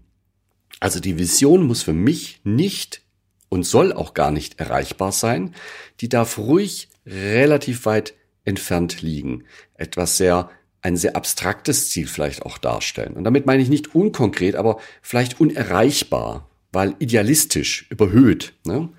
Also 0.80 1.00
die 1.00 1.18
Vision 1.18 1.62
muss 1.62 1.82
für 1.82 1.92
mich 1.92 2.40
nicht 2.44 3.02
und 3.48 3.64
soll 3.64 3.92
auch 3.92 4.14
gar 4.14 4.30
nicht 4.30 4.60
erreichbar 4.60 5.12
sein. 5.12 5.54
Die 6.00 6.08
darf 6.08 6.38
ruhig 6.38 6.88
relativ 7.06 7.86
weit 7.86 8.14
entfernt 8.44 9.02
liegen. 9.02 9.44
Etwas 9.74 10.16
sehr, 10.16 10.50
ein 10.82 10.96
sehr 10.96 11.16
abstraktes 11.16 11.90
Ziel 11.90 12.06
vielleicht 12.06 12.42
auch 12.42 12.58
darstellen. 12.58 13.14
Und 13.14 13.24
damit 13.24 13.46
meine 13.46 13.62
ich 13.62 13.68
nicht 13.68 13.94
unkonkret, 13.94 14.54
aber 14.54 14.78
vielleicht 15.02 15.40
unerreichbar, 15.40 16.48
weil 16.72 16.94
idealistisch, 16.98 17.86
überhöht. 17.90 18.54
Ne? 18.64 18.90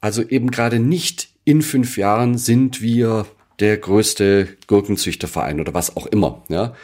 Also 0.00 0.22
eben 0.22 0.50
gerade 0.50 0.78
nicht 0.78 1.28
in 1.44 1.62
fünf 1.62 1.96
Jahren 1.96 2.36
sind 2.38 2.80
wir 2.82 3.26
der 3.60 3.76
größte 3.76 4.48
Gurkenzüchterverein 4.66 5.60
oder 5.60 5.74
was 5.74 5.96
auch 5.96 6.06
immer. 6.06 6.42
Ja? 6.48 6.74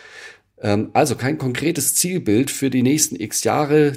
Ähm, 0.60 0.90
also 0.92 1.16
kein 1.16 1.38
konkretes 1.38 1.94
Zielbild 1.94 2.50
für 2.50 2.70
die 2.70 2.82
nächsten 2.82 3.16
x 3.16 3.44
Jahre. 3.44 3.96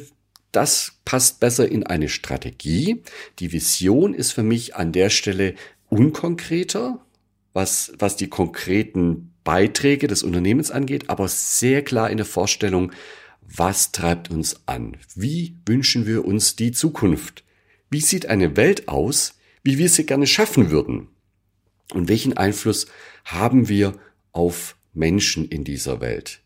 Das 0.54 1.00
passt 1.04 1.40
besser 1.40 1.70
in 1.70 1.86
eine 1.86 2.10
Strategie. 2.10 3.02
Die 3.40 3.52
Vision 3.52 4.14
ist 4.14 4.32
für 4.32 4.44
mich 4.44 4.76
an 4.76 4.92
der 4.92 5.10
Stelle 5.10 5.56
unkonkreter, 5.90 7.04
was, 7.54 7.92
was 7.98 8.16
die 8.18 8.30
konkreten 8.30 9.34
Beiträge 9.44 10.08
des 10.08 10.22
Unternehmens 10.22 10.70
angeht, 10.70 11.10
aber 11.10 11.28
sehr 11.28 11.84
klar 11.84 12.10
in 12.12 12.18
der 12.18 12.28
Vorstellung, 12.28 12.92
was 13.42 13.92
treibt 13.92 14.30
uns 14.30 14.62
an? 14.68 14.96
Wie 15.16 15.58
wünschen 15.66 16.06
wir 16.06 16.24
uns 16.24 16.56
die 16.56 16.72
Zukunft? 16.72 17.44
Wie 17.90 18.02
sieht 18.02 18.28
eine 18.28 18.56
Welt 18.56 18.88
aus, 18.88 19.40
wie 19.64 19.80
wir 19.80 19.90
sie 19.90 20.06
gerne 20.06 20.28
schaffen 20.28 20.70
würden? 20.70 21.08
Und 21.94 22.10
welchen 22.10 22.38
Einfluss 22.38 22.86
haben 23.26 23.70
wir 23.70 23.94
auf 24.32 24.76
Menschen 24.94 25.48
in 25.50 25.64
dieser 25.64 26.00
Welt? 26.00 26.42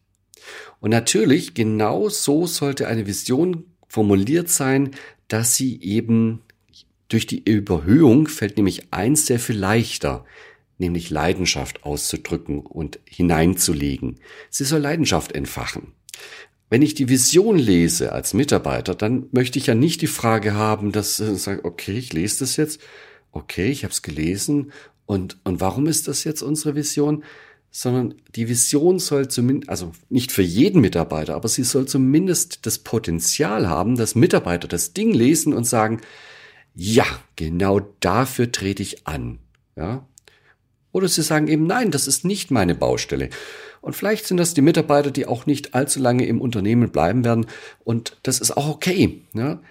Und 0.80 0.92
natürlich, 0.92 1.54
genau 1.54 2.08
so 2.08 2.48
sollte 2.48 2.88
eine 2.88 3.06
Vision 3.06 3.66
formuliert 3.88 4.50
sein, 4.50 4.92
dass 5.28 5.56
sie 5.56 5.82
eben 5.82 6.42
durch 7.10 7.26
die 7.26 7.44
Überhöhung 7.44 8.28
fällt 8.28 8.58
nämlich 8.58 8.92
eins 8.92 9.26
sehr 9.26 9.40
viel 9.40 9.58
leichter, 9.58 10.26
nämlich 10.78 11.10
Leidenschaft 11.10 11.84
auszudrücken 11.84 12.60
und 12.60 13.00
hineinzulegen. 13.06 14.20
Sie 14.50 14.66
soll 14.66 14.82
Leidenschaft 14.82 15.32
entfachen. 15.32 15.94
Wenn 16.70 16.82
ich 16.82 16.96
die 16.96 17.08
Vision 17.08 17.58
lese 17.58 18.12
als 18.12 18.34
Mitarbeiter, 18.34 18.94
dann 18.94 19.28
möchte 19.32 19.58
ich 19.58 19.68
ja 19.68 19.76
nicht 19.76 20.02
die 20.02 20.08
Frage 20.08 20.54
haben, 20.54 20.92
dass 20.92 21.20
ich 21.20 21.42
sage, 21.42 21.64
okay, 21.64 21.98
ich 21.98 22.12
lese 22.12 22.40
das 22.40 22.58
jetzt, 22.58 22.82
okay, 23.32 23.70
ich 23.70 23.84
habe 23.84 23.94
es 23.94 24.02
gelesen 24.02 24.72
und, 25.06 25.38
und 25.46 25.62
warum 25.62 25.88
ist 25.88 26.10
das 26.10 26.26
jetzt 26.26 26.42
unsere 26.42 26.76
Vision? 26.76 27.24
Sondern 27.72 28.16
die 28.36 28.50
Vision 28.50 29.00
soll 29.00 29.28
zumindest, 29.28 29.70
also 29.70 29.92
nicht 30.10 30.32
für 30.32 30.42
jeden 30.42 30.82
Mitarbeiter, 30.82 31.36
aber 31.36 31.48
sie 31.48 31.64
soll 31.64 31.88
zumindest 31.88 32.66
das 32.66 32.80
Potenzial 32.80 33.68
haben, 33.70 33.96
dass 33.98 34.16
Mitarbeiter 34.16 34.68
das 34.68 34.94
Ding 34.94 35.14
lesen 35.14 35.54
und 35.54 35.66
sagen, 35.66 36.02
ja, 36.74 37.06
genau 37.36 37.80
dafür 38.00 38.52
trete 38.52 38.84
ich 38.84 39.08
an. 39.08 39.40
Ja? 39.76 40.08
Oder 40.92 41.08
sie 41.08 41.24
sagen 41.24 41.48
eben, 41.48 41.68
nein, 41.68 41.92
das 41.92 42.08
ist 42.08 42.26
nicht 42.26 42.52
meine 42.52 42.76
Baustelle. 42.76 43.30
Und 43.82 43.96
vielleicht 43.96 44.26
sind 44.26 44.38
das 44.38 44.54
die 44.54 44.62
Mitarbeiter, 44.62 45.12
die 45.12 45.28
auch 45.28 45.46
nicht 45.46 45.74
allzu 45.74 46.00
lange 46.00 46.26
im 46.26 46.42
Unternehmen 46.42 46.90
bleiben 46.90 47.24
werden. 47.24 47.46
Und 47.84 48.18
das 48.24 48.40
ist 48.40 48.58
auch 48.58 48.70
okay. 48.70 49.22
Ja? 49.34 49.62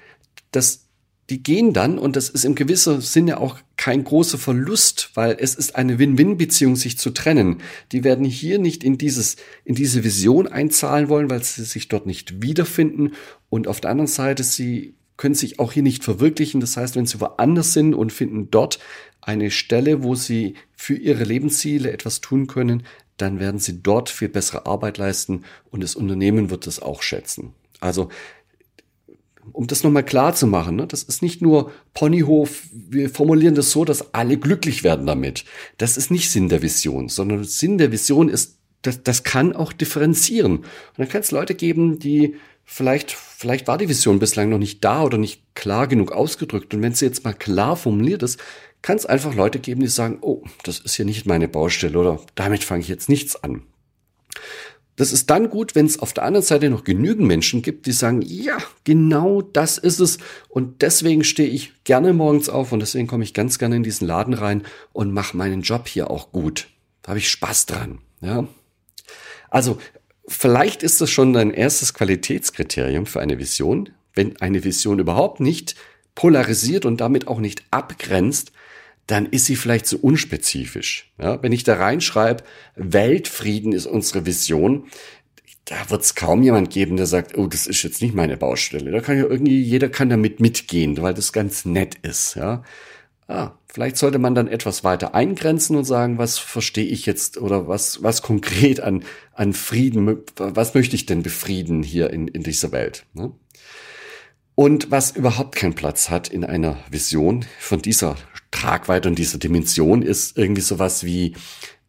Das, 0.53 0.86
die 1.31 1.43
gehen 1.43 1.73
dann, 1.73 1.99
und 1.99 2.15
das 2.15 2.29
ist 2.29 2.45
im 2.45 2.55
gewissen 2.55 3.01
Sinne 3.01 3.41
auch 3.41 3.59
kein 3.77 4.05
großer 4.05 4.39
Verlust, 4.39 5.11
weil 5.15 5.37
es 5.39 5.55
ist 5.55 5.75
eine 5.75 5.99
Win-Win-Beziehung, 5.99 6.77
sich 6.77 6.99
zu 6.99 7.11
trennen. 7.11 7.63
Die 7.91 8.05
werden 8.05 8.25
hier 8.25 8.59
nicht 8.59 8.85
in 8.85 8.97
dieses, 8.97 9.37
in 9.65 9.75
diese 9.75 10.05
Vision 10.05 10.47
einzahlen 10.47 11.09
wollen, 11.09 11.29
weil 11.29 11.43
sie 11.43 11.65
sich 11.65 11.89
dort 11.89 12.07
nicht 12.07 12.43
wiederfinden. 12.43 13.13
Und 13.49 13.67
auf 13.67 13.81
der 13.81 13.91
anderen 13.91 14.07
Seite, 14.07 14.45
sie 14.45 14.95
können 15.17 15.35
sich 15.35 15.59
auch 15.59 15.73
hier 15.73 15.83
nicht 15.83 16.05
verwirklichen. 16.05 16.61
Das 16.61 16.77
heißt, 16.77 16.95
wenn 16.95 17.07
sie 17.07 17.21
woanders 17.21 17.73
sind 17.73 17.95
und 17.95 18.13
finden 18.13 18.51
dort 18.51 18.79
eine 19.21 19.51
Stelle, 19.51 20.05
wo 20.05 20.15
sie 20.15 20.55
für 20.77 20.95
ihre 20.95 21.25
Lebensziele 21.25 21.91
etwas 21.91 22.21
tun 22.21 22.47
können, 22.47 22.85
dann 23.17 23.41
werden 23.41 23.59
sie 23.59 23.83
dort 23.83 24.11
viel 24.11 24.29
bessere 24.29 24.67
Arbeit 24.67 24.99
leisten 24.99 25.45
und 25.71 25.83
das 25.83 25.97
Unternehmen 25.97 26.51
wird 26.51 26.67
das 26.67 26.81
auch 26.81 27.03
schätzen. 27.03 27.55
Also 27.81 28.11
um 29.53 29.67
das 29.67 29.83
nochmal 29.83 30.05
klar 30.05 30.35
zu 30.35 30.47
machen, 30.47 30.77
ne? 30.77 30.87
das 30.87 31.03
ist 31.03 31.23
nicht 31.23 31.43
nur 31.43 31.73
Ponyhof, 31.95 32.63
wir 32.73 33.11
formulieren 33.11 33.55
das 33.55 33.71
so, 33.71 33.85
dass 33.85 34.15
alle 34.15 34.37
glücklich 34.37 34.85
werden 34.85 35.07
damit. 35.07 35.45
Das 35.79 35.97
ist 35.97 36.11
nicht 36.11 36.31
Sinn 36.31 36.49
der 36.49 36.63
Vision, 36.63 37.09
sondern 37.09 37.45
Sinn 37.45 37.79
der 37.79 37.93
Vision 37.93 38.29
ist, 38.29 38.59
das, 38.83 39.03
das 39.03 39.23
kann 39.23 39.55
auch 39.55 39.73
differenzieren. 39.73 40.59
Und 40.59 40.67
dann 40.99 41.09
kann 41.09 41.21
es 41.21 41.31
Leute 41.31 41.55
geben, 41.55 41.99
die 41.99 42.37
vielleicht, 42.65 43.13
vielleicht 43.13 43.67
war 43.67 43.79
die 43.79 43.89
Vision 43.89 44.19
bislang 44.19 44.51
noch 44.51 44.59
nicht 44.59 44.85
da 44.85 45.03
oder 45.03 45.19
nicht 45.19 45.43
klar 45.55 45.87
genug 45.87 46.13
ausgedrückt. 46.13 46.75
Und 46.75 46.83
wenn 46.83 46.95
sie 46.95 47.07
jetzt 47.07 47.25
mal 47.25 47.33
klar 47.33 47.77
formuliert 47.77 48.23
ist, 48.23 48.41
kann 48.83 48.97
es 48.97 49.07
einfach 49.07 49.35
Leute 49.35 49.59
geben, 49.59 49.81
die 49.81 49.89
sagen, 49.89 50.19
oh, 50.21 50.43
das 50.65 50.79
ist 50.79 50.95
hier 50.95 51.05
nicht 51.05 51.27
meine 51.27 51.49
Baustelle 51.49 51.99
oder 51.99 52.21
damit 52.35 52.63
fange 52.63 52.83
ich 52.83 52.89
jetzt 52.89 53.09
nichts 53.09 53.43
an. 53.43 53.63
Das 54.97 55.13
ist 55.13 55.29
dann 55.29 55.51
gut, 55.51 55.75
wenn 55.75 55.85
es 55.85 55.99
auf 55.99 56.15
der 56.15 56.25
anderen 56.25 56.45
Seite 56.45 56.71
noch 56.71 56.83
genügend 56.83 57.29
Menschen 57.29 57.61
gibt, 57.61 57.87
die 57.87 57.93
sagen, 57.93 58.23
ja, 58.23 58.57
genau 58.85 59.43
das 59.43 59.77
ist 59.77 60.01
es. 60.01 60.19
Und 60.49 60.81
deswegen 60.81 61.23
stehe 61.23 61.51
ich 61.51 61.85
gerne 61.85 62.15
morgens 62.15 62.49
auf 62.49 62.73
und 62.73 62.81
deswegen 62.81 63.07
komme 63.07 63.23
ich 63.23 63.35
ganz 63.35 63.59
gerne 63.59 63.77
in 63.77 63.83
diesen 63.83 64.07
Laden 64.07 64.33
rein 64.33 64.63
und 64.95 65.13
mache 65.13 65.37
meinen 65.37 65.61
Job 65.61 65.87
hier 65.87 66.11
auch 66.11 66.33
gut. 66.33 66.69
Da 67.03 67.11
habe 67.11 67.19
ich 67.19 67.31
Spaß 67.31 67.67
dran. 67.67 67.99
Ja. 68.23 68.49
Also, 69.51 69.79
vielleicht 70.27 70.83
ist 70.83 71.01
das 71.03 71.11
schon 71.11 71.35
dein 71.35 71.51
erstes 71.51 71.93
Qualitätskriterium 71.93 73.05
für 73.05 73.21
eine 73.21 73.39
Vision. 73.39 73.91
Wenn 74.15 74.41
eine 74.41 74.65
Vision 74.65 74.99
überhaupt 74.99 75.41
nicht 75.41 75.77
polarisiert 76.15 76.87
und 76.87 77.03
damit 77.03 77.29
auch 77.29 77.39
nicht 77.39 77.65
abgrenzt, 77.71 78.51
dann 79.07 79.27
ist 79.27 79.47
sie 79.47 79.57
vielleicht 79.57 79.87
zu 79.87 80.01
unspezifisch. 80.01 81.13
Ja, 81.21 81.43
wenn 81.43 81.53
ich 81.53 81.65
da 81.65 81.75
reinschreibe, 81.75 82.43
Weltfrieden 82.75 83.73
ist 83.73 83.87
unsere 83.87 84.27
Vision, 84.27 84.89
da 85.65 85.91
wird 85.91 86.03
es 86.03 86.15
kaum 86.15 86.43
jemand 86.43 86.71
geben, 86.71 86.97
der 86.97 87.07
sagt, 87.07 87.37
oh, 87.37 87.47
das 87.47 87.67
ist 87.67 87.83
jetzt 87.83 88.01
nicht 88.01 88.15
meine 88.15 88.37
Baustelle. 88.37 88.91
Da 88.91 89.01
kann 89.01 89.19
ja 89.19 89.25
irgendwie, 89.25 89.61
jeder 89.61 89.89
kann 89.89 90.09
damit 90.09 90.41
mitgehen, 90.41 91.01
weil 91.03 91.15
das 91.15 91.33
ganz 91.33 91.65
nett 91.65 91.97
ist. 92.03 92.37
Ja, 92.37 92.63
ah, 93.27 93.53
vielleicht 93.67 93.97
sollte 93.97 94.19
man 94.19 94.35
dann 94.35 94.49
etwas 94.49 94.85
weiter 94.85 95.15
eingrenzen 95.15 95.77
und 95.77 95.85
sagen, 95.85 96.19
was 96.19 96.39
verstehe 96.39 96.87
ich 96.87 97.07
jetzt 97.07 97.39
oder 97.39 97.67
was, 97.67 98.03
was 98.03 98.23
konkret 98.23 98.81
an, 98.81 99.05
an 99.33 99.53
Frieden, 99.53 100.19
was 100.37 100.75
möchte 100.75 100.95
ich 100.95 101.07
denn 101.07 101.23
befrieden 101.23 101.83
hier 101.83 102.11
in, 102.11 102.29
in 102.29 102.43
dieser 102.43 102.71
Welt? 102.71 103.05
Ne? 103.15 103.33
Und 104.55 104.91
was 104.91 105.15
überhaupt 105.15 105.57
keinen 105.57 105.75
Platz 105.75 106.09
hat 106.09 106.29
in 106.29 106.45
einer 106.45 106.79
Vision 106.91 107.45
von 107.59 107.83
dieser 107.83 108.17
Tragweite 108.51 109.09
und 109.09 109.19
dieser 109.19 109.39
Dimension 109.39 110.03
ist 110.03 110.37
irgendwie 110.37 110.63
sowas 110.63 111.05
wie, 111.05 111.35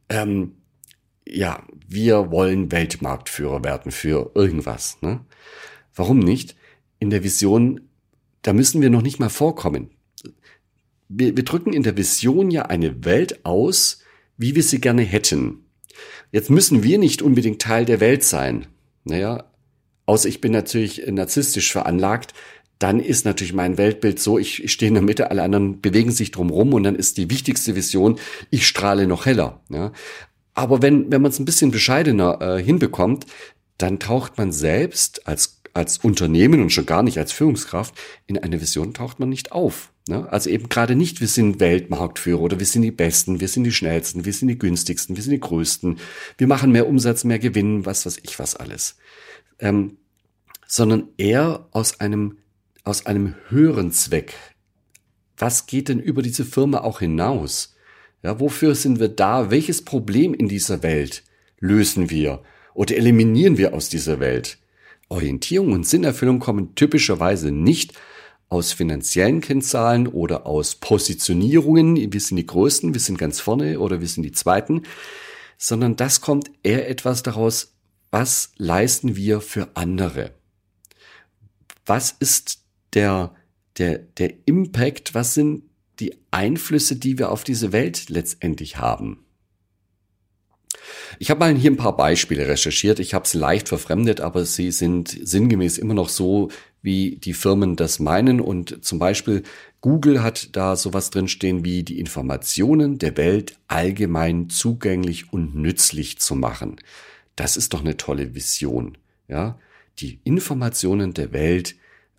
ähm, 0.09 0.53
ja, 1.27 1.63
wir 1.87 2.31
wollen 2.31 2.71
Weltmarktführer 2.71 3.63
werden 3.63 3.91
für 3.91 4.31
irgendwas. 4.35 4.97
Ne? 5.01 5.21
Warum 5.95 6.19
nicht? 6.19 6.55
In 6.99 7.09
der 7.09 7.23
Vision, 7.23 7.81
da 8.41 8.53
müssen 8.53 8.81
wir 8.81 8.89
noch 8.89 9.01
nicht 9.01 9.19
mal 9.19 9.29
vorkommen. 9.29 9.91
Wir, 11.09 11.37
wir 11.37 11.43
drücken 11.43 11.73
in 11.73 11.83
der 11.83 11.97
Vision 11.97 12.51
ja 12.51 12.63
eine 12.63 13.05
Welt 13.05 13.45
aus, 13.45 14.01
wie 14.37 14.55
wir 14.55 14.63
sie 14.63 14.81
gerne 14.81 15.03
hätten. 15.03 15.65
Jetzt 16.31 16.49
müssen 16.49 16.83
wir 16.83 16.97
nicht 16.97 17.21
unbedingt 17.21 17.61
Teil 17.61 17.85
der 17.85 17.99
Welt 17.99 18.23
sein. 18.23 18.67
Naja, 19.03 19.49
außer 20.05 20.27
ich 20.27 20.41
bin 20.41 20.51
natürlich 20.51 21.05
narzisstisch 21.07 21.71
veranlagt, 21.71 22.33
dann 22.79 22.99
ist 22.99 23.25
natürlich 23.25 23.53
mein 23.53 23.77
Weltbild 23.77 24.19
so, 24.19 24.37
ich, 24.37 24.63
ich 24.63 24.71
stehe 24.71 24.87
in 24.87 24.93
der 24.93 25.03
Mitte, 25.03 25.31
alle 25.31 25.43
anderen 25.43 25.81
bewegen 25.81 26.11
sich 26.11 26.31
drum 26.31 26.49
rum 26.49 26.73
und 26.73 26.83
dann 26.83 26.95
ist 26.95 27.17
die 27.17 27.29
wichtigste 27.29 27.75
Vision, 27.75 28.19
ich 28.49 28.67
strahle 28.67 29.07
noch 29.07 29.25
heller. 29.25 29.61
Ja. 29.69 29.91
Aber 30.53 30.81
wenn, 30.81 31.11
wenn 31.11 31.21
man 31.21 31.31
es 31.31 31.39
ein 31.39 31.45
bisschen 31.45 31.71
bescheidener 31.71 32.41
äh, 32.41 32.63
hinbekommt, 32.63 33.25
dann 33.77 33.99
taucht 33.99 34.37
man 34.37 34.51
selbst 34.51 35.27
als, 35.27 35.61
als 35.73 35.99
Unternehmen 35.99 36.61
und 36.61 36.71
schon 36.71 36.85
gar 36.85 37.03
nicht 37.03 37.17
als 37.17 37.31
Führungskraft 37.31 37.93
in 38.25 38.37
eine 38.37 38.59
Vision 38.61 38.93
taucht 38.93 39.19
man 39.19 39.29
nicht 39.29 39.51
auf. 39.51 39.91
Ne? 40.07 40.31
Also 40.31 40.49
eben 40.49 40.69
gerade 40.69 40.95
nicht, 40.95 41.21
wir 41.21 41.27
sind 41.27 41.59
Weltmarktführer 41.59 42.41
oder 42.41 42.59
wir 42.59 42.65
sind 42.65 42.81
die 42.81 42.91
Besten, 42.91 43.39
wir 43.39 43.47
sind 43.47 43.65
die 43.65 43.71
Schnellsten, 43.71 44.25
wir 44.25 44.33
sind 44.33 44.47
die 44.47 44.57
günstigsten, 44.57 45.15
wir 45.15 45.23
sind 45.23 45.33
die 45.33 45.39
Größten, 45.39 45.99
wir 46.37 46.47
machen 46.47 46.71
mehr 46.71 46.87
Umsatz, 46.87 47.23
mehr 47.23 47.39
Gewinn, 47.39 47.85
was 47.85 48.05
weiß 48.05 48.19
ich 48.23 48.39
was 48.39 48.55
alles. 48.55 48.97
Ähm, 49.59 49.97
sondern 50.67 51.09
eher 51.17 51.67
aus 51.71 51.99
einem, 51.99 52.37
aus 52.87 53.05
einem 53.05 53.35
höheren 53.49 53.91
Zweck. 53.91 54.33
Was 55.37 55.67
geht 55.67 55.89
denn 55.89 55.99
über 55.99 56.21
diese 56.21 56.45
Firma 56.45 56.79
auch 56.79 56.99
hinaus? 56.99 57.75
Ja, 58.23 58.39
wofür 58.39 58.75
sind 58.75 58.99
wir 58.99 59.09
da? 59.09 59.51
Welches 59.51 59.83
Problem 59.83 60.33
in 60.33 60.47
dieser 60.47 60.81
Welt 60.83 61.23
lösen 61.59 62.09
wir 62.09 62.41
oder 62.73 62.95
eliminieren 62.95 63.57
wir 63.57 63.73
aus 63.73 63.89
dieser 63.89 64.19
Welt? 64.21 64.57
Orientierung 65.09 65.73
und 65.73 65.85
Sinnerfüllung 65.85 66.39
kommen 66.39 66.75
typischerweise 66.75 67.51
nicht 67.51 67.93
aus 68.49 68.71
finanziellen 68.71 69.41
Kennzahlen 69.41 70.07
oder 70.07 70.45
aus 70.45 70.75
Positionierungen, 70.75 72.13
wir 72.13 72.21
sind 72.21 72.37
die 72.37 72.45
Größten, 72.45 72.93
wir 72.93 73.01
sind 73.01 73.17
ganz 73.17 73.41
vorne 73.41 73.81
oder 73.81 73.99
wir 73.99 74.07
sind 74.07 74.23
die 74.23 74.31
Zweiten, 74.31 74.83
sondern 75.57 75.97
das 75.97 76.21
kommt 76.21 76.49
eher 76.63 76.89
etwas 76.89 77.21
daraus, 77.21 77.73
was 78.11 78.51
leisten 78.55 79.17
wir 79.17 79.41
für 79.41 79.67
andere? 79.73 80.31
Was 81.85 82.15
ist 82.19 82.66
der, 82.93 83.33
der, 83.77 83.99
der 83.99 84.33
Impact, 84.45 85.13
was 85.13 85.33
sind 85.33 85.63
die 85.99 86.15
Einflüsse, 86.31 86.95
die 86.95 87.17
wir 87.17 87.31
auf 87.31 87.43
diese 87.43 87.71
Welt 87.71 88.09
letztendlich 88.09 88.77
haben? 88.77 89.23
Ich 91.19 91.29
habe 91.29 91.39
mal 91.39 91.55
hier 91.55 91.71
ein 91.71 91.77
paar 91.77 91.97
Beispiele 91.97 92.47
recherchiert. 92.47 92.99
Ich 92.99 93.13
habe 93.13 93.25
es 93.25 93.33
leicht 93.33 93.69
verfremdet, 93.69 94.21
aber 94.21 94.45
sie 94.45 94.71
sind 94.71 95.09
sinngemäß 95.09 95.77
immer 95.77 95.93
noch 95.93 96.09
so, 96.09 96.49
wie 96.81 97.15
die 97.17 97.33
Firmen 97.33 97.75
das 97.75 97.99
meinen. 97.99 98.39
Und 98.39 98.83
zum 98.83 98.99
Beispiel 98.99 99.43
Google 99.81 100.21
hat 100.21 100.55
da 100.55 100.75
sowas 100.75 101.09
drinstehen 101.09 101.65
wie 101.65 101.83
die 101.83 101.99
Informationen 101.99 102.99
der 102.99 103.17
Welt 103.17 103.57
allgemein 103.67 104.49
zugänglich 104.49 105.31
und 105.33 105.55
nützlich 105.55 106.19
zu 106.19 106.35
machen. 106.35 106.77
Das 107.35 107.57
ist 107.57 107.73
doch 107.73 107.81
eine 107.81 107.97
tolle 107.97 108.35
Vision. 108.35 108.97
Ja, 109.27 109.59
die 109.99 110.19
Informationen 110.23 111.13
der 111.13 111.33
Welt 111.33 111.75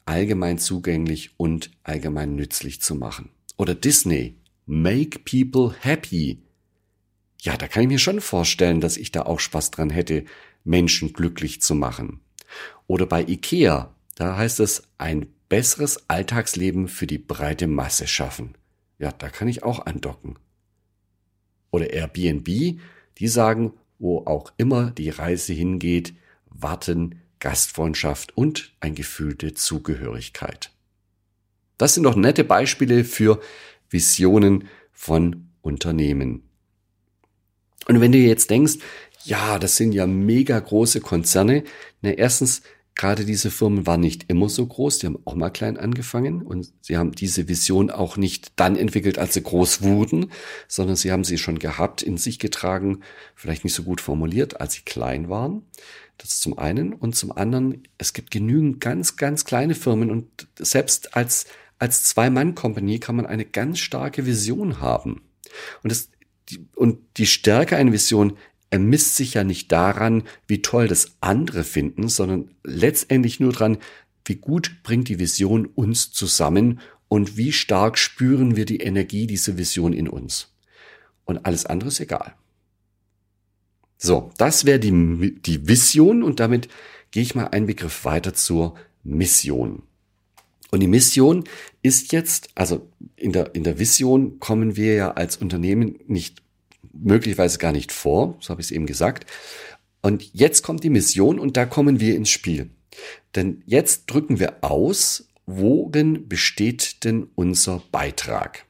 allgemein 0.09 0.56
zugänglich 0.56 1.32
und 1.36 1.70
allgemein 1.82 2.34
nützlich 2.34 2.80
zu 2.80 2.94
machen. 2.94 3.28
Oder 3.59 3.74
Disney, 3.74 4.36
make 4.64 5.18
people 5.18 5.74
happy. 5.80 6.42
Ja, 7.42 7.59
da 7.59 7.68
kann 7.68 7.82
ich 7.82 7.88
mir 7.88 7.98
schon 7.98 8.22
vorstellen, 8.22 8.80
dass 8.80 8.96
ich 8.96 9.12
da 9.12 9.22
auch 9.22 9.38
Spaß 9.38 9.70
dran 9.70 9.90
hätte, 9.90 10.24
Menschen 10.64 11.12
glücklich 11.12 11.61
zu 11.61 11.74
machen. 11.74 12.20
Oder 12.86 13.04
bei 13.04 13.22
IKEA, 13.22 13.94
da 14.14 14.36
heißt 14.36 14.61
es, 14.61 14.84
ein 14.96 15.26
besseres 15.50 16.09
Alltagsleben 16.09 16.88
für 16.88 17.06
die 17.06 17.18
breite 17.18 17.66
Masse 17.66 18.06
schaffen. 18.06 18.54
Ja, 18.98 19.12
da 19.12 19.28
kann 19.28 19.46
ich 19.46 19.62
auch 19.62 19.84
andocken. 19.84 20.38
Oder 21.70 21.90
Airbnb, 21.90 22.80
die 23.18 23.28
sagen, 23.28 23.74
wo 23.98 24.24
auch 24.24 24.52
immer 24.56 24.90
die 24.90 25.11
Reise 25.11 25.52
hingeht, 25.52 26.14
warten 26.46 27.20
Gastfreundschaft 27.41 28.36
und 28.36 28.74
ein 28.80 28.95
Gefühl 28.95 29.34
der 29.34 29.55
Zugehörigkeit. 29.55 30.70
Das 31.76 31.95
sind 31.95 32.03
doch 32.03 32.16
nette 32.16 32.45
Beispiele 32.45 33.05
für 33.05 33.41
Visionen 33.89 34.68
von 34.93 35.51
Unternehmen. 35.62 36.43
Und 37.86 38.01
wenn 38.01 38.12
du 38.12 38.18
jetzt 38.18 38.51
denkst, 38.51 38.78
ja, 39.24 39.59
das 39.59 39.76
sind 39.76 39.93
ja 39.93 40.07
mega 40.07 40.59
große 40.59 41.01
Konzerne, 41.01 41.64
na 42.03 42.11
erstens, 42.11 42.62
gerade 42.99 43.24
diese 43.24 43.51
Firmen 43.51 43.86
waren 43.86 44.01
nicht 44.01 44.24
immer 44.28 44.49
so 44.49 44.66
groß, 44.66 44.99
die 44.99 45.07
haben 45.07 45.18
auch 45.24 45.36
mal 45.36 45.51
klein 45.51 45.76
angefangen 45.76 46.43
und 46.43 46.72
sie 46.80 46.99
haben 46.99 47.12
diese 47.12 47.49
Vision 47.49 47.91
auch 47.91 48.16
nicht 48.16 48.53
dann 48.57 48.76
entwickelt, 48.76 49.18
als 49.18 49.34
sie 49.34 49.43
groß 49.43 49.82
wurden, 49.82 50.32
sondern 50.66 50.97
sie 50.97 51.12
haben 51.12 51.24
sie 51.24 51.39
schon 51.39 51.61
gehabt, 51.61 52.03
in 52.03 52.16
sich 52.16 52.41
getragen, 52.41 53.01
vielleicht 53.36 53.62
nicht 53.64 53.74
so 53.74 53.84
gut 53.84 54.01
formuliert, 54.01 54.61
als 54.61 54.74
sie 54.74 54.82
klein 54.82 55.28
waren. 55.28 55.62
Das 56.18 56.40
zum 56.40 56.58
einen. 56.58 56.92
Und 56.92 57.16
zum 57.16 57.32
anderen, 57.32 57.84
es 57.96 58.12
gibt 58.12 58.30
genügend 58.30 58.80
ganz, 58.80 59.16
ganz 59.16 59.44
kleine 59.44 59.74
Firmen 59.74 60.10
und 60.10 60.48
selbst 60.58 61.16
als, 61.16 61.46
als 61.78 62.04
Zwei-Mann-Company 62.04 62.98
kann 62.98 63.16
man 63.16 63.26
eine 63.26 63.44
ganz 63.44 63.78
starke 63.78 64.26
Vision 64.26 64.80
haben. 64.80 65.22
Und 65.82 65.90
das, 65.92 66.10
und 66.74 66.98
die 67.16 67.26
Stärke 67.26 67.76
einer 67.76 67.92
Vision 67.92 68.36
ermisst 68.70 69.16
sich 69.16 69.34
ja 69.34 69.44
nicht 69.44 69.72
daran, 69.72 70.24
wie 70.46 70.60
toll 70.60 70.88
das 70.88 71.16
andere 71.20 71.64
finden, 71.64 72.08
sondern 72.08 72.50
letztendlich 72.64 73.40
nur 73.40 73.52
daran, 73.52 73.78
wie 74.24 74.36
gut 74.36 74.82
bringt 74.82 75.08
die 75.08 75.18
Vision 75.18 75.66
uns 75.66 76.12
zusammen 76.12 76.80
und 77.08 77.36
wie 77.36 77.52
stark 77.52 77.96
spüren 77.96 78.56
wir 78.56 78.66
die 78.66 78.80
Energie 78.80 79.26
dieser 79.26 79.56
Vision 79.56 79.92
in 79.92 80.08
uns. 80.08 80.54
Und 81.24 81.46
alles 81.46 81.64
andere 81.64 81.88
ist 81.88 82.00
egal. 82.00 82.34
So, 83.99 84.30
das 84.38 84.64
wäre 84.64 84.78
die, 84.78 85.34
die 85.42 85.68
Vision 85.68 86.22
und 86.22 86.40
damit 86.40 86.68
gehe 87.11 87.22
ich 87.22 87.34
mal 87.34 87.49
einen 87.49 87.66
Begriff 87.66 88.05
weiter 88.05 88.32
zur 88.32 88.74
Mission. 89.03 89.82
Und 90.70 90.80
die 90.80 90.86
Mission 90.86 91.44
ist 91.82 92.12
jetzt, 92.12 92.51
also 92.55 92.88
in 93.16 93.32
der, 93.32 93.55
in 93.55 93.64
der 93.64 93.78
Vision 93.78 94.38
kommen 94.38 94.76
wir 94.76 94.94
ja 94.94 95.11
als 95.12 95.36
Unternehmen 95.36 95.99
nicht, 96.07 96.42
möglicherweise 96.92 97.59
gar 97.59 97.72
nicht 97.72 97.90
vor, 97.90 98.36
so 98.40 98.51
habe 98.51 98.61
ich 98.61 98.68
es 98.68 98.70
eben 98.70 98.86
gesagt. 98.86 99.26
Und 100.01 100.32
jetzt 100.32 100.62
kommt 100.62 100.84
die 100.84 100.90
Mission 100.90 101.38
und 101.38 101.57
da 101.57 101.66
kommen 101.66 102.01
wir 102.01 102.14
ins 102.14 102.30
Spiel. 102.30 102.70
Denn 103.34 103.62
jetzt 103.66 104.07
drücken 104.07 104.38
wir 104.38 104.62
aus, 104.62 105.28
worin 105.46 106.28
besteht 106.28 107.05
denn 107.05 107.28
unser 107.34 107.82
Beitrag? 107.90 108.64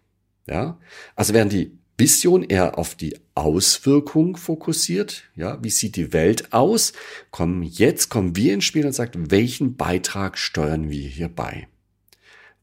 Ja, 0.47 0.79
also 1.15 1.35
während 1.35 1.53
die 1.53 1.73
Vision 2.01 2.45
eher 2.45 2.79
auf 2.79 2.95
die 2.95 3.19
Auswirkung 3.35 4.37
fokussiert. 4.37 5.25
Ja, 5.35 5.63
wie 5.65 5.71
sieht 5.71 5.97
die 5.97 6.13
Welt 6.13 6.53
aus? 6.53 6.93
Kommen 7.33 7.65
jetzt 7.65 8.09
kommen 8.09 8.37
wir 8.37 8.55
ins 8.55 8.65
Spiel 8.65 8.87
und 8.87 8.93
sagt, 8.93 9.17
welchen 9.33 9.77
Beitrag 9.77 10.39
steuern 10.39 10.91
wir 10.91 11.09
hier 11.09 11.29
bei? 11.29 11.67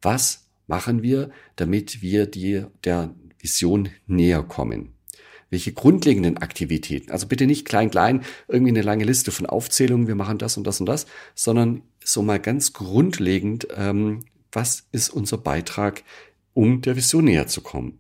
Was 0.02 0.46
machen 0.68 1.04
wir, 1.04 1.32
damit 1.58 2.02
wir 2.02 2.28
die, 2.28 2.64
der 2.86 3.14
Vision 3.38 3.90
näher 4.08 4.42
kommen? 4.42 4.94
Welche 5.50 5.74
grundlegenden 5.74 6.38
Aktivitäten? 6.38 7.12
Also 7.12 7.28
bitte 7.28 7.46
nicht 7.46 7.68
klein, 7.68 7.92
klein, 7.92 8.24
irgendwie 8.48 8.72
eine 8.72 8.84
lange 8.84 9.04
Liste 9.04 9.32
von 9.32 9.46
Aufzählungen, 9.46 10.08
wir 10.08 10.16
machen 10.16 10.38
das 10.38 10.56
und 10.56 10.66
das 10.66 10.80
und 10.80 10.86
das, 10.86 11.08
sondern 11.36 11.82
so 12.02 12.22
mal 12.22 12.40
ganz 12.40 12.72
grundlegend, 12.72 13.68
ähm, 13.76 14.22
was 14.54 14.88
ist 14.94 15.10
unser 15.10 15.38
Beitrag, 15.38 16.04
um 16.54 16.82
der 16.82 16.96
Vision 16.96 17.26
näher 17.26 17.48
zu 17.48 17.60
kommen? 17.60 18.00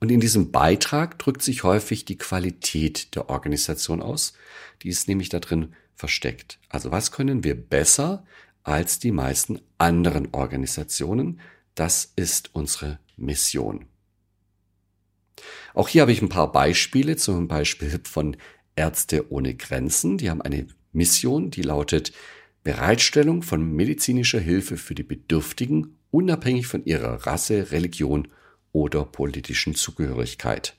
Und 0.00 0.10
in 0.10 0.20
diesem 0.20 0.50
Beitrag 0.50 1.18
drückt 1.18 1.42
sich 1.42 1.64
häufig 1.64 2.04
die 2.04 2.18
Qualität 2.18 3.14
der 3.14 3.30
Organisation 3.30 4.02
aus. 4.02 4.34
Die 4.82 4.88
ist 4.88 5.08
nämlich 5.08 5.28
da 5.28 5.40
drin 5.40 5.74
versteckt. 5.94 6.58
Also 6.68 6.90
was 6.90 7.12
können 7.12 7.44
wir 7.44 7.54
besser 7.54 8.24
als 8.62 8.98
die 8.98 9.12
meisten 9.12 9.60
anderen 9.78 10.28
Organisationen? 10.32 11.40
Das 11.74 12.12
ist 12.16 12.54
unsere 12.54 12.98
Mission. 13.16 13.86
Auch 15.72 15.88
hier 15.88 16.02
habe 16.02 16.12
ich 16.12 16.22
ein 16.22 16.28
paar 16.28 16.52
Beispiele, 16.52 17.16
zum 17.16 17.48
Beispiel 17.48 18.00
von 18.04 18.36
Ärzte 18.76 19.30
ohne 19.32 19.54
Grenzen. 19.54 20.18
Die 20.18 20.30
haben 20.30 20.42
eine 20.42 20.66
Mission, 20.92 21.50
die 21.50 21.62
lautet 21.62 22.12
Bereitstellung 22.62 23.42
von 23.42 23.62
medizinischer 23.62 24.40
Hilfe 24.40 24.76
für 24.76 24.94
die 24.94 25.02
Bedürftigen, 25.02 25.98
unabhängig 26.10 26.66
von 26.66 26.84
ihrer 26.84 27.26
Rasse, 27.26 27.72
Religion 27.72 28.28
oder 28.74 29.04
politischen 29.04 29.74
Zugehörigkeit. 29.74 30.74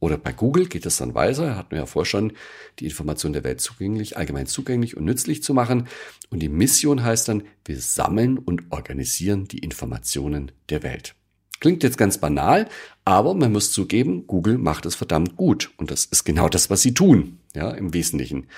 Oder 0.00 0.16
bei 0.16 0.32
Google 0.32 0.66
geht 0.66 0.86
es 0.86 0.96
dann 0.96 1.14
weiter, 1.14 1.56
hatten 1.56 1.72
wir 1.72 1.78
ja 1.78 1.86
vorher 1.86 2.08
schon, 2.08 2.32
die 2.78 2.86
Information 2.86 3.32
der 3.32 3.44
Welt 3.44 3.60
zugänglich, 3.60 4.16
allgemein 4.16 4.46
zugänglich 4.46 4.96
und 4.96 5.04
nützlich 5.04 5.42
zu 5.42 5.52
machen. 5.52 5.86
Und 6.30 6.40
die 6.40 6.48
Mission 6.48 7.04
heißt 7.04 7.28
dann, 7.28 7.42
wir 7.64 7.78
sammeln 7.78 8.38
und 8.38 8.64
organisieren 8.70 9.46
die 9.46 9.58
Informationen 9.58 10.50
der 10.70 10.82
Welt. 10.82 11.14
Klingt 11.60 11.84
jetzt 11.84 11.98
ganz 11.98 12.18
banal, 12.18 12.68
aber 13.04 13.34
man 13.34 13.52
muss 13.52 13.70
zugeben, 13.70 14.26
Google 14.26 14.58
macht 14.58 14.86
es 14.86 14.96
verdammt 14.96 15.36
gut. 15.36 15.70
Und 15.76 15.92
das 15.92 16.06
ist 16.06 16.24
genau 16.24 16.48
das, 16.48 16.70
was 16.70 16.82
sie 16.82 16.94
tun, 16.94 17.38
ja, 17.54 17.70
im 17.70 17.94
Wesentlichen. 17.94 18.48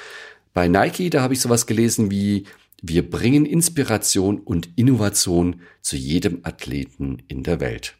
Bei 0.54 0.68
Nike, 0.68 1.10
da 1.10 1.20
habe 1.20 1.34
ich 1.34 1.40
sowas 1.40 1.66
gelesen 1.66 2.10
wie, 2.10 2.44
wir 2.80 3.08
bringen 3.08 3.44
Inspiration 3.44 4.38
und 4.40 4.70
Innovation 4.76 5.60
zu 5.82 5.96
jedem 5.96 6.40
Athleten 6.42 7.22
in 7.28 7.42
der 7.42 7.60
Welt. 7.60 7.96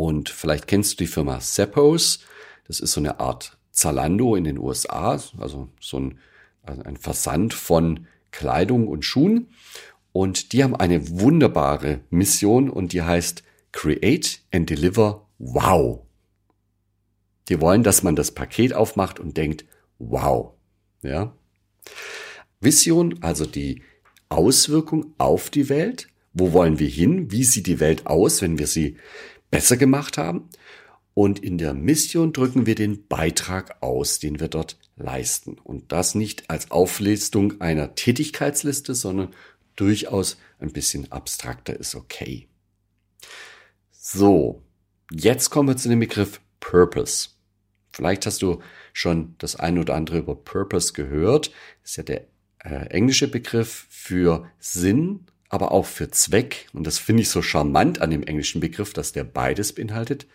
Und 0.00 0.30
vielleicht 0.30 0.66
kennst 0.66 0.92
du 0.92 1.04
die 1.04 1.06
Firma 1.06 1.40
Zappos. 1.40 2.20
Das 2.66 2.80
ist 2.80 2.92
so 2.92 3.02
eine 3.02 3.20
Art 3.20 3.58
Zalando 3.70 4.34
in 4.34 4.44
den 4.44 4.56
USA, 4.56 5.10
also 5.10 5.68
so 5.78 6.00
ein, 6.00 6.18
also 6.62 6.82
ein 6.84 6.96
Versand 6.96 7.52
von 7.52 8.06
Kleidung 8.30 8.88
und 8.88 9.04
Schuhen. 9.04 9.50
Und 10.12 10.54
die 10.54 10.64
haben 10.64 10.74
eine 10.74 11.20
wunderbare 11.20 12.00
Mission 12.08 12.70
und 12.70 12.94
die 12.94 13.02
heißt 13.02 13.42
Create 13.72 14.40
and 14.50 14.70
Deliver 14.70 15.28
Wow. 15.38 16.00
Die 17.50 17.60
wollen, 17.60 17.82
dass 17.82 18.02
man 18.02 18.16
das 18.16 18.30
Paket 18.30 18.72
aufmacht 18.72 19.20
und 19.20 19.36
denkt, 19.36 19.66
wow. 19.98 20.54
Ja. 21.02 21.34
Vision, 22.58 23.22
also 23.22 23.44
die 23.44 23.82
Auswirkung 24.30 25.12
auf 25.18 25.50
die 25.50 25.68
Welt. 25.68 26.08
Wo 26.32 26.54
wollen 26.54 26.78
wir 26.78 26.88
hin? 26.88 27.30
Wie 27.30 27.44
sieht 27.44 27.66
die 27.66 27.80
Welt 27.80 28.06
aus, 28.06 28.40
wenn 28.40 28.58
wir 28.58 28.66
sie 28.66 28.96
besser 29.50 29.76
gemacht 29.76 30.18
haben? 30.18 30.48
Und 31.14 31.40
in 31.40 31.58
der 31.58 31.74
Mission 31.74 32.32
drücken 32.32 32.66
wir 32.66 32.74
den 32.74 33.06
Beitrag 33.06 33.82
aus, 33.82 34.20
den 34.20 34.40
wir 34.40 34.48
dort 34.48 34.78
leisten. 34.96 35.58
Und 35.58 35.92
das 35.92 36.14
nicht 36.14 36.48
als 36.48 36.70
Auflistung 36.70 37.60
einer 37.60 37.94
Tätigkeitsliste, 37.94 38.94
sondern 38.94 39.34
durchaus 39.76 40.38
ein 40.60 40.72
bisschen 40.72 41.10
abstrakter 41.10 41.78
ist 41.78 41.94
okay. 41.94 42.46
So, 43.90 44.62
jetzt 45.10 45.50
kommen 45.50 45.68
wir 45.68 45.76
zu 45.76 45.88
dem 45.88 46.00
Begriff 46.00 46.40
Purpose. 46.60 47.30
Vielleicht 47.92 48.26
hast 48.26 48.42
du 48.42 48.60
schon 48.92 49.34
das 49.38 49.56
eine 49.56 49.80
oder 49.80 49.94
andere 49.94 50.18
über 50.18 50.34
Purpose 50.36 50.92
gehört. 50.92 51.50
Das 51.82 51.90
ist 51.90 51.96
ja 51.96 52.02
der 52.04 52.26
äh, 52.64 52.86
englische 52.90 53.28
Begriff 53.28 53.86
für 53.88 54.48
Sinn, 54.58 55.26
aber 55.50 55.72
auch 55.72 55.84
für 55.84 56.10
Zweck. 56.10 56.68
Und 56.72 56.86
das 56.86 56.98
finde 56.98 57.22
ich 57.22 57.28
so 57.28 57.42
charmant 57.42 58.00
an 58.00 58.10
dem 58.10 58.22
englischen 58.22 58.60
Begriff, 58.60 58.94
dass 58.94 59.12
der 59.12 59.24
beides 59.24 59.74
beinhaltet. 59.74 60.26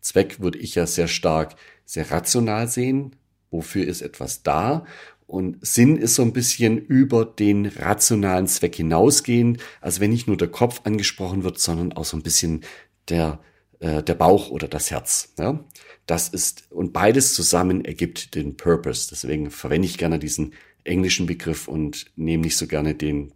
Zweck 0.00 0.40
würde 0.40 0.58
ich 0.58 0.76
ja 0.76 0.86
sehr 0.86 1.08
stark, 1.08 1.56
sehr 1.84 2.08
rational 2.10 2.68
sehen. 2.68 3.16
Wofür 3.50 3.86
ist 3.86 4.02
etwas 4.02 4.42
da? 4.42 4.84
Und 5.26 5.58
Sinn 5.66 5.96
ist 5.96 6.14
so 6.14 6.22
ein 6.22 6.32
bisschen 6.32 6.78
über 6.78 7.24
den 7.24 7.66
rationalen 7.66 8.46
Zweck 8.46 8.76
hinausgehen. 8.76 9.58
Also 9.80 10.00
wenn 10.00 10.10
nicht 10.10 10.26
nur 10.26 10.36
der 10.36 10.48
Kopf 10.48 10.82
angesprochen 10.84 11.42
wird, 11.44 11.58
sondern 11.58 11.94
auch 11.94 12.04
so 12.04 12.16
ein 12.16 12.22
bisschen 12.22 12.62
der, 13.08 13.40
äh, 13.80 14.02
der 14.02 14.14
Bauch 14.14 14.50
oder 14.50 14.68
das 14.68 14.90
Herz. 14.90 15.32
Ja? 15.38 15.64
Das 16.06 16.28
ist, 16.28 16.70
und 16.70 16.92
beides 16.92 17.34
zusammen 17.34 17.84
ergibt 17.84 18.34
den 18.34 18.56
Purpose. 18.56 19.08
Deswegen 19.10 19.50
verwende 19.50 19.86
ich 19.86 19.98
gerne 19.98 20.18
diesen 20.18 20.52
englischen 20.84 21.26
Begriff 21.26 21.68
und 21.68 22.06
nehme 22.16 22.44
nicht 22.44 22.56
so 22.56 22.66
gerne 22.66 22.94
den 22.94 23.32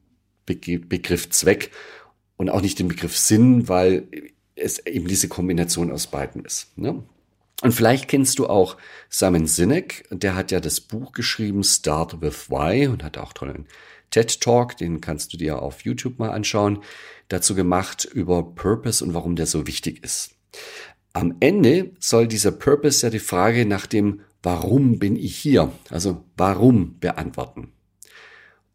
Begriff 0.47 1.31
Zweck 1.31 1.71
und 2.37 2.51
auch 2.51 2.61
nicht 2.61 2.79
den 2.79 2.89
Begriff 2.89 3.17
Sinn, 3.17 3.69
weil 3.69 4.09
es 4.55 4.85
eben 4.87 5.09
diese 5.09 5.29
Kombination 5.29 5.91
aus 5.91 6.07
beiden 6.07 6.45
ist. 6.45 6.77
Ne? 6.77 7.03
Und 7.63 7.73
vielleicht 7.73 8.09
kennst 8.09 8.39
du 8.39 8.49
auch 8.49 8.77
Simon 9.09 9.47
Sinek, 9.47 10.05
der 10.11 10.35
hat 10.35 10.51
ja 10.51 10.61
das 10.61 10.81
Buch 10.81 11.13
geschrieben 11.13 11.63
Start 11.63 12.21
with 12.21 12.51
Why 12.51 12.89
und 12.89 13.05
hat 13.05 13.19
auch 13.19 13.33
tollen 13.33 13.67
TED 14.11 14.41
Talk, 14.41 14.77
den 14.77 15.01
kannst 15.01 15.33
du 15.33 15.37
dir 15.37 15.63
auf 15.63 15.83
YouTube 15.83 16.19
mal 16.19 16.31
anschauen, 16.31 16.81
dazu 17.29 17.55
gemacht 17.55 18.05
über 18.05 18.43
Purpose 18.55 19.05
und 19.05 19.15
warum 19.15 19.37
der 19.37 19.47
so 19.47 19.67
wichtig 19.67 20.05
ist. 20.05 20.35
Am 21.15 21.37
Ende 21.41 21.93
soll 21.99 22.27
dieser 22.27 22.53
Purpose 22.53 23.07
ja 23.07 23.11
die 23.11 23.19
Frage 23.19 23.67
nach 23.67 23.87
dem 23.87 24.21
Warum 24.43 24.99
bin 24.99 25.15
ich 25.15 25.37
hier? 25.37 25.71
Also 25.89 26.25
warum 26.37 26.99
beantworten. 26.99 27.73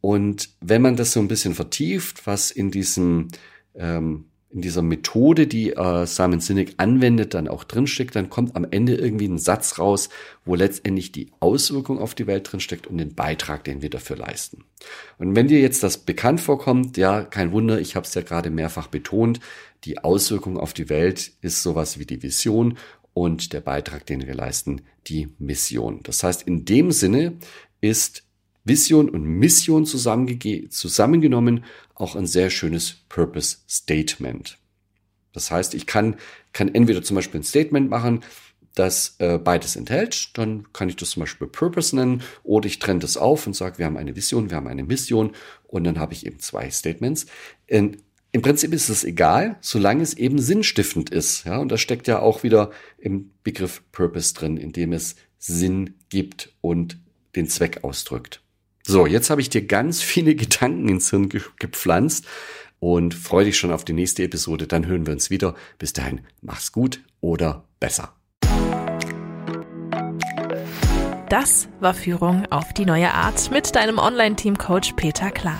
Und 0.08 0.51
wenn 0.62 0.82
man 0.82 0.95
das 0.95 1.12
so 1.12 1.20
ein 1.20 1.28
bisschen 1.28 1.53
vertieft, 1.53 2.26
was 2.26 2.49
in 2.49 2.72
diesem 2.72 3.28
ähm, 3.76 4.24
in 4.49 4.62
dieser 4.62 4.82
Methode, 4.82 5.47
die 5.47 5.74
äh, 5.74 6.05
Simon 6.05 6.39
Sinek 6.39 6.76
anwendet, 6.78 7.34
dann 7.34 7.49
auch 7.49 7.66
drinsteckt, 7.66 8.16
dann 8.16 8.30
kommt 8.30 8.55
am 8.55 8.66
Ende 8.72 8.95
irgendwie 8.95 9.28
ein 9.28 9.38
Satz 9.38 9.80
raus, 9.80 10.08
wo 10.45 10.55
letztendlich 10.55 11.12
die 11.12 11.34
Auswirkung 11.41 11.99
auf 11.99 12.16
die 12.16 12.26
Welt 12.26 12.49
drinsteckt 12.49 12.88
und 12.88 12.99
den 12.99 13.16
Beitrag, 13.16 13.66
den 13.66 13.82
wir 13.82 13.89
dafür 13.89 14.16
leisten. 14.16 14.64
Und 15.18 15.36
wenn 15.36 15.49
dir 15.49 15.60
jetzt 15.60 15.84
das 15.84 15.97
bekannt 15.97 16.39
vorkommt, 16.39 16.95
ja, 16.95 17.24
kein 17.24 17.51
Wunder, 17.51 17.82
ich 17.82 17.97
habe 17.97 18.05
es 18.05 18.14
ja 18.14 18.22
gerade 18.22 18.49
mehrfach 18.49 18.88
betont, 18.88 19.41
die 19.84 19.97
Auswirkung 19.97 20.58
auf 20.58 20.72
die 20.72 20.88
Welt 20.88 21.34
ist 21.41 21.64
sowas 21.64 21.99
wie 21.99 22.05
die 22.05 22.24
Vision 22.24 22.78
und 23.14 23.51
der 23.51 23.60
Beitrag, 23.60 24.05
den 24.05 24.26
wir 24.26 24.36
leisten, 24.36 24.84
die 25.08 25.28
Mission. 25.38 25.99
Das 26.03 26.24
heißt, 26.24 26.43
in 26.43 26.64
dem 26.64 26.93
Sinne 26.93 27.34
ist 27.82 28.27
Vision 28.68 29.09
und 29.09 29.24
Mission 29.24 29.86
zusammengenommen 29.86 31.63
auch 31.95 32.15
ein 32.15 32.28
sehr 32.28 32.49
schönes 32.49 32.97
Purpose 33.09 33.57
Statement. 33.70 34.57
Das 35.34 35.51
heißt, 35.51 35.74
ich 35.76 35.86
kann, 35.86 36.15
kann 36.53 36.74
entweder 36.74 37.03
zum 37.03 37.15
Beispiel 37.15 37.41
ein 37.41 37.43
Statement 37.43 37.89
machen, 37.89 38.22
das 38.78 39.15
äh, 39.20 39.38
beides 39.38 39.76
enthält, 39.76 40.38
dann 40.38 40.72
kann 40.72 40.89
ich 40.89 40.95
das 40.95 41.11
zum 41.11 41.22
Beispiel 41.22 41.47
Purpose 41.47 41.95
nennen 41.95 42.22
oder 42.43 42.68
ich 42.68 42.80
trenne 42.80 42.99
das 42.99 43.18
auf 43.18 43.47
und 43.47 43.55
sage, 43.55 43.80
wir 43.80 43.86
haben 43.86 43.97
eine 43.97 44.15
Vision, 44.15 44.49
wir 44.49 44.57
haben 44.57 44.68
eine 44.68 44.84
Mission 44.84 45.32
und 45.65 45.84
dann 45.84 45.99
habe 45.99 46.13
ich 46.13 46.26
eben 46.26 46.39
zwei 46.39 46.70
Statements. 46.70 47.26
In, 47.65 47.97
Im 48.32 48.41
Prinzip 48.41 48.74
ist 48.74 48.89
es 48.89 49.03
egal, 49.03 49.57
solange 49.61 50.03
es 50.03 50.13
eben 50.13 50.39
sinnstiftend 50.39 51.09
ist. 51.09 51.45
Ja, 51.45 51.57
und 51.57 51.72
das 51.72 51.82
steckt 51.82 52.07
ja 52.07 52.20
auch 52.20 52.43
wieder 52.43 52.72
im 52.99 53.32
Begriff 53.43 53.82
Purpose 53.91 54.34
drin, 54.34 54.57
indem 54.57 54.93
es 54.93 55.15
Sinn 55.39 55.95
gibt 56.09 56.53
und 56.61 56.99
den 57.36 57.47
Zweck 57.47 57.84
ausdrückt. 57.84 58.41
So, 58.88 59.06
jetzt 59.06 59.30
habe 59.30 59.42
ich 59.42 59.50
dir 59.50 59.68
ganz 59.68 60.02
viele 60.02 60.34
Gedanken 60.44 60.88
ins 60.88 61.10
Hirn 61.10 61.28
ge 61.28 61.42
gepflanzt 61.60 62.26
und 62.80 63.14
freue 63.14 63.44
dich 63.46 63.58
schon 63.58 63.72
auf 63.72 63.84
die 63.84 63.94
nächste 63.94 64.24
Episode. 64.24 64.66
Dann 64.66 64.88
hören 64.88 65.06
wir 65.06 65.14
uns 65.14 65.30
wieder. 65.30 65.56
Bis 65.78 65.92
dahin, 65.92 66.22
mach's 66.42 66.72
gut 66.72 67.02
oder 67.20 67.66
besser. 67.82 68.14
Das 71.30 71.68
war 71.82 71.94
Führung 71.94 72.46
auf 72.50 72.72
die 72.72 72.86
neue 72.86 73.14
Art 73.14 73.52
mit 73.52 73.76
deinem 73.76 73.98
Online-Team-Coach 73.98 74.94
Peter 74.94 75.32
Klar. 75.32 75.60